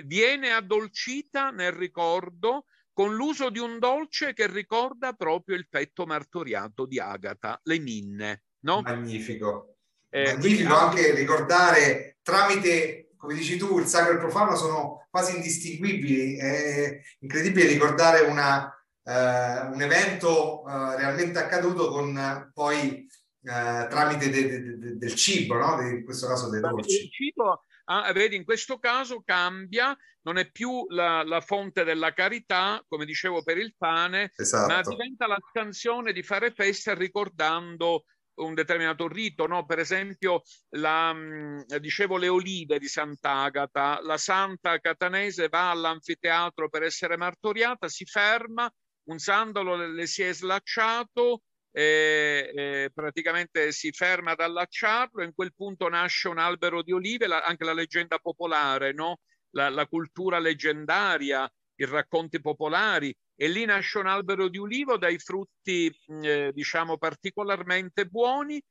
viene 0.05 0.51
addolcita 0.51 1.49
nel 1.51 1.71
ricordo 1.71 2.65
con 2.93 3.15
l'uso 3.15 3.49
di 3.49 3.59
un 3.59 3.79
dolce 3.79 4.33
che 4.33 4.47
ricorda 4.47 5.13
proprio 5.13 5.55
il 5.55 5.67
petto 5.67 6.05
martoriato 6.05 6.85
di 6.85 6.99
Agata, 6.99 7.59
le 7.63 7.79
minne. 7.79 8.43
No? 8.59 8.81
Magnifico. 8.81 9.77
Eh, 10.09 10.33
Magnifico 10.33 10.75
anche 10.75 11.13
ricordare 11.15 12.17
tramite, 12.21 13.09
come 13.17 13.33
dici 13.33 13.57
tu, 13.57 13.79
il 13.79 13.87
sacro 13.87 14.11
e 14.11 14.13
il 14.13 14.19
profano 14.19 14.55
sono 14.55 15.07
quasi 15.09 15.35
indistinguibili. 15.35 16.37
È 16.37 17.01
incredibile 17.19 17.67
ricordare 17.67 18.21
una, 18.21 18.67
eh, 18.67 18.73
un 19.05 19.81
evento 19.81 20.63
eh, 20.67 20.95
realmente 20.97 21.39
accaduto 21.39 21.89
con 21.89 22.17
eh, 22.17 22.51
poi 22.53 23.05
eh, 23.43 23.87
tramite 23.89 24.29
de, 24.29 24.47
de, 24.47 24.77
de, 24.77 24.97
del 24.97 25.15
cibo, 25.15 25.55
no? 25.55 25.81
in 25.81 26.05
questo 26.05 26.27
caso 26.27 26.49
dei 26.49 26.61
dolci. 26.61 27.03
Il 27.03 27.11
cibo 27.11 27.63
ah, 27.85 28.11
vedi, 28.13 28.35
in 28.35 28.45
questo 28.45 28.79
caso 28.79 29.21
cambia, 29.25 29.95
non 30.21 30.37
è 30.37 30.49
più 30.49 30.85
la, 30.89 31.23
la, 31.23 31.41
fonte 31.41 31.83
della 31.83 32.13
carità, 32.13 32.81
come 32.87 33.05
dicevo 33.05 33.43
per 33.43 33.57
il 33.57 33.75
pane, 33.77 34.31
esatto. 34.35 34.73
ma 34.73 34.81
diventa 34.81 35.27
la 35.27 35.39
scansione 35.49 36.13
di 36.13 36.23
fare 36.23 36.51
festa 36.51 36.93
ricordando 36.93 38.05
un 38.35 38.53
determinato 38.53 39.07
rito, 39.07 39.45
no? 39.45 39.65
per 39.65 39.79
esempio 39.79 40.41
la, 40.77 41.13
mm, 41.13 41.59
dicevo 41.79 42.17
le 42.17 42.29
olive 42.29 42.79
di 42.79 42.87
Sant'Agata, 42.87 43.99
la 44.01 44.17
santa 44.17 44.79
catanese 44.79 45.49
va 45.49 45.69
all'anfiteatro 45.69 46.69
per 46.69 46.83
essere 46.83 47.17
martoriata, 47.17 47.87
si 47.89 48.05
ferma, 48.05 48.71
un 49.05 49.19
sandalo 49.19 49.75
le 49.75 50.07
si 50.07 50.23
è 50.23 50.33
slacciato, 50.33 51.41
e, 51.75 52.51
e 52.55 52.91
praticamente 52.93 53.71
si 53.71 53.91
ferma 53.91 54.31
ad 54.31 54.39
allacciarlo, 54.39 55.23
in 55.23 55.33
quel 55.33 55.53
punto 55.55 55.89
nasce 55.89 56.27
un 56.27 56.37
albero 56.37 56.83
di 56.83 56.91
olive, 56.91 57.27
la, 57.27 57.41
anche 57.41 57.63
la 57.63 57.73
leggenda 57.73 58.19
popolare, 58.19 58.93
no? 58.93 59.19
la, 59.51 59.69
la 59.69 59.87
cultura 59.87 60.39
leggendaria, 60.39 61.51
i 61.75 61.85
racconti 61.85 62.39
popolari, 62.39 63.15
e 63.35 63.47
lì 63.47 63.65
nasce 63.65 63.97
un 63.97 64.07
albero 64.07 64.47
di 64.47 64.59
ulivo 64.59 64.97
dai 64.97 65.17
frutti, 65.17 65.91
eh, 66.21 66.51
diciamo, 66.53 66.97
particolarmente 66.97 68.05
buoni, 68.05 68.61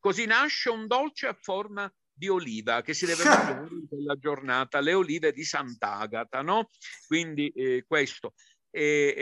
così 0.00 0.26
nasce 0.26 0.68
un 0.68 0.88
dolce 0.88 1.28
a 1.28 1.36
forma 1.40 1.90
di 2.12 2.28
oliva 2.28 2.82
che 2.82 2.92
si 2.92 3.06
deve 3.06 3.24
mangiare 3.24 3.68
in 3.74 3.88
quella 3.88 4.16
giornata, 4.16 4.80
le 4.80 4.94
olive 4.94 5.32
di 5.32 5.44
Sant'Agata, 5.44 6.42
no? 6.42 6.70
Quindi 7.06 7.48
eh, 7.50 7.84
questo. 7.86 8.34
E, 8.74 9.14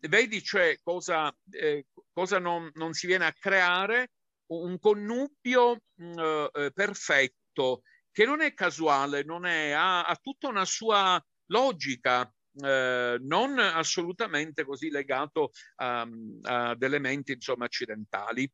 e, 0.00 0.08
vedi 0.08 0.42
cioè 0.42 0.78
cosa, 0.82 1.34
eh, 1.50 1.86
cosa 2.12 2.38
non, 2.38 2.70
non, 2.74 2.92
si 2.92 3.06
viene 3.06 3.24
a 3.24 3.32
creare? 3.32 4.10
Un 4.48 4.78
connubio 4.78 5.82
mh, 5.94 6.04
mm, 6.04 6.18
eh, 6.52 6.70
perfetto 6.74 7.82
che 8.12 8.24
non 8.24 8.40
è 8.40 8.52
casuale, 8.52 9.22
non 9.22 9.46
è, 9.46 9.70
ha, 9.70 10.04
ha 10.04 10.16
tutta 10.16 10.48
una 10.48 10.64
sua 10.64 11.22
logica, 11.46 12.30
eh, 12.62 13.16
non 13.20 13.58
assolutamente 13.58 14.64
così 14.64 14.90
legato 14.90 15.52
a, 15.76 16.06
ad 16.42 16.82
elementi 16.82 17.32
insomma 17.32 17.66
accidentali. 17.66 18.50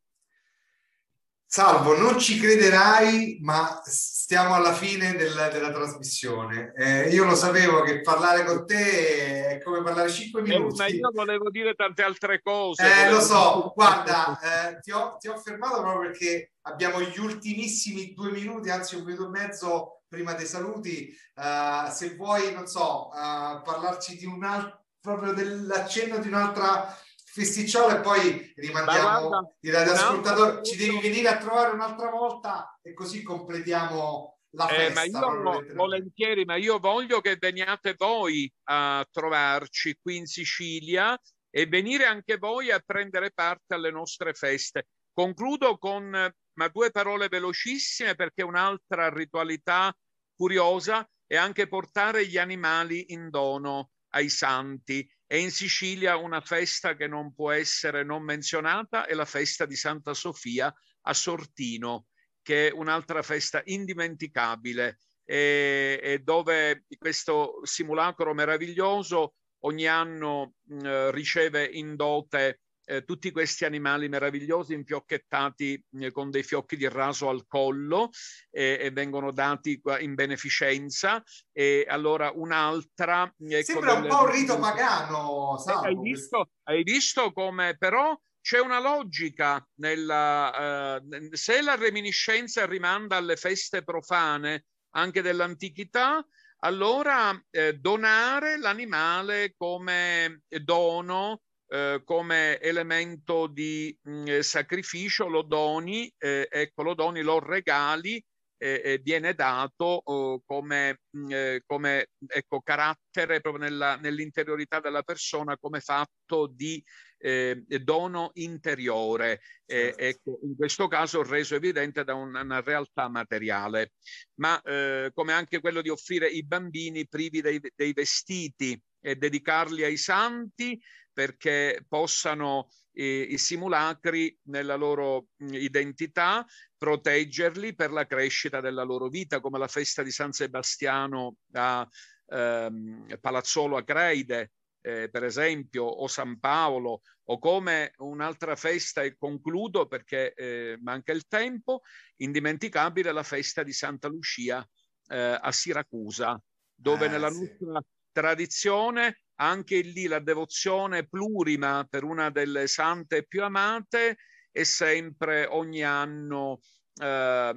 Salvo, 1.54 1.96
non 1.96 2.18
ci 2.18 2.40
crederai, 2.40 3.38
ma 3.40 3.80
stiamo 3.84 4.54
alla 4.54 4.72
fine 4.72 5.14
del, 5.14 5.50
della 5.52 5.70
trasmissione. 5.70 6.72
Eh, 6.76 7.10
io 7.10 7.24
lo 7.24 7.36
sapevo 7.36 7.82
che 7.82 8.00
parlare 8.00 8.44
con 8.44 8.66
te 8.66 9.46
è 9.46 9.62
come 9.62 9.80
parlare 9.80 10.10
cinque 10.10 10.40
eh, 10.40 10.42
minuti. 10.42 10.74
Eh, 10.74 10.78
ma 10.78 10.86
io 10.88 11.10
volevo 11.12 11.50
dire 11.50 11.74
tante 11.74 12.02
altre 12.02 12.42
cose. 12.42 12.82
Eh, 12.82 13.08
lo 13.08 13.20
so, 13.20 13.70
guarda, 13.72 14.36
eh, 14.40 14.80
ti, 14.80 14.90
ho, 14.90 15.16
ti, 15.16 15.28
ho, 15.28 15.36
fermato 15.36 15.80
proprio 15.80 16.10
perché 16.10 16.54
abbiamo 16.62 17.00
gli 17.00 17.20
ultimissimi 17.20 18.14
due 18.14 18.32
minuti, 18.32 18.70
anzi 18.70 18.96
un 18.96 19.04
minuto 19.04 19.26
e 19.26 19.28
mezzo 19.28 20.02
prima 20.08 20.32
dei 20.32 20.46
saluti. 20.46 21.16
Uh, 21.36 21.88
se 21.88 22.16
vuoi, 22.16 22.52
non 22.52 22.66
so, 22.66 23.10
parlarci 23.12 24.16
di 24.16 24.26
un 24.26 24.42
altro, 24.42 24.86
proprio 25.00 25.32
dell'accenno 25.32 26.18
di 26.18 26.26
un'altra 26.26 26.92
festicciolo 27.34 27.96
e 27.96 28.00
poi 28.00 28.52
rimandiamo 28.54 29.56
i 29.58 29.70
radioascoltatori. 29.70 30.64
Ci 30.64 30.76
devi 30.76 31.00
venire 31.00 31.26
a 31.28 31.38
trovare 31.38 31.74
un'altra 31.74 32.08
volta 32.08 32.78
e 32.80 32.94
così 32.94 33.24
completiamo 33.24 34.38
la 34.50 34.68
festa. 34.68 35.02
Eh, 35.02 35.10
ma 35.10 35.18
io 35.18 35.74
volentieri, 35.74 36.44
ma 36.44 36.54
io 36.54 36.78
voglio 36.78 37.20
che 37.20 37.36
veniate 37.36 37.94
voi 37.98 38.50
a 38.68 39.04
trovarci 39.10 39.98
qui 40.00 40.18
in 40.18 40.26
Sicilia 40.26 41.20
e 41.50 41.66
venire 41.66 42.04
anche 42.04 42.36
voi 42.36 42.70
a 42.70 42.80
prendere 42.84 43.32
parte 43.32 43.74
alle 43.74 43.90
nostre 43.90 44.32
feste. 44.32 44.86
Concludo 45.12 45.76
con 45.76 46.10
ma 46.56 46.68
due 46.68 46.92
parole 46.92 47.26
velocissime 47.26 48.14
perché 48.14 48.44
un'altra 48.44 49.08
ritualità 49.08 49.92
curiosa 50.36 51.04
è 51.26 51.34
anche 51.34 51.66
portare 51.66 52.28
gli 52.28 52.38
animali 52.38 53.12
in 53.12 53.28
dono 53.28 53.90
ai 54.10 54.28
santi 54.28 55.04
e 55.26 55.38
in 55.38 55.50
Sicilia 55.50 56.16
una 56.16 56.40
festa 56.40 56.94
che 56.94 57.06
non 57.06 57.34
può 57.34 57.50
essere 57.50 58.04
non 58.04 58.22
menzionata 58.22 59.06
è 59.06 59.14
la 59.14 59.24
festa 59.24 59.66
di 59.66 59.76
Santa 59.76 60.14
Sofia 60.14 60.72
a 61.06 61.14
Sortino, 61.14 62.06
che 62.42 62.68
è 62.68 62.72
un'altra 62.72 63.22
festa 63.22 63.62
indimenticabile 63.64 64.98
e, 65.24 65.98
e 66.02 66.18
dove 66.18 66.84
questo 66.98 67.60
simulacro 67.62 68.34
meraviglioso 68.34 69.34
ogni 69.60 69.86
anno 69.86 70.54
mh, 70.64 71.10
riceve 71.10 71.64
in 71.64 71.96
dote 71.96 72.60
eh, 72.84 73.04
tutti 73.04 73.30
questi 73.30 73.64
animali 73.64 74.08
meravigliosi 74.08 74.74
infiocchettati 74.74 75.84
eh, 76.00 76.12
con 76.12 76.30
dei 76.30 76.42
fiocchi 76.42 76.76
di 76.76 76.88
raso 76.88 77.28
al 77.28 77.46
collo 77.46 78.10
eh, 78.50 78.78
e 78.80 78.90
vengono 78.90 79.32
dati 79.32 79.80
in 80.00 80.14
beneficenza 80.14 81.22
e 81.52 81.84
allora 81.88 82.30
un'altra 82.34 83.32
ecco, 83.38 83.62
sembra 83.62 83.94
un 83.94 84.06
po' 84.06 84.22
un 84.22 84.30
rito 84.30 84.58
pagano 84.58 85.58
Salvo. 85.58 85.86
hai 85.86 85.96
visto, 85.96 86.50
hai 86.64 86.82
visto 86.82 87.32
come 87.32 87.76
però 87.78 88.18
c'è 88.40 88.60
una 88.60 88.78
logica 88.78 89.66
nella 89.76 90.98
uh, 91.00 91.28
se 91.32 91.62
la 91.62 91.76
reminiscenza 91.76 92.66
rimanda 92.66 93.16
alle 93.16 93.36
feste 93.36 93.82
profane 93.82 94.66
anche 94.96 95.22
dell'antichità 95.22 96.24
allora 96.58 97.38
eh, 97.50 97.74
donare 97.74 98.58
l'animale 98.58 99.54
come 99.56 100.42
dono 100.62 101.40
eh, 101.68 102.02
come 102.04 102.60
elemento 102.60 103.46
di 103.46 103.96
mh, 104.02 104.10
mm, 104.10 104.38
sacrificio 104.40 105.28
lo 105.28 105.42
doni, 105.42 106.12
eh, 106.18 106.48
ecco 106.50 106.82
lo 106.82 106.94
doni, 106.94 107.22
lo 107.22 107.38
regali 107.38 108.22
e 108.56 108.98
viene 109.02 109.34
dato 109.34 110.00
oh, 110.04 110.40
come, 110.46 111.00
mh, 111.10 111.18
mm, 111.18 111.30
eh, 111.30 111.62
come 111.66 112.08
ecco, 112.26 112.62
carattere 112.62 113.40
proprio 113.40 113.64
nella, 113.64 113.96
nell'interiorità 113.96 114.80
della 114.80 115.02
persona 115.02 115.58
come 115.58 115.80
fatto 115.80 116.46
di 116.46 116.82
eh, 117.18 117.64
dono 117.82 118.30
interiore, 118.34 119.40
eh, 119.64 119.94
ecco, 119.96 120.40
in 120.42 120.56
questo 120.56 120.88
caso 120.88 121.22
reso 121.22 121.54
evidente 121.54 122.04
da 122.04 122.14
una, 122.14 122.42
una 122.42 122.60
realtà 122.60 123.08
materiale, 123.08 123.92
ma 124.34 124.60
eh, 124.62 125.10
come 125.14 125.32
anche 125.32 125.60
quello 125.60 125.80
di 125.80 125.88
offrire 125.88 126.28
i 126.28 126.44
bambini 126.44 127.08
privi 127.08 127.40
dei, 127.40 127.60
dei 127.74 127.92
vestiti 127.92 128.78
e 129.00 129.16
dedicarli 129.16 129.84
ai 129.84 129.96
santi 129.96 130.78
perché 131.14 131.84
possano 131.88 132.68
i, 132.94 133.32
i 133.32 133.38
simulacri 133.38 134.36
nella 134.48 134.74
loro 134.74 135.28
identità, 135.38 136.44
proteggerli 136.76 137.74
per 137.74 137.92
la 137.92 138.06
crescita 138.06 138.60
della 138.60 138.82
loro 138.82 139.08
vita, 139.08 139.40
come 139.40 139.58
la 139.58 139.68
festa 139.68 140.02
di 140.02 140.10
San 140.10 140.32
Sebastiano 140.32 141.36
a 141.52 141.88
ehm, 142.26 143.18
Palazzolo 143.20 143.76
Acreide, 143.76 144.52
eh, 144.82 145.08
per 145.08 145.24
esempio, 145.24 145.84
o 145.84 146.06
San 146.08 146.38
Paolo, 146.38 147.00
o 147.26 147.38
come 147.38 147.92
un'altra 147.98 148.54
festa, 148.54 149.02
e 149.02 149.16
concludo 149.16 149.86
perché 149.86 150.34
eh, 150.34 150.76
manca 150.82 151.12
il 151.12 151.26
tempo, 151.26 151.80
indimenticabile 152.16 153.12
la 153.12 153.22
festa 153.22 153.62
di 153.62 153.72
Santa 153.72 154.08
Lucia 154.08 154.66
eh, 155.08 155.38
a 155.40 155.52
Siracusa, 155.52 156.38
dove 156.74 157.08
nella 157.08 157.30
sì. 157.30 157.38
nostra 157.38 157.80
tradizione 158.12 159.23
anche 159.36 159.80
lì 159.80 160.06
la 160.06 160.20
devozione 160.20 161.06
plurima 161.06 161.86
per 161.88 162.04
una 162.04 162.30
delle 162.30 162.66
sante 162.66 163.26
più 163.26 163.42
amate 163.42 164.18
è 164.50 164.62
sempre 164.62 165.46
ogni 165.46 165.82
anno 165.82 166.60
eh, 166.96 167.54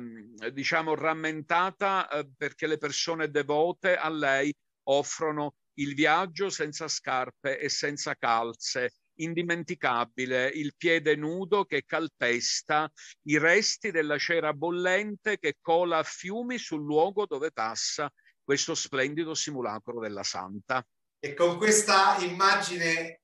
diciamo 0.52 0.96
rammentata 0.96 2.08
eh, 2.10 2.28
perché 2.36 2.66
le 2.66 2.78
persone 2.78 3.30
devote 3.30 3.96
a 3.96 4.10
lei 4.10 4.54
offrono 4.90 5.56
il 5.76 5.94
viaggio 5.94 6.50
senza 6.50 6.88
scarpe 6.88 7.60
e 7.60 7.70
senza 7.70 8.16
calze 8.16 8.94
indimenticabile 9.20 10.48
il 10.48 10.76
piede 10.76 11.16
nudo 11.16 11.66
che 11.66 11.86
calpesta 11.86 12.92
i 13.24 13.38
resti 13.38 13.92
della 13.92 14.18
cera 14.18 14.54
bollente 14.54 15.38
che 15.38 15.58
cola 15.60 16.00
a 16.00 16.04
fiumi 16.04 16.58
sul 16.58 16.84
luogo 16.84 17.26
dove 17.26 17.52
passa 17.52 18.12
questo 18.44 18.76
splendido 18.76 19.34
simulacro 19.34 20.00
della 20.00 20.24
santa. 20.24 20.86
E 21.20 21.34
con 21.34 21.58
questa 21.58 22.18
immagine 22.20 23.22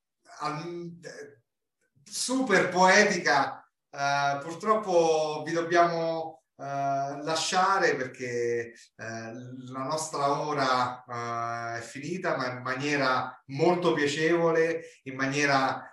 super 2.03 2.69
poetica, 2.69 3.67
eh, 3.89 4.39
purtroppo 4.41 5.43
vi 5.45 5.51
dobbiamo 5.51 6.37
Uh, 6.55 7.23
lasciare 7.23 7.95
perché 7.95 8.73
uh, 8.97 9.71
la 9.71 9.83
nostra 9.85 10.39
ora 10.39 11.03
uh, 11.03 11.77
è 11.77 11.81
finita, 11.81 12.37
ma 12.37 12.51
in 12.51 12.61
maniera 12.61 13.43
molto 13.47 13.93
piacevole, 13.93 14.83
in 15.03 15.15
maniera, 15.15 15.89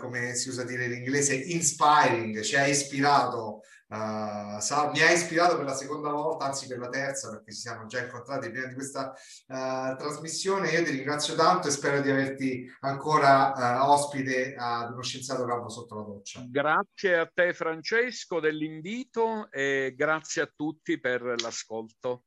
come 0.00 0.34
si 0.36 0.48
usa 0.48 0.64
dire 0.64 0.86
in 0.86 0.94
inglese, 0.94 1.34
inspiring, 1.34 2.40
ci 2.40 2.56
ha 2.56 2.66
ispirato 2.66 3.60
Uh, 3.86 4.90
mi 4.92 5.02
ha 5.02 5.10
ispirato 5.10 5.56
per 5.56 5.66
la 5.66 5.74
seconda 5.74 6.10
volta, 6.10 6.46
anzi 6.46 6.66
per 6.66 6.78
la 6.78 6.88
terza, 6.88 7.30
perché 7.30 7.52
ci 7.52 7.60
siamo 7.60 7.86
già 7.86 8.02
incontrati 8.02 8.50
prima 8.50 8.66
di 8.66 8.74
questa 8.74 9.12
uh, 9.12 9.96
trasmissione. 9.96 10.70
Io 10.70 10.82
ti 10.82 10.90
ringrazio 10.90 11.34
tanto 11.34 11.68
e 11.68 11.70
spero 11.70 12.00
di 12.00 12.10
averti 12.10 12.66
ancora 12.80 13.52
uh, 13.52 13.90
ospite 13.90 14.54
ad 14.56 14.92
uno 14.92 15.02
scienziato 15.02 15.44
calvo 15.44 15.68
sotto 15.68 15.96
la 15.96 16.02
doccia. 16.02 16.44
Grazie 16.48 17.18
a 17.18 17.30
te 17.32 17.52
Francesco 17.52 18.40
dell'invito 18.40 19.50
e 19.50 19.94
grazie 19.96 20.42
a 20.42 20.50
tutti 20.54 20.98
per 20.98 21.22
l'ascolto. 21.40 22.24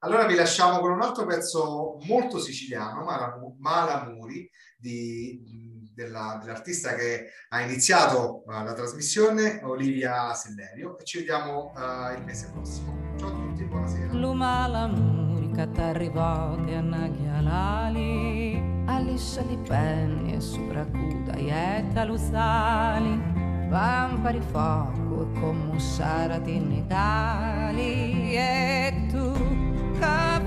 Allora 0.00 0.26
vi 0.26 0.36
lasciamo 0.36 0.78
con 0.78 0.92
un 0.92 1.02
altro 1.02 1.26
pezzo 1.26 1.98
molto 2.06 2.38
siciliano, 2.38 3.04
Malamuri, 3.58 4.48
di 4.78 5.90
della, 5.92 6.38
dell'artista 6.40 6.94
che 6.94 7.30
ha 7.48 7.62
iniziato 7.62 8.44
uh, 8.46 8.62
la 8.62 8.74
trasmissione, 8.74 9.60
Olivia 9.64 10.32
Sellerio, 10.34 10.96
ci 11.02 11.18
vediamo 11.18 11.72
uh, 11.74 12.12
il 12.16 12.22
mese 12.24 12.48
prossimo. 12.52 12.96
Ciao 13.18 13.30
a 13.30 13.32
tutti, 13.32 13.64
buonasera. 13.64 14.12
Lumala 14.12 14.86
murica 14.86 15.66
t'arrivò 15.66 16.54
che 16.64 16.76
annaghialali, 16.76 18.84
aliscia 18.86 19.42
li 19.42 19.58
penni 19.66 20.34
e 20.34 20.40
sopracuda 20.40 21.36
ietta 21.36 22.04
lusali, 22.04 23.20
vampari 23.68 24.40
fuoco 24.40 25.22
e 25.22 25.32
commusciarati 25.40 26.54
innegali, 26.54 28.36
e 28.36 28.87
tu 28.87 28.87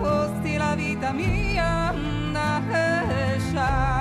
caposti 0.01 0.57
la 0.57 0.75
vita 0.75 1.11
mia, 1.11 1.93
da 2.33 2.61
tu 2.65 4.00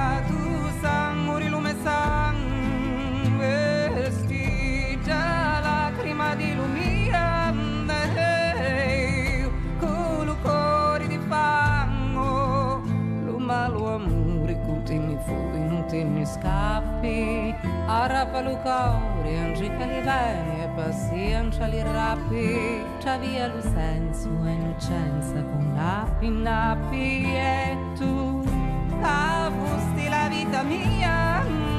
scappi 18.01 18.13
arrapa 18.13 18.41
lu 18.41 18.57
cori 18.63 19.37
angica 19.37 19.85
li 19.85 20.01
bene 20.01 20.65
e 20.65 20.69
pazienza 20.75 21.67
li 21.67 21.83
rappi 21.83 22.83
c'ha 23.03 23.19
via 23.19 23.47
lu 23.49 23.61
senso 23.61 24.29
e 24.47 24.53
innocenza 24.53 25.43
con 25.43 25.73
lappi 25.75 26.29
nappi 26.31 27.25
e 27.25 27.77
tu 27.97 28.43
avusti 29.03 30.09
la 30.09 30.29
vita 30.29 30.63
mia 30.63 31.70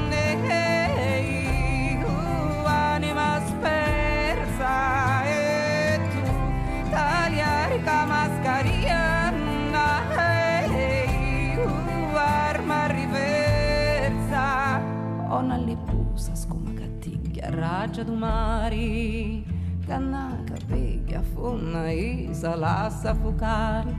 ragia 17.62 18.02
du 18.02 18.14
mari 18.24 19.44
cannaca 19.86 20.56
peglia 20.68 21.22
fonna 21.32 21.82
isa 21.94 22.52
lassa 22.56 23.14
fucari 23.14 23.94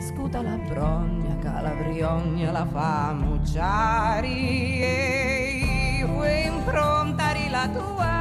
scuta 0.00 0.40
la 0.42 0.56
brogna, 0.68 1.36
calabriogna, 1.44 2.52
la 2.52 2.66
fa 2.66 3.12
mucciari 3.12 4.80
e 4.80 6.44
improntari 6.46 7.48
la 7.50 7.68
tua 7.68 8.15